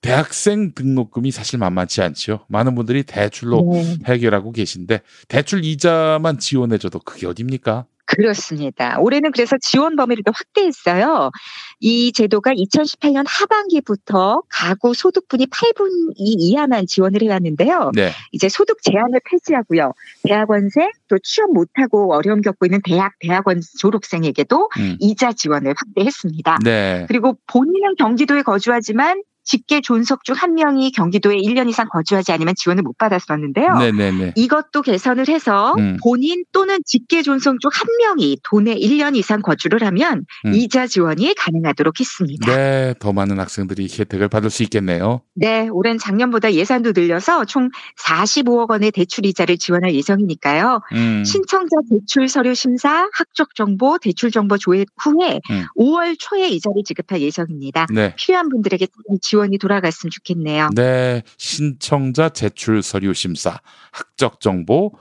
대학생 0.00 0.72
등록금이 0.74 1.30
사실 1.30 1.58
만만치 1.58 2.02
않죠. 2.02 2.46
많은 2.48 2.74
분들이 2.74 3.02
대출로 3.02 3.70
네. 3.72 3.96
해결하고 4.06 4.52
계신데 4.52 5.00
대출 5.28 5.64
이자만 5.64 6.38
지원해줘도 6.38 7.00
그게 7.00 7.26
어딥니까? 7.26 7.86
그렇습니다. 8.10 8.98
올해는 8.98 9.30
그래서 9.32 9.56
지원 9.60 9.94
범위를 9.96 10.24
또 10.24 10.32
확대했어요. 10.34 11.30
이 11.78 12.12
제도가 12.12 12.52
2018년 12.52 13.24
하반기부터 13.26 14.42
가구 14.48 14.94
소득분이 14.94 15.46
8분 15.46 16.12
이하만 16.16 16.86
지원을 16.86 17.22
해왔는데요. 17.22 17.92
네. 17.94 18.10
이제 18.32 18.48
소득 18.48 18.82
제한을 18.82 19.20
폐지하고요. 19.24 19.92
대학원생 20.24 20.90
또 21.08 21.18
취업 21.22 21.52
못하고 21.52 22.12
어려움 22.12 22.42
겪고 22.42 22.66
있는 22.66 22.80
대학 22.82 23.12
대학원 23.20 23.60
졸업생에게도 23.78 24.68
음. 24.78 24.96
이자 24.98 25.32
지원을 25.32 25.74
확대했습니다. 25.76 26.58
네. 26.64 27.04
그리고 27.08 27.38
본인은 27.46 27.94
경기도에 27.96 28.42
거주하지만 28.42 29.22
직계 29.44 29.80
존속 29.80 30.24
중 30.24 30.34
한 30.40 30.54
명이 30.54 30.92
경기도에 30.92 31.36
1년 31.36 31.68
이상 31.68 31.86
거주하지 31.88 32.32
않으면 32.32 32.54
지원을 32.56 32.82
못 32.82 32.96
받았었는데요. 32.96 33.74
네네네. 33.78 34.32
이것도 34.36 34.80
개선을 34.82 35.28
해서 35.28 35.74
음. 35.78 35.96
본인 36.02 36.44
또는 36.52 36.78
직계 36.86 37.22
존속 37.22 37.58
중 37.60 37.70
한 37.72 37.86
명이 37.98 38.38
도내 38.44 38.74
1년 38.74 39.16
이상 39.16 39.42
거주를 39.42 39.82
하면 39.84 40.24
음. 40.46 40.54
이자 40.54 40.86
지원이 40.86 41.34
가능하도록 41.34 41.98
했습니다. 42.00 42.54
네, 42.56 42.94
더 42.98 43.12
많은 43.12 43.38
학생들이 43.38 43.88
혜택을 43.98 44.28
받을 44.28 44.50
수 44.50 44.62
있겠네요. 44.62 45.20
네, 45.34 45.68
올해는 45.68 45.98
작년보다 45.98 46.52
예산도 46.54 46.92
늘려서 46.94 47.44
총 47.44 47.68
45억 47.98 48.70
원의 48.70 48.90
대출 48.92 49.26
이자를 49.26 49.58
지원할 49.58 49.94
예정이니까요. 49.94 50.80
음. 50.92 51.24
신청자 51.24 51.76
대출 51.90 52.28
서류 52.28 52.54
심사, 52.54 53.08
학적 53.12 53.54
정보, 53.54 53.98
대출 53.98 54.30
정보 54.30 54.56
조회 54.58 54.84
후에 55.02 55.40
음. 55.50 55.64
5월 55.78 56.16
초에 56.18 56.48
이자를 56.48 56.82
지급할 56.84 57.20
예정입니다. 57.20 57.86
네. 57.92 58.14
필요한 58.16 58.48
분들에게 58.48 58.86
지원이 59.30 59.58
돌아갔으면 59.58 60.10
좋겠네요. 60.10 60.70
네, 60.74 61.22
신청자 61.36 62.30
제출 62.30 62.82
서류 62.82 63.14
심사, 63.14 63.60
학적 63.92 64.40
정보, 64.40 64.92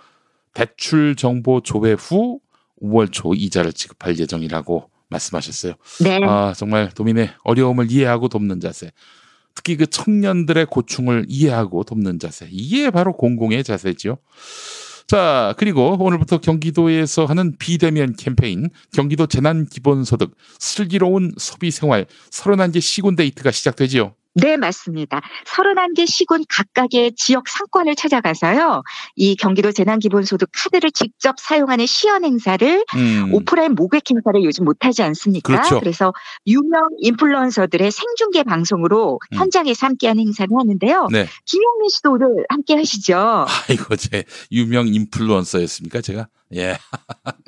대출 0.53 1.15
정보 1.15 1.61
조회 1.61 1.93
후 1.93 2.39
5월 2.80 3.11
초 3.11 3.34
이자를 3.34 3.73
지급할 3.73 4.19
예정이라고 4.19 4.91
말씀하셨어요. 5.09 5.73
네. 6.03 6.19
아, 6.23 6.53
정말 6.55 6.91
도민의 6.91 7.32
어려움을 7.43 7.91
이해하고 7.91 8.27
돕는 8.27 8.59
자세. 8.59 8.91
특히 9.55 9.75
그 9.75 9.88
청년들의 9.88 10.67
고충을 10.67 11.25
이해하고 11.27 11.84
돕는 11.84 12.19
자세. 12.19 12.47
이게 12.51 12.91
바로 12.91 13.13
공공의 13.13 13.63
자세지요. 13.63 14.17
자, 15.07 15.55
그리고 15.57 15.97
오늘부터 15.99 16.38
경기도에서 16.38 17.25
하는 17.25 17.57
비대면 17.57 18.15
캠페인 18.15 18.69
경기도 18.93 19.25
재난기본소득 19.25 20.36
슬기로운 20.59 21.32
소비생활 21.36 22.05
31개 22.30 22.80
시군 22.80 23.15
데이트가 23.15 23.49
시작되지요. 23.49 24.13
네, 24.41 24.57
맞습니다. 24.57 25.21
31개 25.45 26.07
시군 26.07 26.43
각각의 26.49 27.13
지역 27.15 27.47
상권을 27.47 27.95
찾아가서요. 27.95 28.83
이 29.15 29.35
경기도 29.35 29.71
재난기본소득 29.71 30.49
카드를 30.53 30.91
직접 30.91 31.39
사용하는 31.39 31.85
시연 31.85 32.23
행사를 32.23 32.83
음. 32.95 33.33
오프라인 33.33 33.73
모객 33.73 34.03
행사를 34.09 34.43
요즘 34.43 34.65
못하지 34.65 35.03
않습니까? 35.03 35.61
그렇죠. 35.61 35.79
래서 35.83 36.13
유명 36.47 36.81
인플루언서들의 36.99 37.91
생중계 37.91 38.43
방송으로 38.43 39.19
음. 39.33 39.37
현장에서 39.37 39.87
함께하는 39.87 40.21
행사를 40.21 40.49
하는데요. 40.57 41.07
네. 41.11 41.27
김용민 41.45 41.89
씨도 41.89 42.11
오늘 42.11 42.45
함께 42.49 42.75
하시죠. 42.75 43.45
아이고, 43.69 43.95
제 43.95 44.23
유명 44.51 44.87
인플루언서였습니까, 44.87 46.01
제가? 46.01 46.27
예. 46.55 46.77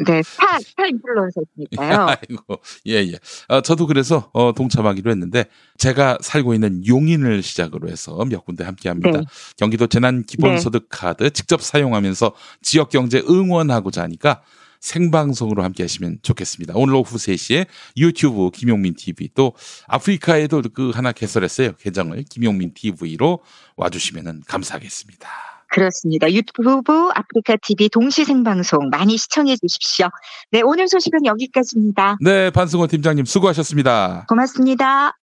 네, 0.06 0.24
스타, 0.24 0.60
스타 0.60 0.86
인플루언서니까요. 0.86 2.08
아이고, 2.08 2.62
예, 2.88 2.94
예. 2.98 3.14
아, 3.48 3.62
저도 3.62 3.88
그래서, 3.88 4.30
어, 4.34 4.54
동참하기로 4.54 5.10
했는데, 5.12 5.46
제가 5.78 6.20
살고 6.22 6.54
있는 6.54 6.86
용인을 6.86 7.42
시작으로 7.42 7.90
해서 7.90 8.24
몇 8.26 8.46
군데 8.46 8.64
함께 8.64 8.90
합니다. 8.90 9.20
네. 9.20 9.26
경기도 9.58 9.88
재난 9.88 10.24
기본소득 10.24 10.88
카드 10.90 11.32
직접 11.32 11.62
사용하면서 11.62 12.34
지역 12.62 12.90
경제 12.90 13.24
응원하고자 13.28 14.04
하니까 14.04 14.42
생방송으로 14.82 15.64
함께 15.64 15.84
하시면 15.84 16.20
좋겠습니다. 16.22 16.74
오늘 16.76 16.96
오후 16.96 17.16
3시에 17.16 17.68
유튜브 17.98 18.50
김용민 18.52 18.96
TV 18.96 19.30
또 19.36 19.54
아프리카에도 19.88 20.64
그 20.74 20.90
하나 20.90 21.12
개설했어요. 21.12 21.74
계정을 21.78 22.26
김용민 22.30 22.74
TV로 22.74 23.40
와주시면 23.78 24.44
감사하겠습니다. 24.48 25.51
그렇습니다. 25.72 26.32
유튜브 26.32 26.82
아프리카 27.16 27.56
TV 27.56 27.90
동시 27.90 28.26
생방송 28.26 28.90
많이 28.90 29.18
시청해 29.18 29.56
주십시오. 29.56 30.10
네, 30.52 30.62
오늘 30.62 30.88
소식은 30.88 31.26
여기까지입니다. 31.26 32.18
네, 32.22 32.50
반승호 32.52 32.88
팀장님 32.88 33.26
수고하셨습니다. 33.26 34.26
고맙습니다. 34.28 35.18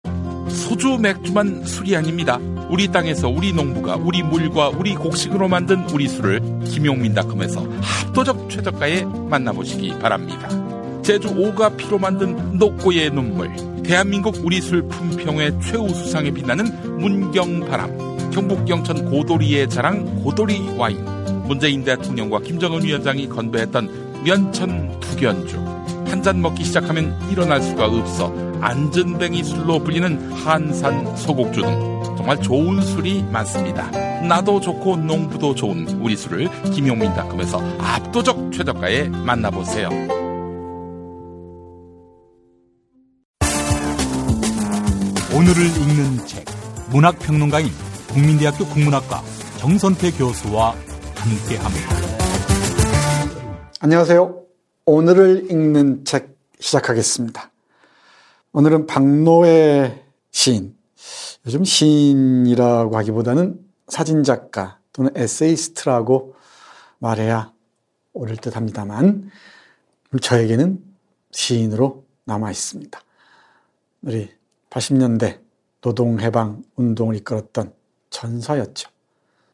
소주 0.50 0.98
맥주만 1.00 1.64
술이 1.64 1.96
아닙니다. 1.96 2.38
우리 2.68 2.88
땅에서 2.88 3.28
우리 3.28 3.52
농부가 3.52 3.96
우리 3.96 4.22
물과 4.22 4.68
우리 4.68 4.94
곡식으로 4.94 5.48
만든 5.48 5.80
우리 5.90 6.06
술을 6.06 6.40
김용민닷컴에서 6.66 7.66
합도적 7.80 8.50
최저가에 8.50 9.04
만나보시기 9.04 9.98
바랍니다. 9.98 10.48
제주 11.04 11.28
오가 11.36 11.68
피로 11.68 11.98
만든 11.98 12.58
녹고의 12.58 13.10
눈물, 13.10 13.54
대한민국 13.82 14.36
우리 14.42 14.58
술 14.62 14.88
품평회 14.88 15.60
최우수상에 15.60 16.30
빛나는 16.30 16.98
문경바람, 16.98 18.30
경북 18.30 18.66
영천 18.66 19.04
고도리의 19.10 19.68
자랑 19.68 20.22
고도리 20.22 20.76
와인, 20.78 21.04
문재인 21.46 21.84
대통령과 21.84 22.40
김정은 22.40 22.82
위원장이 22.82 23.28
건배했던 23.28 24.22
면천 24.24 24.98
투견주, 25.00 25.58
한 26.08 26.22
잔 26.22 26.40
먹기 26.40 26.64
시작하면 26.64 27.14
일어날 27.30 27.60
수가 27.60 27.86
없어 27.86 28.32
안전뱅이 28.62 29.44
술로 29.44 29.80
불리는 29.80 30.32
한산 30.32 31.14
소곡주 31.16 31.60
등 31.60 32.02
정말 32.16 32.40
좋은 32.40 32.80
술이 32.80 33.24
많습니다. 33.24 33.90
나도 34.22 34.58
좋고 34.58 34.96
농부도 34.96 35.54
좋은 35.54 35.86
우리 36.00 36.16
술을 36.16 36.48
김용민닷컴에서 36.70 37.60
압도적 37.78 38.52
최저가에 38.52 39.10
만나보세요. 39.10 40.23
오늘을 45.36 45.66
읽는 45.66 46.24
책 46.28 46.44
문학평론가인 46.90 47.66
국민대학교 48.06 48.64
국문학과 48.66 49.20
정선태 49.58 50.12
교수와 50.12 50.76
함께합니다. 51.16 51.96
안녕하세요. 53.80 54.44
오늘을 54.84 55.50
읽는 55.50 56.04
책 56.04 56.38
시작하겠습니다. 56.60 57.50
오늘은 58.52 58.86
박노해 58.86 60.04
시인, 60.30 60.76
요즘 61.46 61.64
시인이라고 61.64 62.96
하기보다는 62.96 63.58
사진작가 63.88 64.78
또는 64.92 65.10
에세이스트라고 65.16 66.36
말해야 67.00 67.52
옳을 68.12 68.36
듯 68.36 68.54
합니다만, 68.54 69.32
저에게는 70.22 70.80
시인으로 71.32 72.04
남아 72.24 72.52
있습니다. 72.52 73.00
우리 74.02 74.30
80년대 74.74 75.38
노동해방 75.80 76.64
운동을 76.74 77.14
이끌었던 77.16 77.72
전사였죠. 78.10 78.90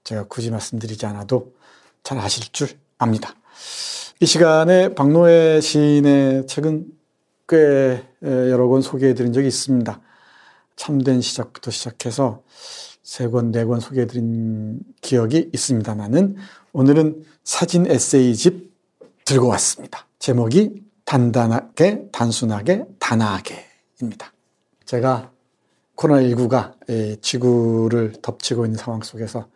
제가 0.02 0.24
굳이 0.24 0.50
말씀드리지 0.50 1.04
않아도 1.06 1.54
잘 2.02 2.18
아실 2.18 2.50
줄 2.52 2.68
압니다. 2.98 3.34
이 4.20 4.26
시간에 4.26 4.94
박노해 4.94 5.60
시인의 5.60 6.46
책은 6.46 6.86
꽤 7.48 8.02
여러 8.22 8.68
권 8.68 8.80
소개해 8.80 9.14
드린 9.14 9.32
적이 9.32 9.48
있습니다. 9.48 10.00
참된 10.76 11.20
시작부터 11.20 11.70
시작해서 11.70 12.42
세 13.02 13.28
권, 13.28 13.50
네 13.50 13.64
권 13.64 13.80
소개해 13.80 14.06
드린 14.06 14.80
기억이 15.02 15.50
있습니다만은 15.52 16.36
오늘은 16.72 17.24
사진 17.44 17.90
에세이집 17.90 18.70
들고 19.24 19.48
왔습니다. 19.48 20.06
제목이 20.18 20.82
단단하게, 21.04 22.08
단순하게, 22.12 22.84
단아하게입니다. 22.98 24.32
제가 24.91 25.30
코로나19가 25.95 27.22
지구를 27.22 28.11
덮치고 28.22 28.64
있는 28.64 28.76
상황 28.76 29.03
속에서 29.03 29.49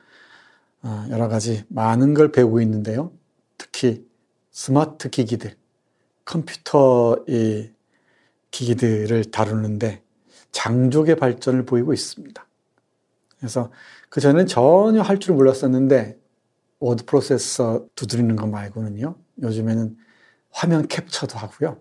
어, 0.82 1.06
여러 1.10 1.26
가지 1.26 1.64
많은 1.70 2.14
걸 2.14 2.30
배우고 2.30 2.60
있는데요. 2.60 3.10
특히 3.58 4.06
스마트 4.52 5.10
기기들, 5.10 5.56
컴퓨터 6.24 7.24
기기들을 8.52 9.32
다루는데 9.32 10.04
장족의 10.52 11.16
발전을 11.16 11.66
보이고 11.66 11.92
있습니다. 11.92 12.46
그래서 13.40 13.72
그 14.10 14.20
전에는 14.20 14.46
전혀 14.46 15.02
할 15.02 15.18
줄 15.18 15.34
몰랐었는데 15.34 16.16
워드 16.78 17.06
프로세서 17.06 17.86
두드리는 17.96 18.36
거 18.36 18.46
말고는요. 18.46 19.16
요즘에는 19.42 19.96
화면 20.52 20.86
캡처도 20.86 21.36
하고요. 21.36 21.80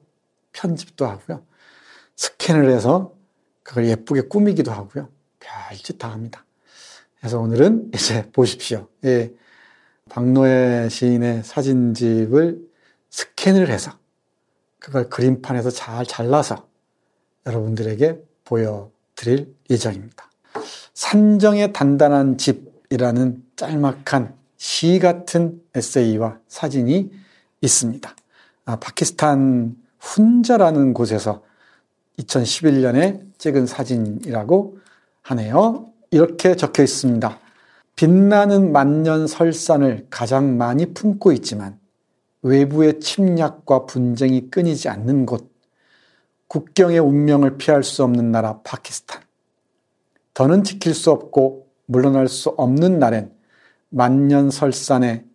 편집도 0.54 1.06
하고요. 1.06 1.46
스캔을 2.16 2.72
해서 2.72 3.14
그걸 3.64 3.88
예쁘게 3.88 4.22
꾸미기도 4.22 4.72
하고요. 4.72 5.10
별짓 5.40 5.98
다 5.98 6.12
합니다. 6.12 6.46
그래서 7.20 7.40
오늘은 7.40 7.92
이제 7.96 8.30
보십시오. 8.32 8.88
예, 9.06 9.32
박노해 10.10 10.90
시인의 10.90 11.44
사진집을 11.44 12.60
스캔을 13.10 13.70
해서 13.70 13.92
그걸 14.80 15.10
그림판에서 15.10 15.70
잘 15.70 16.06
잘라서 16.06 16.68
여러분들에게 17.46 18.22
보여드릴 18.44 19.56
예정입니다. 19.70 20.30
산정의 20.94 21.74
단단한 21.74 22.38
집이라는 22.38 23.44
짤막한 23.56 24.36
시 24.58 25.00
같은 25.00 25.62
에세이와 25.74 26.40
사진이 26.48 27.12
있습니다. 27.62 28.16
아, 28.66 28.76
파키스탄 28.78 29.76
훈자라는 30.00 30.94
곳에서 30.94 31.44
2011년에 32.20 33.33
찍은 33.44 33.66
사진이라고 33.66 34.78
하네요. 35.24 35.92
이렇게 36.12 36.56
적혀 36.56 36.82
있습니다. 36.84 37.40
빛나는 37.98 38.72
만년 38.72 39.28
설산을 39.28 40.08
가장 40.10 40.58
많이 40.58 40.94
품고 40.94 41.34
있지만 41.34 41.78
외부의 42.42 43.02
침략과 43.02 43.86
분쟁이 43.86 44.50
끊이지 44.50 44.88
않는 44.88 45.26
곳, 45.26 45.52
국경의 46.48 47.00
운명을 47.00 47.58
피할 47.58 47.84
수 47.84 48.06
없는 48.06 48.32
나라 48.32 48.62
파키스탄. 48.64 49.22
더는 50.34 50.64
지킬 50.64 50.94
수 50.94 51.12
없고 51.12 51.68
물러날 51.86 52.30
수 52.30 52.50
없는 52.50 52.98
날엔 52.98 53.34
만년 53.90 54.52
설산에 54.52 55.26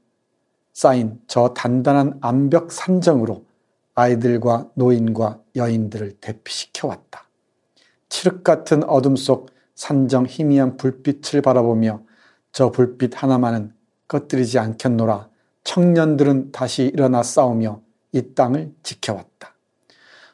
쌓인 0.72 1.20
저 1.26 1.52
단단한 1.52 2.18
암벽 2.22 2.72
산정으로 2.72 3.44
아이들과 3.94 4.70
노인과 4.74 5.42
여인들을 5.56 6.16
대피시켜 6.20 6.88
왔다. 6.88 7.27
칠흑 8.08 8.42
같은 8.44 8.84
어둠 8.84 9.16
속 9.16 9.50
산정 9.74 10.26
희미한 10.26 10.76
불빛을 10.76 11.42
바라보며 11.42 12.02
저 12.52 12.70
불빛 12.70 13.22
하나만은 13.22 13.72
꺼뜨리지 14.08 14.58
않겠노라 14.58 15.28
청년들은 15.64 16.52
다시 16.52 16.84
일어나 16.84 17.22
싸우며 17.22 17.82
이 18.12 18.34
땅을 18.34 18.72
지켜왔다. 18.82 19.54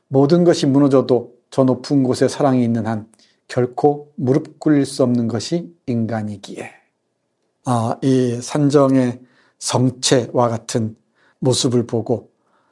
모든 0.09 0.45
것이 0.45 0.67
무너져도 0.67 1.35
저 1.51 1.65
높은 1.65 2.05
곳에 2.05 2.29
사랑이 2.29 2.63
있는 2.63 2.87
한 2.87 3.09
결코 3.49 4.13
무릎 4.17 4.61
꿇릴 4.61 4.87
수 4.87 5.03
없는 5.03 5.29
것이 5.29 5.75
인간이기에. 5.87 6.71
아, 7.67 7.99
이 8.03 8.41
산정의 8.41 9.21
성체와 9.59 10.49
같은 10.49 10.97
모습을 11.41 11.87
보고 11.87 12.31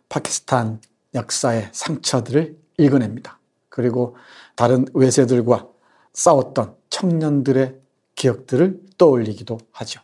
파키스탄 0.09 0.81
역사의 1.15 1.69
상처들을 1.73 2.57
읽어냅니다. 2.79 3.39
그리고 3.69 4.17
다른 4.63 4.85
외세들과 4.95 5.67
싸웠던 6.13 6.77
청년들의 6.89 7.81
기억들을 8.15 8.81
떠올리기도 8.97 9.59
하죠. 9.73 10.01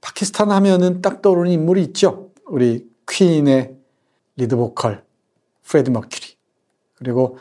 파키스탄 0.00 0.52
하면은 0.52 1.02
딱 1.02 1.20
떠오르는 1.20 1.50
인물이 1.50 1.82
있죠. 1.86 2.30
우리 2.46 2.88
퀸의 3.10 3.74
리드 4.36 4.54
보컬 4.54 5.04
프레드 5.64 5.90
머큐리 5.90 6.36
그리고 6.94 7.38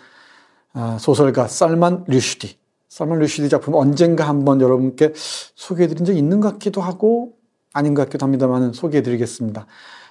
아, 0.74 0.98
소설가 1.00 1.48
살만 1.48 2.06
루슈디 2.08 2.58
살만 2.90 3.20
루슈디 3.20 3.48
작품 3.48 3.76
언젠가 3.76 4.28
한번 4.28 4.62
여러분께 4.62 5.14
소개해드린 5.14 6.06
적 6.06 6.18
있는 6.18 6.40
것 6.40 6.54
같기도 6.54 6.82
하고 6.82 7.38
아닌 7.72 7.94
것 7.94 8.02
같기도 8.06 8.26
합니다만 8.26 8.74
소개해드리겠습니다. 8.74 9.68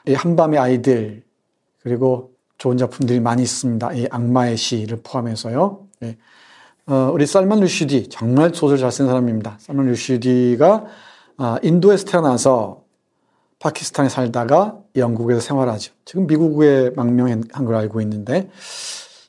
이 0.06 0.14
한밤의 0.14 0.60
아이들 0.60 1.24
그리고 1.82 2.36
좋은 2.60 2.76
작품들이 2.76 3.20
많이 3.20 3.42
있습니다. 3.42 3.92
이 3.94 4.06
악마의 4.10 4.58
시를 4.58 5.00
포함해서요. 5.02 5.80
네. 6.00 6.18
어, 6.86 7.10
우리 7.10 7.26
살만 7.26 7.60
류슈디 7.60 8.10
정말 8.10 8.54
소설 8.54 8.76
잘 8.76 8.90
쓴 8.90 9.06
사람입니다. 9.06 9.56
살만 9.58 9.86
류슈디가 9.86 10.84
아, 11.38 11.58
인도에서 11.62 12.04
태어나서 12.04 12.82
파키스탄에 13.60 14.10
살다가 14.10 14.78
영국에서 14.94 15.40
생활하죠. 15.40 15.94
지금 16.04 16.26
미국에 16.26 16.90
망명한 16.96 17.64
걸 17.64 17.74
알고 17.76 18.02
있는데 18.02 18.50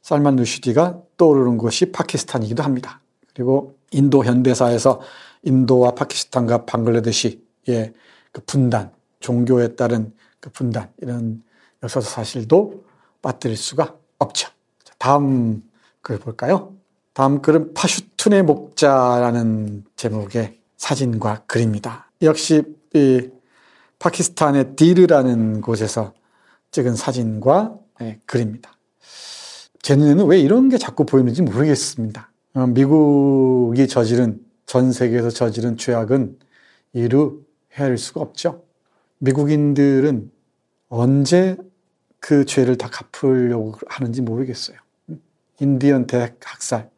살만 0.01 0.35
루슈디가 0.35 0.99
떠오르는 1.15 1.57
곳이 1.57 1.93
파키스탄이기도 1.93 2.63
합니다. 2.63 2.99
그리고 3.33 3.77
인도 3.91 4.25
현대사에서 4.25 4.99
인도와 5.43 5.95
파키스탄과 5.95 6.65
방글라데시의 6.65 7.93
그 8.33 8.41
분단, 8.45 8.91
종교에 9.21 9.75
따른 9.75 10.11
그 10.41 10.49
분단 10.49 10.89
이런 11.01 11.43
역사적 11.81 12.11
사실도 12.11 12.90
빠뜨릴 13.21 13.57
수가 13.57 13.95
없죠. 14.19 14.49
다음 14.97 15.63
글 16.01 16.19
볼까요? 16.19 16.75
다음 17.13 17.41
글은 17.41 17.73
파슈툰의 17.73 18.43
목자라는 18.43 19.83
제목의 19.95 20.59
사진과 20.77 21.43
글입니다. 21.47 22.11
역시 22.21 22.63
이 22.93 23.29
파키스탄의 23.99 24.75
디르라는 24.75 25.61
곳에서 25.61 26.13
찍은 26.71 26.95
사진과 26.95 27.77
네, 27.99 28.19
글입니다. 28.25 28.71
제 29.81 29.95
눈에는 29.95 30.25
왜 30.25 30.39
이런 30.39 30.69
게 30.69 30.77
자꾸 30.77 31.05
보이는지 31.05 31.41
모르겠습니다. 31.41 32.31
어, 32.53 32.67
미국이 32.67 33.87
저지른 33.87 34.39
전 34.65 34.91
세계에서 34.91 35.29
저지른 35.29 35.77
죄악은 35.77 36.39
이루 36.93 37.41
헤아릴 37.73 37.97
수가 37.97 38.21
없죠. 38.21 38.63
미국인들은 39.19 40.31
언제 40.89 41.57
그 42.21 42.45
죄를 42.45 42.77
다 42.77 42.89
갚으려고 42.89 43.75
하는지 43.87 44.21
모르겠어요. 44.21 44.77
인디언 45.59 46.07
대학살, 46.07 46.89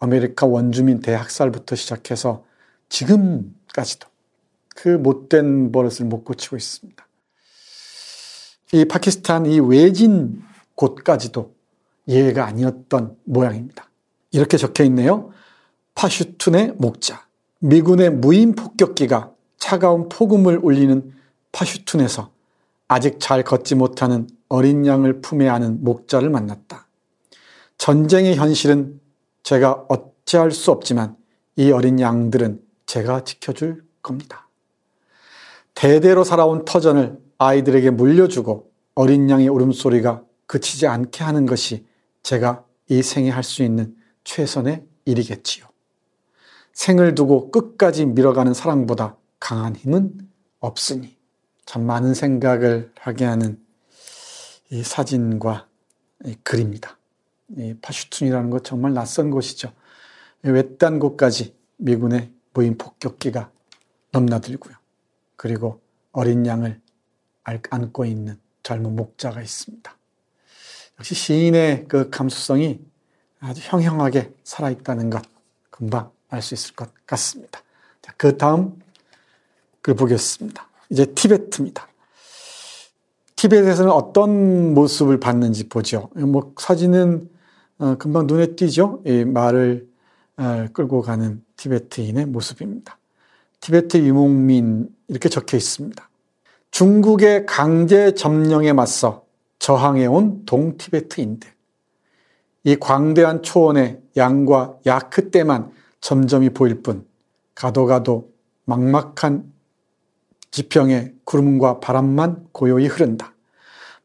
아메리카 0.00 0.46
원주민 0.46 1.00
대학살부터 1.00 1.76
시작해서 1.76 2.44
지금까지도 2.90 4.08
그 4.74 4.88
못된 4.88 5.72
버릇을 5.72 6.04
못 6.04 6.24
고치고 6.24 6.56
있습니다. 6.56 7.06
이 8.72 8.84
파키스탄 8.84 9.46
이 9.46 9.60
외진 9.60 10.42
곳까지도 10.74 11.54
예외가 12.08 12.44
아니었던 12.44 13.16
모양입니다. 13.24 13.88
이렇게 14.32 14.56
적혀 14.56 14.84
있네요. 14.84 15.30
파슈툰의 15.94 16.74
목자. 16.78 17.24
미군의 17.60 18.10
무인 18.10 18.54
폭격기가 18.56 19.32
차가운 19.58 20.08
폭음을 20.08 20.58
울리는 20.58 21.14
파슈툰에서 21.52 22.32
아직 22.88 23.20
잘 23.20 23.44
걷지 23.44 23.76
못하는 23.76 24.26
어린 24.54 24.86
양을 24.86 25.20
품에 25.20 25.48
안은 25.48 25.82
목자를 25.82 26.30
만났다. 26.30 26.86
전쟁의 27.76 28.36
현실은 28.36 29.00
제가 29.42 29.86
어찌할 29.88 30.52
수 30.52 30.70
없지만 30.70 31.16
이 31.56 31.72
어린 31.72 31.98
양들은 31.98 32.62
제가 32.86 33.24
지켜줄 33.24 33.84
겁니다. 34.00 34.48
대대로 35.74 36.22
살아온 36.22 36.64
터전을 36.64 37.18
아이들에게 37.38 37.90
물려주고 37.90 38.70
어린 38.94 39.28
양의 39.28 39.48
울음소리가 39.48 40.22
그치지 40.46 40.86
않게 40.86 41.24
하는 41.24 41.46
것이 41.46 41.84
제가 42.22 42.64
이 42.88 43.02
생에 43.02 43.30
할 43.30 43.42
수 43.42 43.64
있는 43.64 43.96
최선의 44.22 44.84
일이겠지요. 45.04 45.66
생을 46.72 47.16
두고 47.16 47.50
끝까지 47.50 48.06
밀어가는 48.06 48.54
사랑보다 48.54 49.16
강한 49.40 49.74
힘은 49.74 50.12
없으니 50.60 51.16
참 51.66 51.84
많은 51.86 52.14
생각을 52.14 52.92
하게 53.00 53.24
하는 53.24 53.63
이 54.70 54.82
사진과 54.82 55.68
이 56.24 56.36
글입니다. 56.42 56.98
이 57.56 57.74
파슈툰이라는 57.80 58.50
것 58.50 58.64
정말 58.64 58.94
낯선 58.94 59.30
곳이죠. 59.30 59.72
외딴 60.42 60.98
곳까지 60.98 61.54
미군의 61.76 62.32
무인 62.52 62.78
폭격기가 62.78 63.50
넘나들고요. 64.12 64.74
그리고 65.36 65.80
어린 66.12 66.46
양을 66.46 66.80
안고 67.44 68.04
있는 68.04 68.38
젊은 68.62 68.96
목자가 68.96 69.42
있습니다. 69.42 69.96
역시 70.98 71.14
시인의 71.14 71.86
그 71.88 72.08
감수성이 72.10 72.80
아주 73.40 73.60
형형하게 73.62 74.32
살아있다는 74.44 75.10
것 75.10 75.22
금방 75.70 76.10
알 76.28 76.42
수 76.42 76.54
있을 76.54 76.74
것 76.74 76.90
같습니다. 77.06 77.62
자, 78.02 78.12
그 78.16 78.36
다음 78.36 78.80
글 79.82 79.94
보겠습니다. 79.94 80.68
이제 80.90 81.06
티베트입니다. 81.06 81.88
티베트에서는 83.44 83.90
어떤 83.92 84.72
모습을 84.72 85.20
봤는지 85.20 85.68
보죠. 85.68 86.08
뭐 86.14 86.54
사진은 86.58 87.28
어, 87.76 87.96
금방 87.98 88.26
눈에 88.26 88.54
띄죠. 88.54 89.02
이 89.04 89.26
말을 89.26 89.86
어, 90.38 90.66
끌고 90.72 91.02
가는 91.02 91.42
티베트인의 91.56 92.24
모습입니다. 92.24 92.96
티베트 93.60 93.98
유목민 93.98 94.88
이렇게 95.08 95.28
적혀 95.28 95.58
있습니다. 95.58 96.08
중국의 96.70 97.44
강제 97.44 98.14
점령에 98.14 98.72
맞서 98.72 99.26
저항해온 99.58 100.46
동티베트인들. 100.46 101.50
이 102.64 102.76
광대한 102.76 103.42
초원에 103.42 104.00
양과 104.16 104.78
야크 104.86 105.30
때만 105.30 105.70
점점이 106.00 106.48
보일 106.50 106.82
뿐 106.82 107.06
가도 107.54 107.84
가도 107.84 108.32
막막한 108.64 109.52
지평에 110.50 111.12
구름과 111.24 111.80
바람만 111.80 112.46
고요히 112.52 112.86
흐른다. 112.86 113.33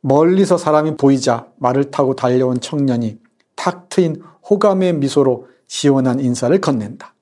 멀리서 0.01 0.57
사람이 0.57 0.97
보이자 0.97 1.47
말을 1.57 1.91
타고 1.91 2.15
달려온 2.15 2.59
청년이 2.59 3.19
탁 3.55 3.89
트인 3.89 4.23
호감의 4.49 4.93
미소로 4.93 5.47
시원한 5.67 6.19
인사를 6.19 6.59
건넨다. 6.61 7.13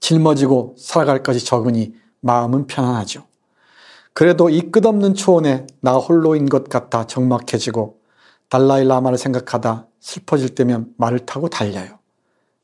짊어지고 0.00 0.76
살아갈 0.78 1.22
것이 1.22 1.44
적으니 1.44 1.94
마음은 2.20 2.66
편안하죠. 2.66 3.24
그래도 4.14 4.50
이 4.50 4.70
끝없는 4.70 5.14
초원에 5.14 5.66
나 5.80 5.94
홀로인 5.94 6.48
것 6.48 6.68
같아 6.68 7.06
적막해지고 7.06 7.98
달라이 8.48 8.84
라마를 8.86 9.16
생각하다 9.16 9.86
슬퍼질 10.00 10.54
때면 10.54 10.92
말을 10.98 11.20
타고 11.20 11.48
달려요. 11.48 11.98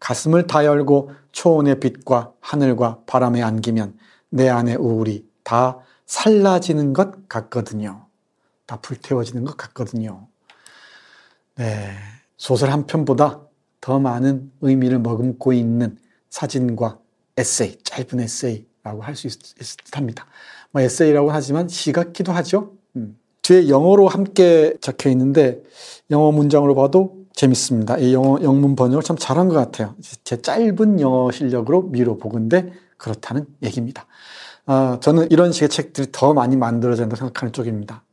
가슴을 0.01 0.46
다 0.46 0.64
열고 0.64 1.11
초원의 1.32 1.80
빛과 1.80 2.32
하늘과 2.40 3.01
바람에 3.07 3.42
안기면 3.42 3.96
내 4.30 4.49
안의 4.49 4.76
우울이 4.76 5.26
다 5.42 5.78
살라지는 6.07 6.92
것 6.92 7.28
같거든요. 7.28 8.07
다 8.68 8.78
불태워지는 8.82 9.44
것 9.44 9.56
같거든요. 9.56 10.28
네. 11.56 11.90
소설 12.36 12.70
한 12.70 12.86
편보다 12.86 13.40
더 13.80 13.98
많은 13.98 14.52
의미를 14.60 14.98
머금고 15.00 15.52
있는 15.54 15.96
사진과 16.30 16.98
에세이, 17.38 17.78
짧은 17.82 18.20
에세이라고 18.20 19.02
할 19.02 19.16
수 19.16 19.26
있을 19.26 19.76
듯 19.84 19.96
합니다. 19.96 20.26
뭐 20.70 20.82
에세이라고 20.82 21.32
하지만 21.32 21.66
시 21.68 21.92
같기도 21.92 22.32
하죠. 22.32 22.74
음. 22.96 23.18
뒤에 23.42 23.68
영어로 23.70 24.06
함께 24.06 24.74
적혀 24.82 25.08
있는데 25.10 25.62
영어 26.10 26.30
문장으로 26.30 26.74
봐도 26.74 27.16
재밌습니다. 27.32 27.96
이 27.98 28.12
영어 28.12 28.38
영문 28.42 28.76
번역을 28.76 29.02
참 29.02 29.16
잘한 29.16 29.48
것 29.48 29.54
같아요. 29.54 29.94
제 30.24 30.42
짧은 30.42 31.00
영어 31.00 31.30
실력으로 31.30 31.82
미로 31.84 32.18
보건데 32.18 32.70
그렇다는 32.98 33.46
얘기입니다. 33.62 34.06
아, 34.66 34.98
저는 35.00 35.30
이런 35.30 35.52
식의 35.52 35.70
책들이 35.70 36.08
더 36.12 36.34
많이 36.34 36.56
만들어져야 36.56 37.06
된다고 37.06 37.16
생각하는 37.16 37.52
쪽입니다. 37.54 38.04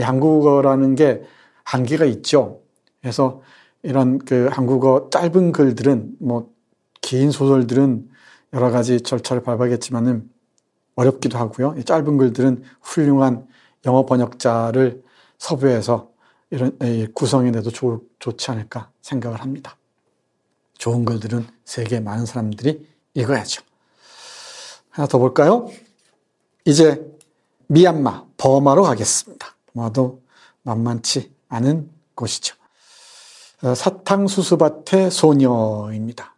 이 0.00 0.02
한국어라는 0.02 0.94
게 0.94 1.22
한계가 1.64 2.04
있죠. 2.06 2.62
그래서 3.00 3.42
이런 3.82 4.18
그 4.18 4.48
한국어 4.50 5.08
짧은 5.10 5.52
글들은 5.52 6.16
뭐 6.20 6.60
긴 7.00 7.30
소설들은 7.30 8.08
여러 8.52 8.70
가지 8.70 9.00
절차를 9.00 9.42
밟아야겠지만은 9.42 10.30
어렵기도 10.96 11.38
하고요. 11.38 11.82
짧은 11.82 12.18
글들은 12.18 12.62
훌륭한 12.82 13.46
영어 13.86 14.04
번역자를 14.06 15.02
섭외해서 15.38 16.10
이런 16.50 16.76
구성해내도 17.14 17.70
좋, 17.70 18.08
좋지 18.18 18.50
않을까 18.50 18.90
생각을 19.02 19.40
합니다. 19.40 19.76
좋은 20.78 21.04
글들은 21.04 21.46
세계 21.64 22.00
많은 22.00 22.26
사람들이 22.26 22.86
읽어야죠. 23.14 23.62
하나 24.90 25.06
더 25.06 25.18
볼까요? 25.18 25.68
이제 26.64 27.04
미얀마, 27.68 28.26
버마로 28.36 28.82
가겠습니다. 28.82 29.49
버마도 29.74 30.22
만만치 30.62 31.32
않은 31.48 31.90
곳이죠. 32.14 32.56
어, 33.62 33.74
사탕수수밭의 33.74 35.10
소녀입니다. 35.10 36.34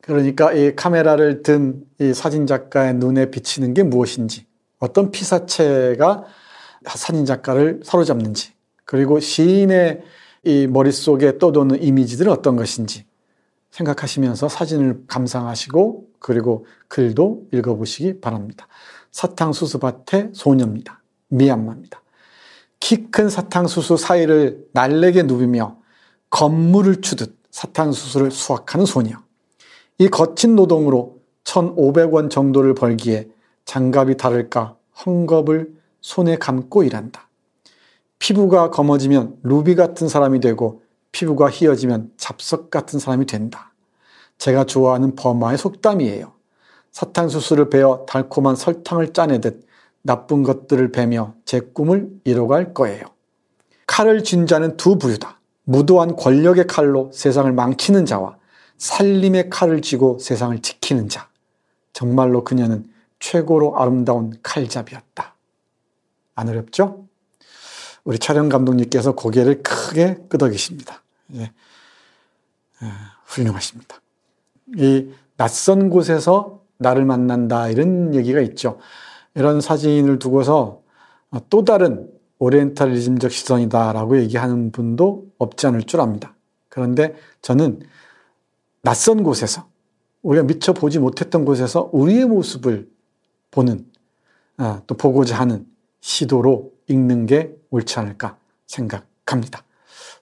그러니까 0.00 0.52
이 0.52 0.74
카메라를 0.74 1.42
든 1.42 1.84
이 2.04 2.12
사진 2.12 2.46
작가의 2.46 2.94
눈에 2.94 3.30
비치는 3.30 3.72
게 3.72 3.82
무엇인지, 3.82 4.46
어떤 4.78 5.10
피사체가 5.10 6.24
사진 6.86 7.24
작가를 7.24 7.80
사로잡는지, 7.84 8.52
그리고 8.84 9.20
시인의 9.20 10.02
이 10.44 10.66
머릿속에 10.66 11.38
떠도는 11.38 11.82
이미지들은 11.82 12.30
어떤 12.30 12.56
것인지 12.56 13.06
생각하시면서 13.70 14.48
사진을 14.48 15.04
감상하시고 15.06 16.08
그리고 16.18 16.66
글도 16.88 17.46
읽어보시기 17.52 18.20
바랍니다. 18.20 18.68
사탕수수밭의 19.10 20.30
소녀입니다. 20.34 21.00
미얀마입니다. 21.28 22.02
키 22.84 23.10
큰 23.10 23.30
사탕수수 23.30 23.96
사이를 23.96 24.66
날래게 24.74 25.22
누비며 25.22 25.78
건물을 26.28 27.00
추듯 27.00 27.34
사탕수수를 27.50 28.30
수확하는 28.30 28.84
소녀. 28.84 29.16
이 29.96 30.08
거친 30.08 30.54
노동으로 30.54 31.16
1,500원 31.44 32.28
정도를 32.28 32.74
벌기에 32.74 33.30
장갑이 33.64 34.18
다를까 34.18 34.76
헝겊을 34.98 35.70
손에 36.02 36.36
감고 36.36 36.82
일한다. 36.82 37.30
피부가 38.18 38.68
검어지면 38.68 39.38
루비 39.44 39.76
같은 39.76 40.06
사람이 40.06 40.40
되고 40.40 40.82
피부가 41.10 41.48
희어지면 41.48 42.12
잡석 42.18 42.68
같은 42.68 42.98
사람이 42.98 43.24
된다. 43.24 43.72
제가 44.36 44.64
좋아하는 44.64 45.14
버마의 45.14 45.56
속담이에요. 45.56 46.34
사탕수수를 46.90 47.70
베어 47.70 48.04
달콤한 48.06 48.56
설탕을 48.56 49.14
짜내듯 49.14 49.64
나쁜 50.06 50.42
것들을 50.42 50.92
베며 50.92 51.34
제 51.46 51.60
꿈을 51.60 52.10
이뤄갈 52.24 52.74
거예요. 52.74 53.04
칼을 53.86 54.22
쥔 54.22 54.46
자는 54.46 54.76
두 54.76 54.98
부류다. 54.98 55.40
무도한 55.64 56.14
권력의 56.14 56.66
칼로 56.66 57.10
세상을 57.12 57.50
망치는 57.52 58.04
자와 58.04 58.36
살림의 58.76 59.48
칼을 59.48 59.80
쥐고 59.80 60.18
세상을 60.18 60.60
지키는 60.60 61.08
자. 61.08 61.28
정말로 61.94 62.44
그녀는 62.44 62.86
최고로 63.18 63.78
아름다운 63.78 64.34
칼잡이였다. 64.42 65.34
안 66.34 66.48
어렵죠? 66.48 67.06
우리 68.04 68.18
촬영 68.18 68.50
감독님께서 68.50 69.12
고개를 69.12 69.62
크게 69.62 70.18
끄덕이십니다. 70.28 71.02
예. 71.36 71.52
아, 72.80 73.16
훌륭하십니다. 73.24 74.02
이 74.76 75.08
낯선 75.38 75.88
곳에서 75.88 76.60
나를 76.76 77.06
만난다 77.06 77.68
이런 77.68 78.14
얘기가 78.14 78.40
있죠. 78.40 78.78
이런 79.34 79.60
사진을 79.60 80.18
두고서 80.18 80.82
또 81.50 81.64
다른 81.64 82.10
오리엔탈리즘적 82.38 83.30
시선이다라고 83.30 84.18
얘기하는 84.20 84.70
분도 84.70 85.26
없지 85.38 85.66
않을 85.66 85.84
줄 85.84 86.00
압니다. 86.00 86.34
그런데 86.68 87.14
저는 87.42 87.80
낯선 88.82 89.22
곳에서 89.22 89.66
우리가 90.22 90.44
미처 90.44 90.72
보지 90.72 90.98
못했던 90.98 91.44
곳에서 91.44 91.88
우리의 91.92 92.26
모습을 92.26 92.88
보는 93.50 93.86
아, 94.56 94.82
또 94.86 94.96
보고자 94.96 95.38
하는 95.38 95.66
시도로 96.00 96.72
읽는 96.88 97.26
게 97.26 97.54
옳지 97.70 97.98
않을까 97.98 98.36
생각합니다. 98.66 99.62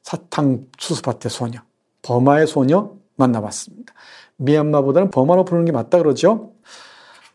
사탕 0.03 0.67
수수밭의 0.79 1.31
소녀, 1.31 1.61
버마의 2.03 2.47
소녀 2.47 2.93
만나봤습니다. 3.17 3.93
미얀마보다는 4.37 5.11
버마로 5.11 5.45
부르는 5.45 5.65
게 5.65 5.73
맞다 5.73 5.99
그러죠? 5.99 6.53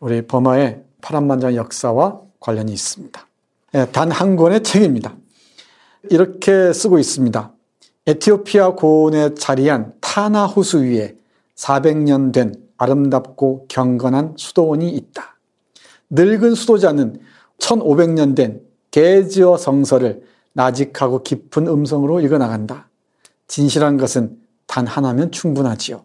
우리 0.00 0.26
버마의 0.26 0.84
파란만장 1.02 1.54
역사와 1.54 2.20
관련이 2.40 2.72
있습니다. 2.72 3.26
예, 3.74 3.86
단한 3.86 4.36
권의 4.36 4.62
책입니다. 4.62 5.16
이렇게 6.10 6.72
쓰고 6.72 6.98
있습니다. 6.98 7.52
에티오피아 8.06 8.74
고원에 8.74 9.34
자리한 9.34 9.94
타나 10.00 10.46
호수 10.46 10.82
위에 10.84 11.16
400년 11.54 12.32
된 12.32 12.54
아름답고 12.78 13.66
경건한 13.68 14.34
수도원이 14.36 14.88
있다. 14.90 15.36
늙은 16.10 16.54
수도자는 16.54 17.20
1500년 17.58 18.34
된 18.34 18.62
게지어 18.90 19.56
성서를 19.58 20.22
나직하고 20.52 21.22
깊은 21.22 21.66
음성으로 21.66 22.20
읽어나간다. 22.20 22.88
진실한 23.46 23.96
것은 23.96 24.38
단 24.66 24.86
하나면 24.86 25.30
충분하지요. 25.32 26.04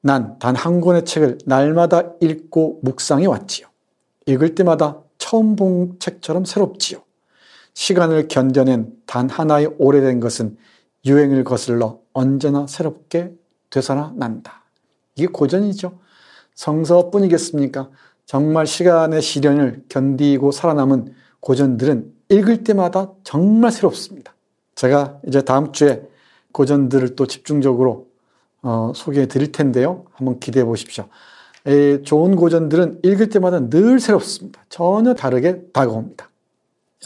난 0.00 0.38
단 0.38 0.54
한 0.56 0.80
권의 0.80 1.04
책을 1.04 1.38
날마다 1.44 2.02
읽고 2.20 2.80
묵상해 2.82 3.26
왔지요. 3.26 3.66
읽을 4.28 4.54
때마다 4.54 5.00
처음 5.16 5.56
본 5.56 5.96
책처럼 5.98 6.44
새롭지요. 6.44 7.00
시간을 7.72 8.28
견뎌낸 8.28 8.92
단 9.06 9.30
하나의 9.30 9.74
오래된 9.78 10.20
것은 10.20 10.58
유행을 11.06 11.44
거슬러 11.44 12.00
언제나 12.12 12.66
새롭게 12.66 13.32
되살아난다. 13.70 14.64
이게 15.16 15.26
고전이죠. 15.26 15.98
성서뿐이겠습니까? 16.54 17.88
정말 18.26 18.66
시간의 18.66 19.22
시련을 19.22 19.84
견디고 19.88 20.52
살아남은 20.52 21.14
고전들은 21.40 22.12
읽을 22.28 22.64
때마다 22.64 23.12
정말 23.24 23.72
새롭습니다. 23.72 24.34
제가 24.74 25.20
이제 25.26 25.40
다음 25.40 25.72
주에 25.72 26.02
고전들을 26.52 27.16
또 27.16 27.26
집중적으로 27.26 28.08
어, 28.60 28.92
소개해 28.94 29.26
드릴 29.26 29.52
텐데요. 29.52 30.04
한번 30.12 30.38
기대해 30.40 30.64
보십시오. 30.66 31.08
에, 31.68 32.02
좋은 32.02 32.34
고전들은 32.34 33.00
읽을 33.04 33.28
때마다 33.28 33.68
늘 33.68 34.00
새롭습니다. 34.00 34.64
전혀 34.70 35.14
다르게 35.14 35.62
다가옵니다. 35.72 36.30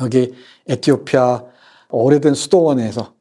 여기 0.00 0.34
에티오피아 0.68 1.42
오래된 1.90 2.34
수도원에서 2.34 3.12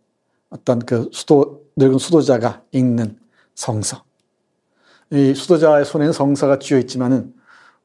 어떤 0.52 0.80
그 0.80 1.10
수도, 1.12 1.64
늙은 1.76 1.98
수도자가 1.98 2.62
읽는 2.72 3.18
성서. 3.56 4.04
이 5.12 5.34
수도자의 5.34 5.84
손에는 5.84 6.14
성서가 6.14 6.60
쥐어 6.60 6.78
있지만은 6.80 7.34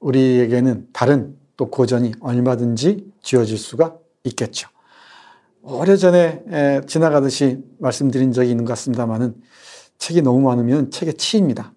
우리에게는 0.00 0.88
다른 0.92 1.36
또 1.56 1.70
고전이 1.70 2.12
얼마든지 2.20 3.10
쥐어질 3.22 3.56
수가 3.58 3.96
있겠죠. 4.24 4.68
오래전에 5.62 6.82
지나가듯이 6.86 7.64
말씀드린 7.78 8.32
적이 8.32 8.50
있는 8.50 8.64
것 8.64 8.72
같습니다만은 8.72 9.34
책이 9.98 10.22
너무 10.22 10.40
많으면 10.40 10.90
책에 10.90 11.12
치입니다. 11.12 11.72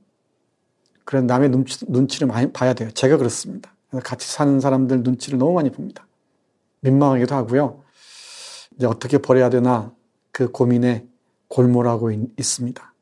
그래서 1.09 1.25
남의 1.25 1.49
눈치, 1.49 1.83
눈치를 1.87 2.27
많이 2.27 2.53
봐야 2.53 2.75
돼요. 2.75 2.91
제가 2.91 3.17
그렇습니다. 3.17 3.73
같이 4.03 4.31
사는 4.31 4.59
사람들 4.59 5.01
눈치를 5.01 5.39
너무 5.39 5.53
많이 5.53 5.71
봅니다. 5.71 6.05
민망하기도 6.81 7.33
하고요. 7.33 7.81
이제 8.75 8.85
어떻게 8.85 9.17
버려야 9.17 9.49
되나 9.49 9.91
그 10.31 10.51
고민에 10.51 11.07
골몰하고 11.47 12.11
있, 12.11 12.43
습니다 12.43 12.93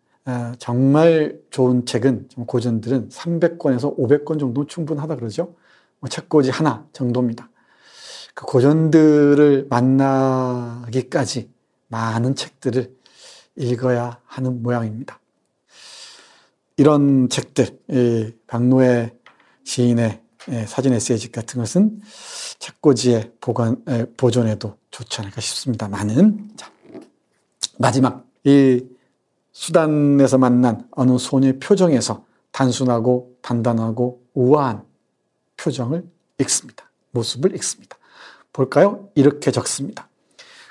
정말 0.58 1.38
좋은 1.50 1.86
책은, 1.86 2.30
고전들은 2.48 3.10
300권에서 3.10 3.98
500권 3.98 4.40
정도 4.40 4.66
충분하다 4.66 5.18
그러죠. 5.18 5.56
뭐 6.00 6.08
책꽂이 6.08 6.50
하나 6.50 6.88
정도입니다. 6.94 7.50
그 8.34 8.46
고전들을 8.46 9.68
만나기까지 9.70 11.52
많은 11.90 12.36
책들을 12.36 12.96
읽어야 13.58 14.22
하는 14.24 14.64
모양입니다. 14.64 15.20
이런 16.78 17.28
책들, 17.28 17.80
박노해 18.46 19.14
시인의 19.64 20.22
사진 20.68 20.94
에세이집 20.94 21.32
같은 21.32 21.60
것은 21.60 22.00
책꽂이에 22.60 23.34
보관, 23.42 23.84
보존해도 24.16 24.78
좋지 24.92 25.22
않을까 25.22 25.42
싶습니다만은, 25.42 26.52
자, 26.56 26.72
마지막, 27.80 28.26
이 28.44 28.86
수단에서 29.52 30.38
만난 30.38 30.88
어느 30.92 31.18
소녀의 31.18 31.60
표정에서 31.60 32.24
단순하고 32.52 33.36
단단하고 33.42 34.22
우아한 34.36 34.84
표정을 35.58 36.08
읽습니다. 36.40 36.90
모습을 37.12 37.56
읽습니다. 37.56 37.98
볼까요? 38.54 39.10
이렇게 39.16 39.52
적습니다. 39.52 40.10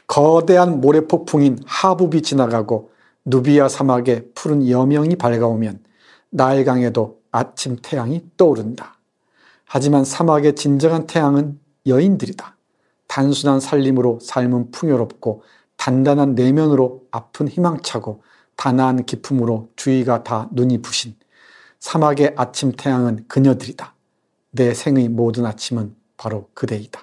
거대한 0.06 0.80
모래폭풍인 0.80 1.58
하부비 1.66 2.22
지나가고 2.22 2.92
누비아 3.24 3.68
사막의 3.68 4.28
푸른 4.34 4.68
여명이 4.68 5.16
밝아오면 5.16 5.80
나일강에도 6.36 7.22
아침 7.32 7.76
태양이 7.80 8.22
떠오른다. 8.36 8.98
하지만 9.64 10.04
사막의 10.04 10.54
진정한 10.54 11.06
태양은 11.06 11.58
여인들이다. 11.86 12.56
단순한 13.08 13.58
살림으로 13.60 14.18
삶은 14.20 14.70
풍요롭고 14.70 15.42
단단한 15.78 16.34
내면으로 16.34 17.04
아픈 17.10 17.48
희망차고 17.48 18.22
단아한 18.56 19.06
기품으로 19.06 19.70
주위가 19.76 20.24
다 20.24 20.48
눈이 20.52 20.82
부신 20.82 21.16
사막의 21.78 22.34
아침 22.36 22.72
태양은 22.72 23.24
그녀들이다. 23.28 23.94
내 24.50 24.74
생의 24.74 25.08
모든 25.08 25.46
아침은 25.46 25.94
바로 26.18 26.50
그대이다. 26.52 27.00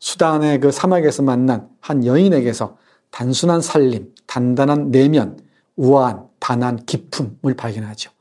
수단의 0.00 0.58
그 0.58 0.72
사막에서 0.72 1.22
만난 1.22 1.68
한 1.80 2.04
여인에게서 2.04 2.78
단순한 3.10 3.60
살림, 3.60 4.12
단단한 4.26 4.90
내면, 4.90 5.38
우아한, 5.76 6.28
단한 6.40 6.84
기품을 6.84 7.54
발견하죠. 7.56 8.13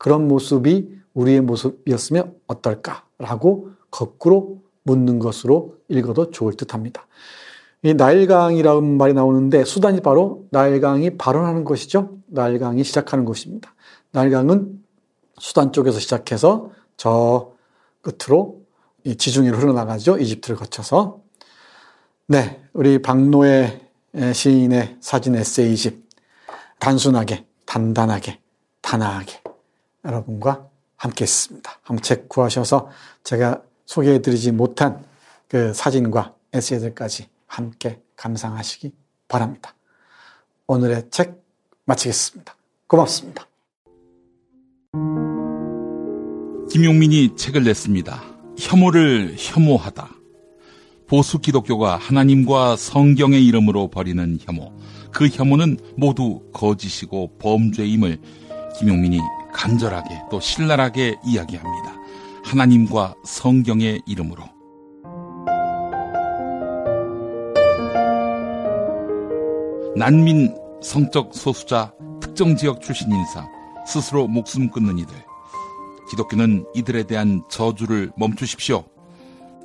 그런 0.00 0.28
모습이 0.28 0.88
우리의 1.12 1.42
모습이었으면 1.42 2.34
어떨까라고 2.46 3.68
거꾸로 3.90 4.62
묻는 4.82 5.18
것으로 5.18 5.76
읽어도 5.88 6.30
좋을 6.30 6.54
듯 6.54 6.72
합니다. 6.72 7.06
이 7.82 7.92
나일강이라는 7.92 8.96
말이 8.96 9.12
나오는데 9.12 9.66
수단이 9.66 10.00
바로 10.00 10.46
나일강이 10.52 11.18
발원하는 11.18 11.64
것이죠. 11.64 12.16
나일강이 12.28 12.82
시작하는 12.82 13.26
곳입니다. 13.26 13.74
나일강은 14.12 14.82
수단 15.38 15.70
쪽에서 15.70 16.00
시작해서 16.00 16.70
저 16.96 17.52
끝으로 18.00 18.62
지중해로 19.04 19.58
흘러나가죠. 19.58 20.16
이집트를 20.16 20.56
거쳐서. 20.56 21.20
네, 22.26 22.62
우리 22.72 23.02
박노의 23.02 23.80
시인의 24.32 24.96
사진 25.00 25.34
에세이집 25.34 26.08
단순하게, 26.78 27.44
단단하게, 27.66 28.40
단아하게 28.80 29.40
여러분과 30.04 30.68
함께 30.96 31.22
했습니다. 31.22 31.78
한번 31.82 32.02
책 32.02 32.28
구하셔서 32.28 32.90
제가 33.24 33.62
소개해드리지 33.86 34.52
못한 34.52 35.04
그 35.48 35.72
사진과 35.74 36.34
에세이들까지 36.52 37.28
함께 37.46 38.00
감상하시기 38.16 38.92
바랍니다. 39.28 39.74
오늘의 40.66 41.08
책 41.10 41.42
마치겠습니다. 41.84 42.54
고맙습니다. 42.86 43.46
김용민이 46.70 47.34
책을 47.36 47.64
냈습니다. 47.64 48.22
혐오를 48.58 49.34
혐오하다. 49.36 50.10
보수 51.08 51.40
기독교가 51.40 51.96
하나님과 51.96 52.76
성경의 52.76 53.44
이름으로 53.46 53.88
벌이는 53.88 54.38
혐오. 54.40 54.72
그 55.10 55.26
혐오는 55.26 55.76
모두 55.96 56.40
거짓이고 56.52 57.38
범죄임을 57.38 58.20
김용민이 58.78 59.18
간절하게 59.52 60.22
또 60.30 60.40
신랄하게 60.40 61.16
이야기합니다. 61.24 61.94
하나님과 62.44 63.14
성경의 63.24 64.02
이름으로. 64.06 64.44
난민, 69.96 70.56
성적 70.82 71.34
소수자, 71.34 71.92
특정 72.20 72.56
지역 72.56 72.80
출신 72.80 73.12
인사, 73.12 73.46
스스로 73.86 74.26
목숨 74.26 74.70
끊는 74.70 74.98
이들. 74.98 75.14
기독교는 76.10 76.64
이들에 76.74 77.04
대한 77.04 77.42
저주를 77.50 78.10
멈추십시오. 78.16 78.84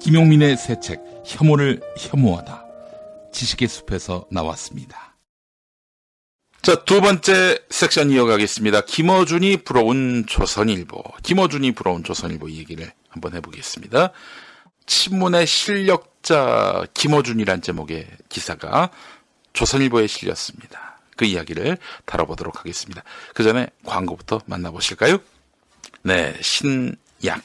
김용민의 0.02 0.58
새 0.58 0.80
책, 0.80 1.02
혐오를 1.26 1.82
혐오하다. 1.98 2.66
지식의 3.32 3.68
숲에서 3.68 4.26
나왔습니다. 4.30 5.15
자, 6.66 6.74
두 6.84 7.00
번째 7.00 7.60
섹션 7.70 8.10
이어가겠습니다. 8.10 8.86
김어준이 8.86 9.58
부러운 9.58 10.26
조선일보. 10.26 11.04
김어준이 11.22 11.74
부러운 11.74 12.04
조선일보 12.04 12.50
얘기를 12.50 12.92
한번 13.08 13.36
해보겠습니다. 13.36 14.10
친문의 14.88 15.46
실력자 15.46 16.88
김어준이란 16.96 17.62
제목의 17.62 18.08
기사가 18.30 18.90
조선일보에 19.54 20.08
실렸습니다. 20.08 21.00
그 21.16 21.26
이야기를 21.26 21.78
다뤄보도록 22.06 22.58
하겠습니다. 22.62 23.04
그 23.36 23.44
전에 23.44 23.68
광고부터 23.86 24.42
만나보실까요? 24.48 25.20
네, 26.02 26.36
신약. 26.42 27.44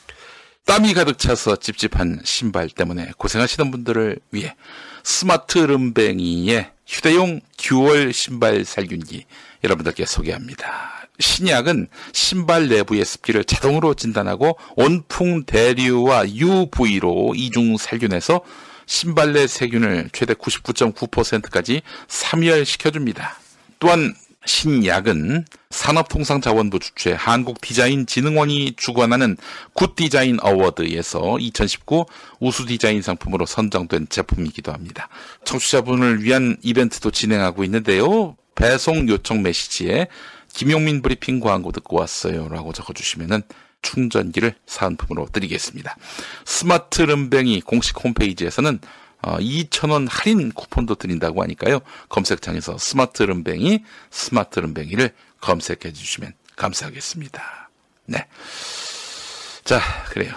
땀이 0.65 0.95
가득 0.95 1.19
차서 1.19 1.57
찝찝한 1.57 2.23
신발 2.25 2.71
때문에 2.71 3.11
고생하시는 3.19 3.71
분들을 3.71 4.19
위해 4.31 4.57
스마트름뱅이의 5.03 6.71
휴대용 6.91 7.41
듀얼 7.57 8.13
신발 8.13 8.65
살균기 8.65 9.25
여러분들께 9.63 10.05
소개합니다. 10.07 11.07
신약은 11.21 11.87
신발 12.13 12.69
내부의 12.69 13.05
습기를 13.05 13.45
자동으로 13.45 13.95
진단하고 13.95 14.59
온풍 14.75 15.45
대류와 15.45 16.29
UV로 16.31 17.35
이중 17.37 17.77
살균해서 17.77 18.41
신발 18.87 19.35
내 19.35 19.47
세균을 19.47 20.11
최대 20.13 20.35
99.9%까지 20.35 21.83
사멸시켜줍니다. 22.09 23.39
또한 23.79 24.13
신약은 24.47 25.45
산업통상자원부 25.71 26.79
주최 26.79 27.13
한국디자인진흥원이 27.13 28.75
주관하는 28.77 29.37
굿디자인 29.75 30.39
어워드에서 30.41 31.39
2019 31.39 32.07
우수 32.41 32.67
디자인 32.67 33.03
상품으로 33.03 33.47
선정된 33.47 34.09
제품이기도 34.09 34.73
합니다. 34.73 35.09
청취자분을 35.45 36.23
위한 36.23 36.57
이벤트도 36.63 37.11
진행하고 37.11 37.65
있는데요. 37.65 38.37
배송 38.55 39.09
요청 39.09 39.43
메시지에 39.43 40.09
김용민 40.53 41.03
브리핑 41.03 41.41
광고 41.41 41.71
듣고 41.73 41.99
왔어요. 41.99 42.49
라고 42.49 42.73
적어주시면은 42.73 43.43
충전기를 43.83 44.55
사은품으로 44.67 45.29
드리겠습니다. 45.33 45.97
스마트름뱅이 46.45 47.61
공식 47.63 48.03
홈페이지에서는 48.03 48.79
어, 48.79 48.81
2,000원 49.23 50.09
할인 50.11 50.53
쿠폰도 50.53 50.97
드린다고 50.97 51.43
하니까요. 51.43 51.81
검색창에서 52.09 52.79
스마트름뱅이, 52.79 53.85
스마트름뱅이를 54.11 55.13
검색해 55.41 55.93
주시면 55.93 56.33
감사하겠습니다. 56.57 57.71
네. 58.07 58.27
자, 59.65 59.81
그래요. 60.11 60.35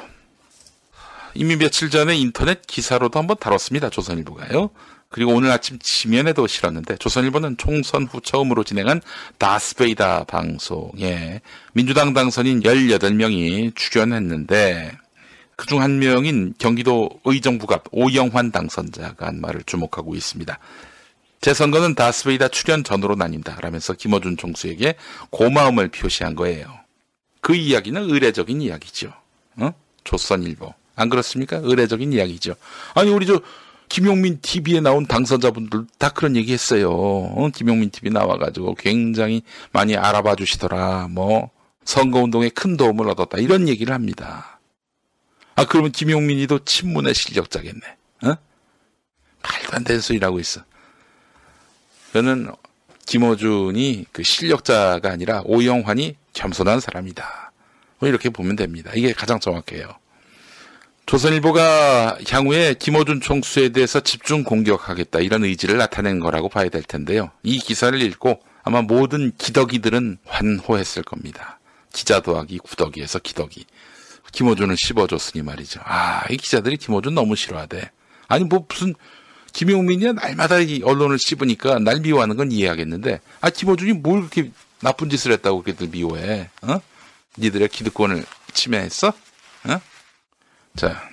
이미 1.34 1.56
며칠 1.56 1.90
전에 1.90 2.16
인터넷 2.16 2.66
기사로도 2.68 3.18
한번 3.18 3.38
다뤘습니다. 3.38 3.90
조선일보가요. 3.90 4.70
그리고 5.10 5.34
오늘 5.34 5.52
아침 5.52 5.78
지면에도 5.80 6.48
실었는데 6.48 6.98
조선일보는 6.98 7.58
총선 7.58 8.08
후 8.08 8.20
처음으로 8.20 8.64
진행한 8.64 9.00
다스뵈이다 9.38 10.24
방송에 10.24 11.42
민주당 11.74 12.14
당선인 12.14 12.62
18명이 12.62 13.76
출연했는데 13.76 14.98
그중 15.56 15.82
한 15.82 16.00
명인 16.00 16.54
경기도 16.58 17.10
의정부갑 17.26 17.86
오영환 17.92 18.52
당선자가 18.52 19.28
한 19.28 19.42
말을 19.42 19.64
주목하고 19.66 20.16
있습니다. 20.16 20.58
제 21.42 21.54
선거는 21.54 21.96
다스베이다 21.96 22.48
출연 22.48 22.84
전으로 22.84 23.16
나뉜다. 23.16 23.60
라면서 23.60 23.94
김어준 23.94 24.38
총수에게 24.38 24.96
고마움을 25.30 25.90
표시한 25.90 26.36
거예요. 26.36 26.68
그 27.42 27.54
이야기는 27.54 28.10
의례적인 28.10 28.62
이야기죠. 28.62 29.14
어? 29.58 29.74
조선일보. 30.06 30.74
안 30.96 31.10
그렇습니까? 31.10 31.60
의례적인 31.62 32.14
이야기죠. 32.14 32.56
아니, 32.94 33.12
우리 33.12 33.26
저, 33.26 33.42
김용민 33.90 34.40
TV에 34.42 34.80
나온 34.80 35.06
당선자분들 35.06 35.86
다 35.98 36.10
그런 36.10 36.36
얘기 36.38 36.54
했어요. 36.54 36.92
어? 36.92 37.50
김용민 37.54 37.90
TV 37.90 38.12
나와가지고 38.12 38.76
굉장히 38.76 39.44
많이 39.74 39.98
알아봐 39.98 40.36
주시더라. 40.36 41.10
뭐, 41.12 41.50
선거운동에 41.84 42.50
큰 42.50 42.78
도움을 42.78 43.10
얻었다. 43.10 43.38
이런 43.40 43.68
얘기를 43.68 43.94
합니다. 43.94 44.53
아, 45.56 45.66
그러면 45.66 45.92
김용민이도 45.92 46.66
친문의 46.66 47.14
실력자겠네. 47.14 47.82
어? 48.24 48.28
말도 49.44 49.74
안 49.74 49.84
되는 49.84 50.02
소리라고 50.02 50.40
있어. 50.40 50.62
저는 52.14 52.52
김어준이 53.06 54.06
그 54.12 54.24
실력자가 54.24 55.12
아니라 55.12 55.42
오영환이 55.46 56.16
겸손한 56.34 56.80
사람이다. 56.80 57.52
뭐 58.00 58.10
이렇게 58.10 58.30
보면 58.30 58.56
됩니다. 58.56 58.92
이게 58.96 59.14
가장 59.14 59.40
정확해요. 59.40 59.96
조선일보가 61.06 62.20
향후에 62.30 62.76
김어준 62.76 63.22
총수에 63.22 63.70
대해서 63.70 64.00
집중 64.00 64.44
공격하겠다 64.44 65.20
이런 65.20 65.44
의지를 65.44 65.78
나타낸 65.78 66.20
거라고 66.20 66.50
봐야 66.50 66.70
될 66.70 66.82
텐데요. 66.82 67.32
이 67.44 67.60
기사를 67.60 68.02
읽고 68.02 68.42
아마 68.64 68.82
모든 68.82 69.32
기덕이들은 69.38 70.20
환호했을 70.26 71.04
겁니다. 71.04 71.60
기자 71.92 72.22
도 72.22 72.38
하기 72.38 72.60
구덕이에서 72.60 73.20
기덕이. 73.20 73.66
김어준을 74.34 74.76
씹어줬으니 74.78 75.44
말이죠. 75.44 75.80
아, 75.86 76.24
이 76.30 76.38
기자들이 76.38 76.78
김어준 76.78 77.16
너무 77.16 77.36
싫어하대. 77.36 77.92
아니, 78.28 78.44
뭐 78.44 78.66
무슨, 78.68 78.94
김용민이야 79.54 80.14
날마다 80.14 80.60
이 80.60 80.82
언론을 80.84 81.20
씹으니까 81.20 81.80
날 81.80 82.02
미워하는 82.02 82.36
건 82.36 82.52
이해하겠는데, 82.52 83.22
아, 83.40 83.50
김어준이 83.50 83.94
뭘 83.94 84.20
그렇게 84.20 84.52
나쁜 84.82 85.10
짓을 85.10 85.32
했다고 85.32 85.62
그렇게들 85.62 85.90
미워해, 85.90 86.50
어? 86.64 86.82
니들의 87.38 87.70
기득권을 87.70 88.26
침해했어? 88.54 89.10
어? 89.10 89.82
자, 90.76 91.10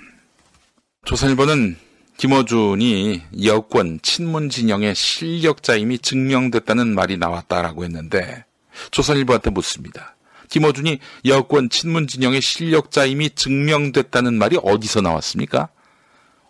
조선일보는 1.05 1.79
김어준이 2.17 3.23
여권 3.45 4.01
친문 4.03 4.49
진영의 4.49 4.95
실력자임이 4.95 5.99
증명됐다는 5.99 6.95
말이 6.95 7.19
나왔다라고 7.19 7.85
했는데, 7.85 8.45
조선일보한테 8.91 9.51
묻습니다. 9.51 10.17
김어준이 10.51 10.99
여권 11.27 11.71
친문 11.71 12.07
진영의 12.07 12.43
실력자임이 12.43 13.31
증명됐다는 13.31 14.35
말이 14.35 14.59
어디서 14.63 15.01
나왔습니까? 15.01 15.69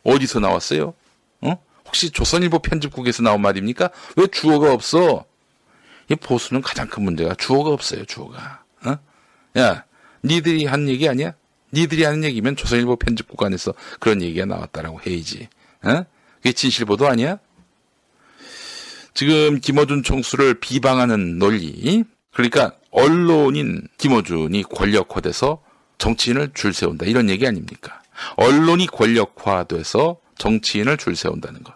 어디서 0.03 0.40
나왔어요? 0.40 0.94
어? 1.42 1.62
혹시 1.86 2.11
조선일보 2.11 2.61
편집국에서 2.61 3.22
나온 3.22 3.42
말입니까? 3.42 3.90
왜 4.16 4.26
주어가 4.26 4.72
없어? 4.72 5.24
이 6.09 6.16
보수는 6.16 6.62
가장 6.62 6.88
큰 6.88 7.05
문제가 7.05 7.34
주어가 7.34 7.70
없어요, 7.70 8.05
주어가. 8.07 8.64
어? 8.84 8.98
야, 9.59 9.84
니들이 10.24 10.64
한 10.64 10.88
얘기 10.88 11.09
아니야? 11.09 11.34
니들이 11.72 12.05
하는 12.05 12.24
얘기면 12.24 12.57
조선일보 12.57 12.96
편집국 12.96 13.42
안에서 13.42 13.74
그런 14.01 14.22
얘기가 14.22 14.46
나왔다라고 14.46 15.01
해야지. 15.07 15.48
어? 15.84 16.05
그게 16.36 16.53
진실보도 16.53 17.07
아니야? 17.07 17.38
지금 19.12 19.61
김어준 19.61 20.03
총수를 20.05 20.55
비방하는 20.55 21.38
논리, 21.38 22.05
그러니까 22.32 22.72
언론인 22.90 23.86
김어준이 23.98 24.64
권력화돼서 24.64 25.62
정치인을 25.98 26.52
줄 26.54 26.72
세운다. 26.72 27.06
이런 27.06 27.28
얘기 27.28 27.46
아닙니까? 27.46 28.02
언론이 28.36 28.86
권력화돼서 28.86 30.18
정치인을 30.38 30.96
줄 30.96 31.16
세운다는 31.16 31.62
것. 31.62 31.74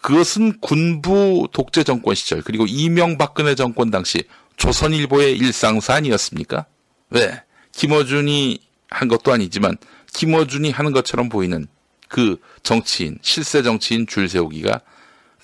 그것은 0.00 0.60
군부 0.60 1.48
독재 1.52 1.84
정권 1.84 2.14
시절 2.14 2.42
그리고 2.42 2.66
이명박근혜 2.66 3.54
정권 3.54 3.90
당시 3.90 4.24
조선일보의 4.56 5.36
일상사 5.36 5.94
아니었습니까? 5.94 6.66
왜? 7.10 7.42
김어준이 7.72 8.60
한 8.90 9.08
것도 9.08 9.32
아니지만 9.32 9.76
김어준이 10.14 10.70
하는 10.70 10.92
것처럼 10.92 11.28
보이는 11.28 11.66
그 12.08 12.40
정치인, 12.62 13.18
실세 13.22 13.62
정치인 13.62 14.06
줄 14.06 14.28
세우기가 14.28 14.80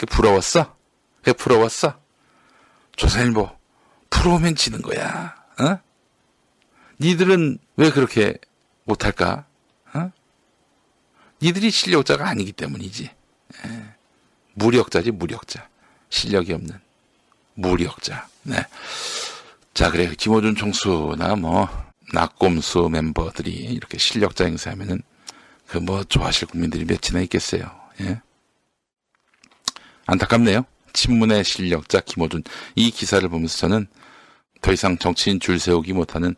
부러웠어? 0.09 0.75
부러웠어? 1.37 1.99
조선일보 2.97 3.51
프로면 4.15 4.55
지는 4.55 4.81
거야. 4.81 5.35
어? 5.61 5.79
니들은 7.01 7.59
왜 7.77 7.91
그렇게 7.91 8.39
못할까? 8.85 9.45
어? 9.95 10.13
니들이 11.43 11.71
실력자가 11.71 12.29
아니기 12.29 12.53
때문이지. 12.53 13.11
예. 13.67 13.95
무력자지 14.55 15.11
무력자. 15.11 15.69
실력이 16.11 16.53
없는 16.53 16.79
무력자. 17.55 18.29
네. 18.43 18.65
자 19.75 19.91
그래 19.91 20.13
김호준 20.17 20.55
총수나 20.55 21.35
뭐 21.35 21.69
낙곰수 22.13 22.89
멤버들이 22.91 23.51
이렇게 23.53 23.99
실력자 23.99 24.45
행사하면은 24.45 25.03
그 25.67 25.79
뭐 25.79 26.05
좋아하실 26.05 26.49
국민들이 26.49 26.85
몇이나 26.85 27.21
있겠어요. 27.23 27.65
예. 28.01 28.21
안타깝네요. 30.07 30.65
친문의 30.93 31.43
실력자 31.43 32.01
김호준 32.01 32.45
이 32.77 32.91
기사를 32.93 33.29
보면서 33.29 33.57
저는 33.59 33.89
더 34.65 34.73
이상 34.73 34.97
정치인 34.97 35.41
줄 35.41 35.59
세우기 35.59 35.93
못하는 35.93 36.35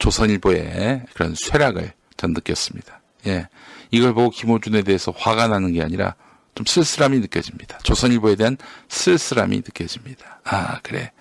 조선일보의 0.00 1.04
그런 1.14 1.36
쇠락을 1.36 1.92
전 2.16 2.32
느꼈습니다. 2.32 3.00
예. 3.28 3.46
이걸 3.92 4.14
보고 4.14 4.30
김호준에 4.30 4.82
대해서 4.82 5.12
화가 5.16 5.46
나는 5.46 5.72
게 5.72 5.80
아니라 5.80 6.16
좀 6.56 6.66
쓸쓸함이 6.66 7.20
느껴집니다. 7.20 7.78
조선일보에 7.84 8.34
대한 8.34 8.56
쓸쓸함이 8.88 9.58
느껴집니다. 9.58 10.40
아, 10.42 10.80
그래. 10.82 11.12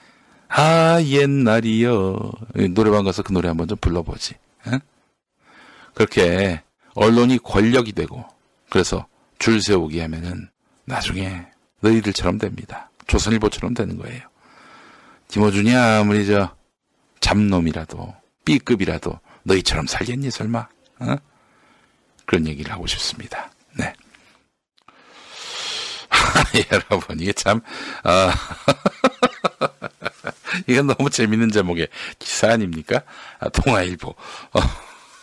아, 0.50 1.00
옛날이요. 1.00 2.32
노래방 2.72 3.04
가서 3.04 3.22
그 3.22 3.32
노래 3.34 3.50
한번 3.50 3.68
좀 3.68 3.78
불러보지. 3.78 4.34
에? 4.68 4.80
그렇게 5.94 6.64
언론이 6.96 7.38
권력이 7.38 7.92
되고, 7.92 8.26
그래서 8.72 9.06
줄 9.38 9.62
세우기 9.62 10.00
하면은 10.00 10.50
나중에 10.86 11.46
너희들처럼 11.82 12.40
됩니다. 12.40 12.90
조선일보처럼 13.06 13.76
되는 13.76 13.96
거예요. 13.98 14.24
김호준이 15.28 15.76
아무리 15.76 16.26
저 16.26 16.56
잡놈이라도 17.20 18.16
B급이라도 18.46 19.20
너희처럼 19.44 19.88
살겠니 19.88 20.32
설마? 20.32 20.68
어? 21.00 21.16
그런 22.26 22.48
얘기를 22.48 22.72
하고 22.72 22.88
싶습니다. 22.88 23.52
네. 23.74 23.94
여러분 26.72 27.20
이게 27.20 27.34
참 27.34 27.62
어, 28.04 28.30
이건 30.68 30.88
너무 30.88 31.10
재밌는 31.10 31.52
제목의 31.52 31.88
기사 32.20 32.52
아닙니까? 32.52 33.02
아, 33.40 33.50
동아일보 33.50 34.10
어, 34.10 34.60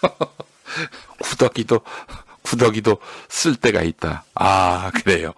구더기도 1.18 1.80
구더기도 2.42 2.98
쓸 3.28 3.56
때가 3.56 3.82
있다. 3.82 4.24
아 4.34 4.90
그래요. 4.94 5.32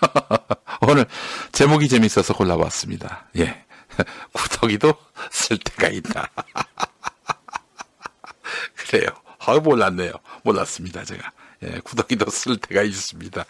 오늘 0.88 1.06
제목이 1.52 1.88
재밌어서 1.88 2.34
골라봤습니다. 2.34 3.28
예. 3.38 3.64
구더기도 4.32 4.94
쓸 5.30 5.58
때가 5.58 5.88
있다. 5.88 6.30
그래요. 8.76 9.08
아, 9.38 9.58
몰랐네요. 9.58 10.12
몰랐습니다, 10.42 11.04
제가. 11.04 11.32
예, 11.62 11.80
구더기도 11.84 12.30
쓸 12.30 12.56
때가 12.56 12.82
있습니다. 12.82 13.44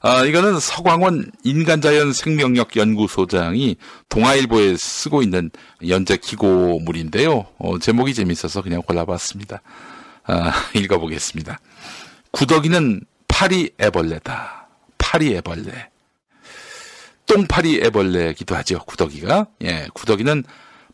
아, 0.00 0.24
이거는 0.24 0.60
서광원 0.60 1.32
인간자연 1.42 2.12
생명력 2.12 2.76
연구소장이 2.76 3.76
동아일보에 4.08 4.76
쓰고 4.76 5.22
있는 5.22 5.50
연재 5.86 6.18
기고물인데요. 6.18 7.46
어, 7.58 7.78
제목이 7.78 8.14
재밌어서 8.14 8.62
그냥 8.62 8.82
골라봤습니다. 8.82 9.60
아, 10.24 10.52
읽어보겠습니다. 10.74 11.58
구더기는 12.30 13.00
파리 13.26 13.70
애벌레다. 13.80 14.57
파리 15.08 15.34
애벌레. 15.36 15.88
똥파리 17.24 17.80
애벌레기도 17.82 18.54
하죠, 18.56 18.80
구더기가. 18.80 19.46
예, 19.62 19.88
구더기는 19.94 20.44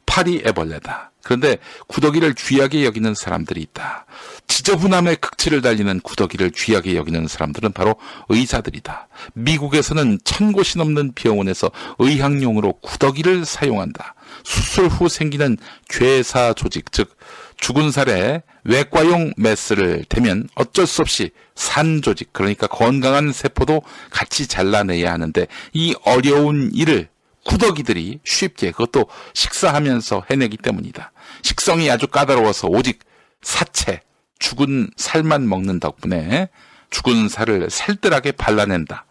파리 0.06 0.40
애벌레다. 0.46 1.10
그런데 1.24 1.56
구더기를 1.88 2.34
귀하게 2.34 2.84
여기는 2.84 3.12
사람들이 3.16 3.60
있다. 3.62 4.06
지저분함의 4.46 5.16
극치를 5.16 5.62
달리는 5.62 5.98
구더기를 5.98 6.50
귀하게 6.50 6.94
여기는 6.94 7.26
사람들은 7.26 7.72
바로 7.72 7.96
의사들이다. 8.28 9.08
미국에서는 9.32 10.20
천 10.22 10.52
곳이 10.52 10.78
넘는 10.78 11.14
병원에서 11.14 11.72
의학용으로 11.98 12.74
구더기를 12.82 13.44
사용한다. 13.44 14.14
수술 14.44 14.86
후 14.86 15.08
생기는 15.08 15.56
괴사 15.88 16.52
조직, 16.52 16.92
즉 16.92 17.16
죽은 17.56 17.90
살에 17.90 18.42
외과용 18.64 19.32
메스를 19.36 20.04
대면 20.08 20.48
어쩔 20.54 20.86
수 20.86 21.02
없이 21.02 21.30
산 21.54 22.02
조직, 22.02 22.32
그러니까 22.32 22.66
건강한 22.66 23.32
세포도 23.32 23.82
같이 24.10 24.46
잘라내야 24.46 25.12
하는데 25.12 25.46
이 25.72 25.94
어려운 26.04 26.70
일을 26.72 27.08
구더기들이 27.44 28.20
쉽게 28.24 28.70
그것도 28.70 29.06
식사하면서 29.34 30.24
해내기 30.30 30.56
때문이다. 30.56 31.12
식성이 31.42 31.90
아주 31.90 32.06
까다로워서 32.06 32.68
오직 32.68 33.00
사체, 33.42 34.00
죽은 34.38 34.90
살만 34.96 35.48
먹는 35.48 35.78
덕분에 35.78 36.48
죽은 36.90 37.28
살을 37.28 37.68
살뜰하게 37.70 38.32
발라낸다. 38.32 39.04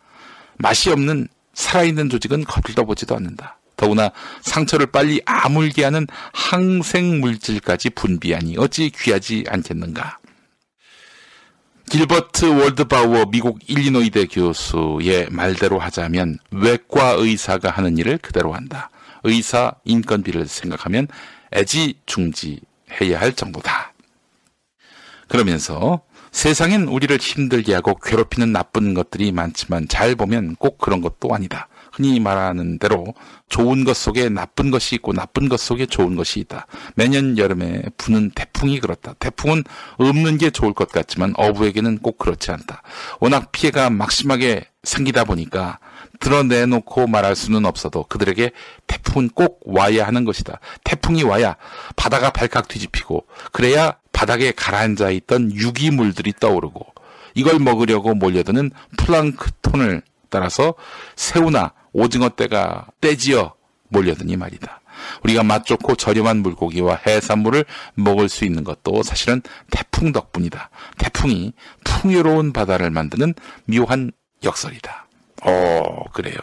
맛이 0.57 0.89
없는 0.89 1.27
살아있는 1.53 2.09
조직은 2.09 2.45
겁도 2.45 2.85
보지도 2.85 3.15
않는다. 3.15 3.59
더구나 3.83 4.11
상처를 4.41 4.85
빨리 4.87 5.21
아물게 5.25 5.83
하는 5.83 6.07
항생 6.31 7.19
물질까지 7.19 7.89
분비하니 7.89 8.55
어찌 8.57 8.89
귀하지 8.89 9.43
않겠는가. 9.49 10.19
길버트 11.89 12.45
월드바우어 12.45 13.25
미국 13.25 13.59
일리노이대 13.67 14.27
교수의 14.27 15.27
말대로 15.31 15.79
하자면 15.79 16.37
외과 16.51 17.09
의사가 17.11 17.69
하는 17.71 17.97
일을 17.97 18.19
그대로 18.19 18.53
한다. 18.53 18.89
의사 19.23 19.73
인건비를 19.83 20.47
생각하면 20.47 21.09
애지중지해야 21.53 23.19
할 23.19 23.33
정도다. 23.33 23.91
그러면서 25.27 26.01
세상엔 26.31 26.87
우리를 26.87 27.15
힘들게 27.17 27.73
하고 27.73 27.95
괴롭히는 27.95 28.53
나쁜 28.53 28.93
것들이 28.93 29.33
많지만 29.33 29.89
잘 29.89 30.15
보면 30.15 30.55
꼭 30.55 30.77
그런 30.77 31.01
것도 31.01 31.35
아니다. 31.35 31.67
흔히 31.93 32.19
말하는 32.19 32.79
대로 32.79 33.13
좋은 33.49 33.83
것 33.83 33.95
속에 33.95 34.27
나쁜 34.27 34.71
것이 34.71 34.95
있고 34.95 35.13
나쁜 35.13 35.47
것 35.47 35.59
속에 35.59 35.85
좋은 35.85 36.15
것이 36.15 36.39
있다. 36.39 36.65
매년 36.95 37.37
여름에 37.37 37.83
부는 37.97 38.31
태풍이 38.31 38.79
그렇다. 38.79 39.13
태풍은 39.19 39.63
없는 39.97 40.39
게 40.39 40.49
좋을 40.49 40.73
것 40.73 40.89
같지만 40.89 41.33
어부에게는 41.37 41.99
꼭 41.99 42.17
그렇지 42.17 42.49
않다. 42.49 42.81
워낙 43.19 43.51
피해가 43.51 43.91
막심하게 43.91 44.65
생기다 44.81 45.23
보니까 45.23 45.77
드러내놓고 46.19 47.05
말할 47.05 47.35
수는 47.35 47.65
없어도 47.65 48.05
그들에게 48.05 48.51
태풍은 48.87 49.29
꼭 49.29 49.59
와야 49.65 50.07
하는 50.07 50.25
것이다. 50.25 50.59
태풍이 50.83 51.21
와야 51.21 51.55
바다가 51.95 52.31
발칵 52.31 52.67
뒤집히고 52.69 53.27
그래야 53.51 53.97
바닥에 54.11 54.51
가라앉아 54.51 55.11
있던 55.11 55.53
유기물들이 55.53 56.33
떠오르고 56.39 56.87
이걸 57.35 57.59
먹으려고 57.59 58.15
몰려드는 58.15 58.71
플랑크톤을 58.97 60.01
따라서 60.29 60.73
새우나 61.15 61.73
오징어 61.93 62.29
떼가 62.29 62.87
떼지어 62.99 63.53
몰려드니 63.89 64.35
말이다. 64.37 64.81
우리가 65.23 65.43
맛 65.43 65.65
좋고 65.65 65.95
저렴한 65.95 66.37
물고기와 66.37 66.99
해산물을 67.05 67.65
먹을 67.95 68.29
수 68.29 68.45
있는 68.45 68.63
것도 68.63 69.03
사실은 69.03 69.41
태풍 69.71 70.11
덕분이다. 70.11 70.69
태풍이 70.97 71.53
풍요로운 71.83 72.53
바다를 72.53 72.89
만드는 72.89 73.33
묘한 73.65 74.11
역설이다. 74.43 75.07
어, 75.43 76.03
그래요. 76.11 76.37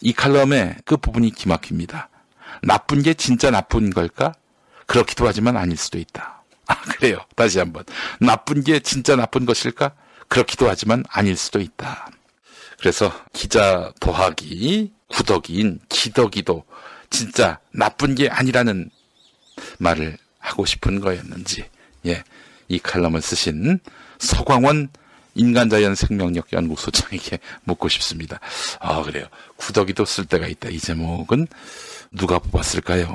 이 0.00 0.12
칼럼의 0.12 0.76
그 0.84 0.96
부분이 0.96 1.30
기막힙니다. 1.30 2.08
나쁜 2.62 3.02
게 3.02 3.14
진짜 3.14 3.50
나쁜 3.50 3.90
걸까? 3.90 4.34
그렇기도 4.86 5.26
하지만 5.26 5.56
아닐 5.56 5.76
수도 5.76 5.98
있다. 5.98 6.42
아, 6.66 6.74
그래요. 6.82 7.18
다시 7.34 7.58
한번. 7.58 7.84
나쁜 8.20 8.62
게 8.62 8.80
진짜 8.80 9.16
나쁜 9.16 9.46
것일까? 9.46 9.92
그렇기도 10.28 10.68
하지만 10.68 11.04
아닐 11.08 11.36
수도 11.36 11.60
있다. 11.60 12.08
그래서 12.82 13.12
기자 13.32 13.92
더하기 14.00 14.90
구덕이인 15.06 15.78
기덕이도 15.88 16.64
진짜 17.10 17.60
나쁜 17.70 18.16
게 18.16 18.28
아니라는 18.28 18.90
말을 19.78 20.18
하고 20.40 20.66
싶은 20.66 20.98
거였는지, 20.98 21.64
예, 22.06 22.24
이 22.66 22.80
칼럼을 22.80 23.22
쓰신 23.22 23.78
서광원 24.18 24.88
인간자연 25.36 25.94
생명력 25.94 26.52
연구소장에게 26.52 27.38
묻고 27.62 27.88
싶습니다. 27.88 28.40
아, 28.80 29.00
그래요. 29.02 29.28
구덕이도 29.58 30.04
쓸 30.04 30.26
때가 30.26 30.48
있다. 30.48 30.68
이 30.68 30.80
제목은 30.80 31.46
누가 32.10 32.40
뽑았을까요? 32.40 33.06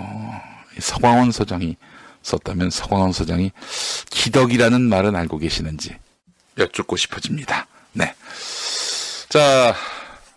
서광원 0.80 1.34
소장이 1.34 1.76
썼다면 2.22 2.70
서광원 2.70 3.12
소장이 3.12 3.52
기덕이라는 4.12 4.82
말은 4.82 5.18
알고 5.18 5.40
계시는지 5.40 5.98
여쭙고 6.58 6.96
싶어집니다. 6.96 7.68
네. 7.92 8.16
자, 9.30 9.76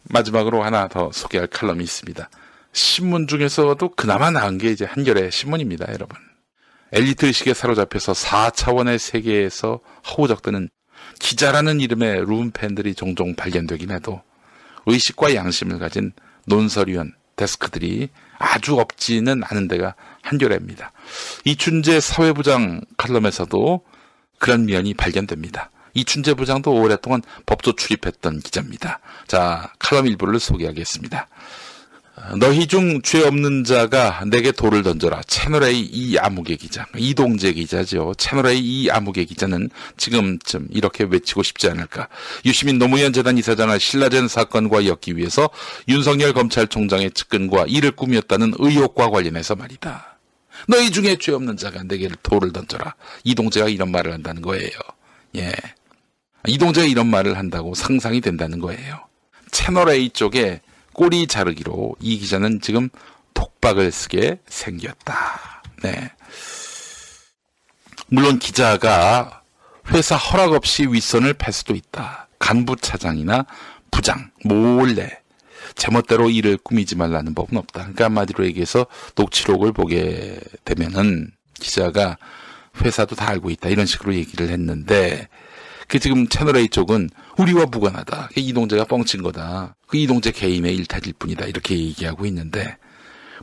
마지막으로 0.02 0.64
하나 0.64 0.88
더 0.88 1.12
소개할 1.12 1.46
칼럼이 1.46 1.84
있습니다. 1.84 2.28
신문 2.72 3.28
중에서도 3.28 3.88
그나마 3.90 4.32
나은 4.32 4.58
게 4.58 4.70
이제 4.72 4.84
한겨레 4.84 5.30
신문입니다, 5.30 5.92
여러분. 5.92 6.18
엘리트 6.92 7.26
의식에 7.26 7.54
사로잡혀서 7.54 8.12
4차원의 8.12 8.98
세계에서 8.98 9.78
허우적드는 10.08 10.70
기자라는 11.20 11.78
이름의 11.80 12.22
룸팬들이 12.22 12.96
종종 12.96 13.36
발견되긴 13.36 13.92
해도 13.92 14.22
의식과 14.86 15.36
양심을 15.36 15.78
가진 15.78 16.12
논설위원, 16.46 17.14
데스크들이 17.36 18.08
아주 18.38 18.76
없지는 18.76 19.42
않은 19.44 19.68
데가 19.68 19.94
한겨레입니다. 20.22 20.90
이춘재 21.44 22.00
사회부장 22.00 22.80
칼럼에서도 22.96 23.84
그런 24.40 24.66
면이 24.66 24.94
발견됩니다. 24.94 25.70
이춘재 25.94 26.34
부장도 26.34 26.72
오랫동안 26.72 27.22
법조 27.46 27.72
출입했던 27.72 28.40
기자입니다. 28.40 29.00
자, 29.26 29.72
칼럼 29.78 30.06
일부를 30.06 30.38
소개하겠습니다. 30.40 31.28
너희 32.38 32.66
중 32.66 33.00
죄 33.02 33.24
없는 33.26 33.64
자가 33.64 34.24
내게 34.26 34.52
돌을 34.52 34.82
던져라. 34.82 35.22
채널A 35.22 35.80
이아무개 35.80 36.56
기자. 36.56 36.84
이동재 36.94 37.54
기자죠. 37.54 38.12
채널A 38.18 38.58
이아무개 38.60 39.24
기자는 39.24 39.70
지금쯤 39.96 40.68
이렇게 40.70 41.04
외치고 41.04 41.42
싶지 41.42 41.70
않을까. 41.70 42.08
유시민 42.44 42.78
노무현 42.78 43.14
재단 43.14 43.38
이사장을 43.38 43.80
신라젠 43.80 44.28
사건과 44.28 44.84
엮기 44.84 45.16
위해서 45.16 45.48
윤석열 45.88 46.34
검찰총장의 46.34 47.12
측근과 47.12 47.64
이를 47.68 47.90
꾸몄다는 47.92 48.52
의혹과 48.58 49.08
관련해서 49.08 49.56
말이다. 49.56 50.18
너희 50.68 50.90
중에 50.90 51.16
죄 51.18 51.32
없는 51.32 51.56
자가 51.56 51.84
내게 51.84 52.10
돌을 52.22 52.52
던져라. 52.52 52.94
이동재가 53.24 53.70
이런 53.70 53.90
말을 53.90 54.12
한다는 54.12 54.42
거예요. 54.42 54.68
예. 55.36 55.52
이동재가 56.46 56.86
이런 56.86 57.08
말을 57.08 57.36
한다고 57.36 57.74
상상이 57.74 58.20
된다는 58.20 58.60
거예요. 58.60 59.06
채널A 59.50 60.10
쪽에 60.10 60.60
꼬리 60.92 61.26
자르기로 61.26 61.96
이 62.00 62.18
기자는 62.18 62.60
지금 62.60 62.88
독박을 63.34 63.90
쓰게 63.92 64.40
생겼다. 64.48 65.62
네. 65.82 66.12
물론 68.08 68.38
기자가 68.38 69.42
회사 69.92 70.16
허락 70.16 70.52
없이 70.52 70.86
윗선을 70.86 71.34
팰 71.34 71.52
수도 71.52 71.74
있다. 71.74 72.28
간부 72.38 72.76
차장이나 72.76 73.46
부장, 73.90 74.30
몰래 74.44 75.20
제멋대로 75.74 76.30
일을 76.30 76.58
꾸미지 76.58 76.96
말라는 76.96 77.34
법은 77.34 77.56
없다. 77.56 77.80
그러니까 77.80 78.04
한마디로 78.06 78.44
얘기해서 78.46 78.86
녹취록을 79.14 79.72
보게 79.72 80.40
되면은 80.64 81.30
기자가 81.54 82.18
회사도 82.82 83.14
다 83.14 83.28
알고 83.28 83.50
있다. 83.50 83.68
이런 83.68 83.86
식으로 83.86 84.14
얘기를 84.14 84.48
했는데 84.48 85.28
그 85.90 85.98
지금 85.98 86.28
채널A 86.28 86.68
쪽은 86.68 87.10
우리와 87.36 87.66
무관하다. 87.66 88.28
그 88.32 88.38
이동재가 88.38 88.84
뻥친 88.84 89.22
거다. 89.22 89.74
그 89.88 89.96
이동재 89.96 90.30
개인의 90.30 90.72
일탈일 90.76 91.14
뿐이다. 91.18 91.46
이렇게 91.46 91.76
얘기하고 91.76 92.26
있는데 92.26 92.76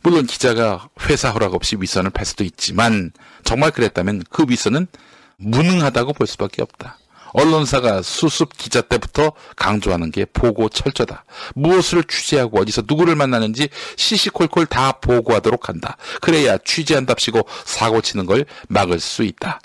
물론 0.02 0.26
기자가 0.26 0.88
회사 1.02 1.30
허락 1.30 1.56
없이 1.56 1.76
윗선을 1.78 2.12
팔 2.12 2.26
수도 2.26 2.46
있지만 2.46 3.12
정말 3.44 3.72
그랬다면 3.72 4.24
그 4.30 4.46
윗선은 4.48 4.88
무능하다고 5.36 6.14
볼 6.14 6.26
수밖에 6.26 6.62
없다. 6.62 6.98
언론사가 7.34 8.02
수습 8.02 8.58
기자 8.58 8.80
때부터 8.80 9.34
강조하는 9.58 10.12
게 10.12 10.24
보고 10.24 10.70
철저다. 10.70 11.26
무엇을 11.54 12.06
취재하고 12.06 12.62
어디서 12.62 12.84
누구를 12.88 13.18
만나는지 13.18 13.68
시시콜콜 13.98 14.68
다 14.68 14.94
보고하도록 14.94 15.68
한다. 15.68 15.98
그래야 16.22 16.58
취재한답시고 16.58 17.46
사고 17.66 18.00
치는 18.00 18.26
걸 18.26 18.46
막을 18.70 19.02
수 19.02 19.24
있다. 19.24 19.60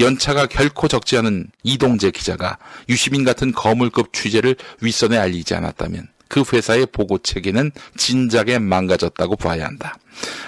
연차가 0.00 0.46
결코 0.46 0.88
적지 0.88 1.16
않은 1.18 1.48
이동재 1.62 2.10
기자가 2.10 2.58
유시민 2.88 3.24
같은 3.24 3.52
거물급 3.52 4.12
취재를 4.12 4.56
윗선에 4.80 5.16
알리지 5.16 5.54
않았다면 5.54 6.08
그 6.28 6.42
회사의 6.52 6.86
보고 6.86 7.18
체계는 7.18 7.70
진작에 7.96 8.58
망가졌다고 8.58 9.36
봐야 9.36 9.66
한다. 9.66 9.96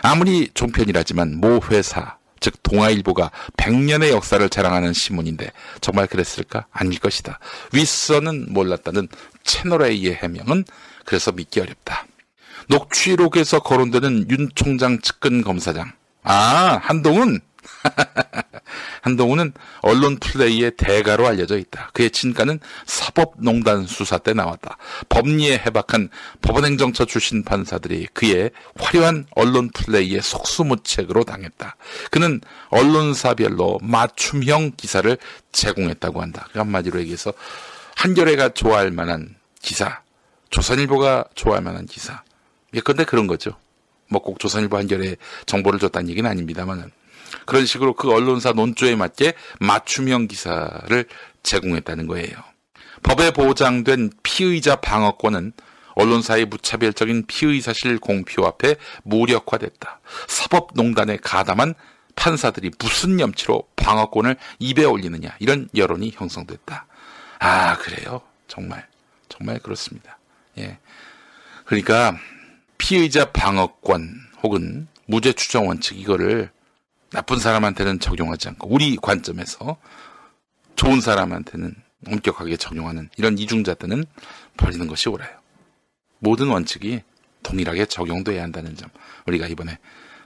아무리 0.03 0.49
종편이라지만 0.55 1.39
모 1.39 1.61
회사, 1.71 2.17
즉 2.41 2.63
동아일보가 2.63 3.31
100년의 3.57 4.11
역사를 4.11 4.49
자랑하는 4.49 4.93
신문인데 4.93 5.51
정말 5.81 6.07
그랬을까? 6.07 6.67
아닐 6.71 6.99
것이다. 6.99 7.39
윗선은 7.73 8.53
몰랐다는 8.53 9.09
채널A의 9.45 10.15
해명은 10.15 10.65
그래서 11.05 11.33
믿기 11.33 11.61
어렵다. 11.61 12.07
녹취록에서 12.69 13.61
거론되는 13.61 14.31
윤 14.31 14.51
총장 14.55 15.01
측근 15.01 15.43
검사장. 15.43 15.93
아, 16.23 16.79
한동훈? 16.83 17.41
한동훈은 19.03 19.53
언론 19.81 20.19
플레이의 20.19 20.73
대가로 20.77 21.27
알려져 21.27 21.59
있다. 21.59 21.91
그의 21.93 22.11
친가는 22.11 22.59
사법농단 22.87 23.87
수사 23.87 24.19
때 24.19 24.33
나왔다. 24.33 24.77
법리에 25.09 25.59
해박한 25.59 26.09
법원행정처 26.43 27.05
출신 27.05 27.45
판사들이 27.45 28.07
그의 28.13 28.51
화려한 28.77 29.27
언론 29.35 29.71
플레이의 29.71 30.23
속수무책으로 30.23 31.25
당했다. 31.25 31.77
그는 32.11 32.41
언론사별로 32.69 33.79
맞춤형 33.83 34.73
기사를 34.77 35.17
제공했다고 35.53 36.21
한다. 36.23 36.49
그 36.53 36.59
한마디로 36.59 37.01
얘기해서 37.01 37.33
한겨레가 37.97 38.51
좋아할 38.51 38.91
만한 38.91 39.37
기사, 39.61 40.03
조선일보가 40.51 41.25
좋아할 41.35 41.63
만한 41.63 41.87
기사. 41.87 42.23
예컨대 42.75 43.05
그런 43.05 43.27
거죠. 43.27 43.53
뭐 44.11 44.23
꼭 44.23 44.39
조선일보 44.39 44.77
한겨레 44.77 45.17
정보를 45.47 45.79
줬다는 45.79 46.09
얘기는 46.11 46.29
아닙니다만은 46.29 46.91
그런 47.49 47.65
식으로 47.65 47.95
그 47.95 48.13
언론사 48.13 48.53
논조에 48.53 48.95
맞게 48.95 49.33
맞춤형 49.59 50.29
기사를 50.29 51.07
제공했다는 51.43 52.07
거예요. 52.07 52.31
법에 53.03 53.31
보장된 53.31 54.11
피의자 54.23 54.77
방어권은 54.77 55.55
언론사의 55.95 56.45
무차별적인 56.45 57.25
피의 57.27 57.63
사실 57.63 57.99
공표 57.99 58.45
앞에 58.45 58.77
무력화됐다. 59.03 60.01
사법농단에 60.27 61.17
가담한 61.23 61.75
판사들이 62.17 62.71
무슨 62.79 63.19
염치로 63.19 63.67
방어권을 63.77 64.37
입에 64.59 64.85
올리느냐 64.85 65.35
이런 65.39 65.71
여론이 65.75 66.13
형성됐다. 66.17 66.85
아 67.39 67.79
그래요. 67.79 68.21
정말 68.47 68.87
정말 69.31 69.59
그렇습니다. 69.59 70.19
예. 70.59 70.77
그러니까 71.65 72.15
피의자 72.77 73.33
방어권 73.33 74.21
혹은 74.43 74.87
무죄 75.07 75.33
추정 75.33 75.69
원칙 75.69 75.99
이거를 75.99 76.51
나쁜 77.11 77.39
사람한테는 77.39 78.01
적용하지 78.01 78.49
않고 78.49 78.69
우리 78.69 78.97
관점에서 78.97 79.77
좋은 80.77 81.01
사람한테는 81.01 81.75
엄격하게 82.07 82.57
적용하는 82.57 83.09
이런 83.17 83.39
이중잣대는 83.39 84.05
버리는 84.57 84.87
것이 84.87 85.09
옳아요. 85.09 85.37
모든 86.21 86.49
원칙이 86.49 87.03
동일하게 87.43 87.87
적용돼야 87.87 88.43
한다는 88.43 88.77
점 88.77 88.89
우리가 89.27 89.47
이번에 89.47 89.79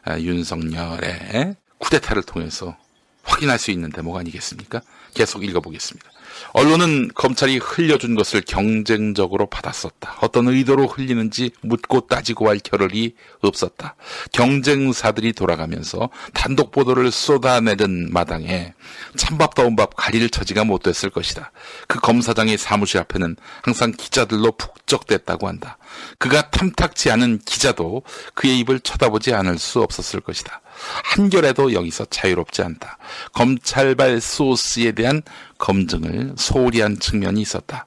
아, 0.05 0.19
윤석열의 0.19 1.57
쿠데타를 1.79 2.23
통해서 2.23 2.77
확인할 3.23 3.59
수 3.59 3.71
있는 3.71 3.91
대목 3.91 4.17
아니겠습니까? 4.17 4.81
계속 5.15 5.45
읽어보겠습니다. 5.45 6.11
언론은 6.53 7.11
검찰이 7.15 7.59
흘려준 7.59 8.15
것을 8.15 8.43
경쟁적으로 8.43 9.47
받았었다. 9.47 10.19
어떤 10.21 10.49
의도로 10.49 10.87
흘리는지 10.87 11.51
묻고 11.63 12.07
따지고 12.07 12.49
할 12.49 12.59
겨를이 12.59 13.15
없었다. 13.41 13.95
경쟁사들이 14.33 15.33
돌아가면서 15.33 16.11
단독 16.35 16.71
보도를 16.71 17.11
쏟아내는 17.11 18.13
마당에 18.13 18.75
찬밥다운 19.17 19.77
밥 19.77 19.95
가릴 19.97 20.29
처지가 20.31 20.65
못 20.65 20.83
됐을 20.83 21.11
것이다. 21.11 21.53
그 21.87 22.01
검사장의 22.01 22.59
사무실 22.59 22.99
앞에는 23.01 23.37
항상 23.63 23.93
기자들로 23.93 24.53
북적댔다고 24.53 25.49
한다. 25.49 25.79
그가 26.19 26.51
탐탁지 26.51 27.11
않은 27.11 27.41
기자도 27.45 28.03
그의 28.35 28.59
입을 28.61 28.81
쳐다보지 28.81 29.33
않을 29.35 29.59
수 29.59 29.81
없었을 29.81 30.21
것이다. 30.21 30.61
한결에도 31.05 31.73
여기서 31.73 32.07
자유롭지 32.07 32.63
않다. 32.63 32.99
검찰발 33.33 34.21
소스에 34.21 34.93
대한 34.93 35.23
검증을 35.59 36.35
소홀히 36.37 36.81
한 36.81 36.99
측면이 36.99 37.41
있었다. 37.41 37.87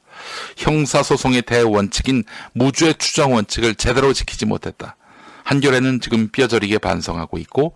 형사소송의 0.57 1.43
대원칙인 1.43 2.23
무죄 2.53 2.93
추정 2.93 3.33
원칙을 3.33 3.75
제대로 3.75 4.13
지키지 4.13 4.45
못했다. 4.45 4.95
한결에는 5.43 6.01
지금 6.01 6.29
뼈저리게 6.29 6.79
반성하고 6.79 7.37
있고 7.39 7.75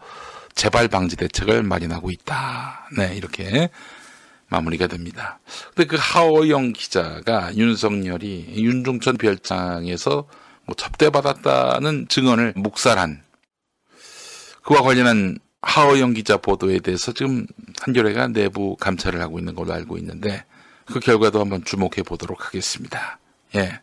재발 0.55 0.87
방지 0.87 1.15
대책을 1.15 1.63
마련하고 1.63 2.11
있다. 2.11 2.89
네, 2.97 3.13
이렇게 3.15 3.69
마무리가 4.49 4.87
됩니다. 4.87 5.39
근데 5.75 5.87
그 5.87 5.95
하호영 5.99 6.73
기자가 6.73 7.55
윤석열이 7.55 8.55
윤중천 8.57 9.17
별장에서 9.17 10.27
뭐 10.65 10.75
접대받았다는 10.75 12.07
증언을 12.09 12.53
묵살한 12.55 13.23
그와 14.69 14.83
관련한 14.83 15.39
하호영 15.63 16.13
기자 16.13 16.37
보도에 16.37 16.77
대해서 16.77 17.11
지금 17.11 17.47
한겨레가 17.81 18.27
내부 18.27 18.75
감찰을 18.75 19.19
하고 19.19 19.39
있는 19.39 19.55
걸로 19.55 19.73
알고 19.73 19.97
있는데 19.97 20.45
그 20.85 20.99
결과도 20.99 21.39
한번 21.39 21.65
주목해 21.65 22.03
보도록 22.05 22.45
하겠습니다. 22.45 23.17
예. 23.55 23.81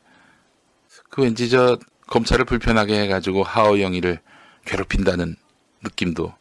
그 1.10 1.22
왠지 1.22 1.50
저 1.50 1.76
검찰을 2.06 2.44
불편하게 2.44 3.00
해가지고 3.00 3.42
하호영이를 3.42 4.20
괴롭힌다는 4.64 5.34
느낌도 5.82 6.32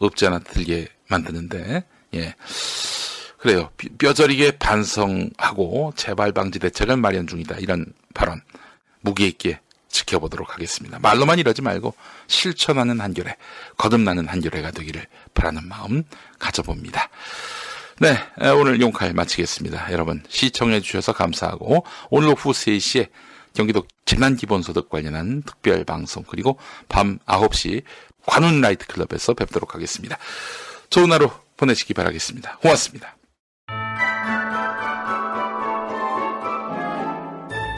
없지 0.00 0.26
않아 0.26 0.40
들게 0.40 0.88
만드는데, 1.08 1.84
예. 2.14 2.34
그래요. 3.38 3.70
뼈저리게 3.98 4.58
반성하고 4.58 5.94
재발 5.96 6.32
방지 6.32 6.58
대책을 6.58 6.98
마련 6.98 7.26
중이다. 7.26 7.56
이런 7.56 7.86
발언 8.12 8.42
무게 9.00 9.26
있게 9.26 9.60
지켜보도록 9.94 10.54
하겠습니다. 10.54 10.98
말로만 10.98 11.38
이러지 11.38 11.62
말고 11.62 11.94
실천하는 12.26 13.00
한결에 13.00 13.36
거듭나는 13.78 14.28
한결에가 14.28 14.72
되기를 14.72 15.06
바라는 15.34 15.68
마음 15.68 16.02
가져봅니다. 16.38 17.08
네, 18.00 18.18
오늘 18.58 18.80
용칼 18.80 19.14
마치겠습니다. 19.14 19.92
여러분 19.92 20.22
시청해 20.28 20.80
주셔서 20.80 21.12
감사하고 21.12 21.86
오늘 22.10 22.30
오후 22.30 22.50
3시에 22.50 23.08
경기도 23.54 23.84
재난기본소득 24.04 24.88
관련한 24.88 25.42
특별 25.42 25.84
방송 25.84 26.24
그리고 26.24 26.58
밤 26.88 27.18
9시 27.20 27.84
관훈 28.26 28.60
라이트 28.60 28.86
클럽에서 28.88 29.34
뵙도록 29.34 29.76
하겠습니다. 29.76 30.18
좋은 30.90 31.12
하루 31.12 31.30
보내시기 31.56 31.94
바라겠습니다. 31.94 32.58
고맙습니다. 32.58 33.16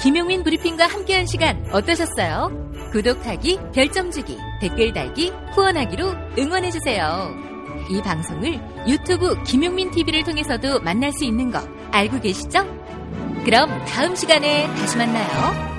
김용민 0.06 0.44
브리핑과 0.44 0.86
함께한 0.86 1.26
시간 1.26 1.66
어떠셨어요? 1.72 2.70
구독하기, 2.92 3.58
별점 3.74 4.12
주기, 4.12 4.38
댓글 4.60 4.92
달기, 4.92 5.32
후원하기로 5.52 6.14
응원해주세요. 6.38 7.34
이 7.90 8.00
방송을 8.02 8.60
유튜브 8.86 9.42
김용민 9.42 9.90
TV를 9.90 10.22
통해서도 10.22 10.78
만날 10.78 11.12
수 11.12 11.24
있는 11.24 11.50
거 11.50 11.58
알고 11.90 12.20
계시죠? 12.20 12.64
그럼 13.44 13.84
다음 13.86 14.14
시간에 14.14 14.68
다시 14.76 14.96
만나요. 14.96 15.75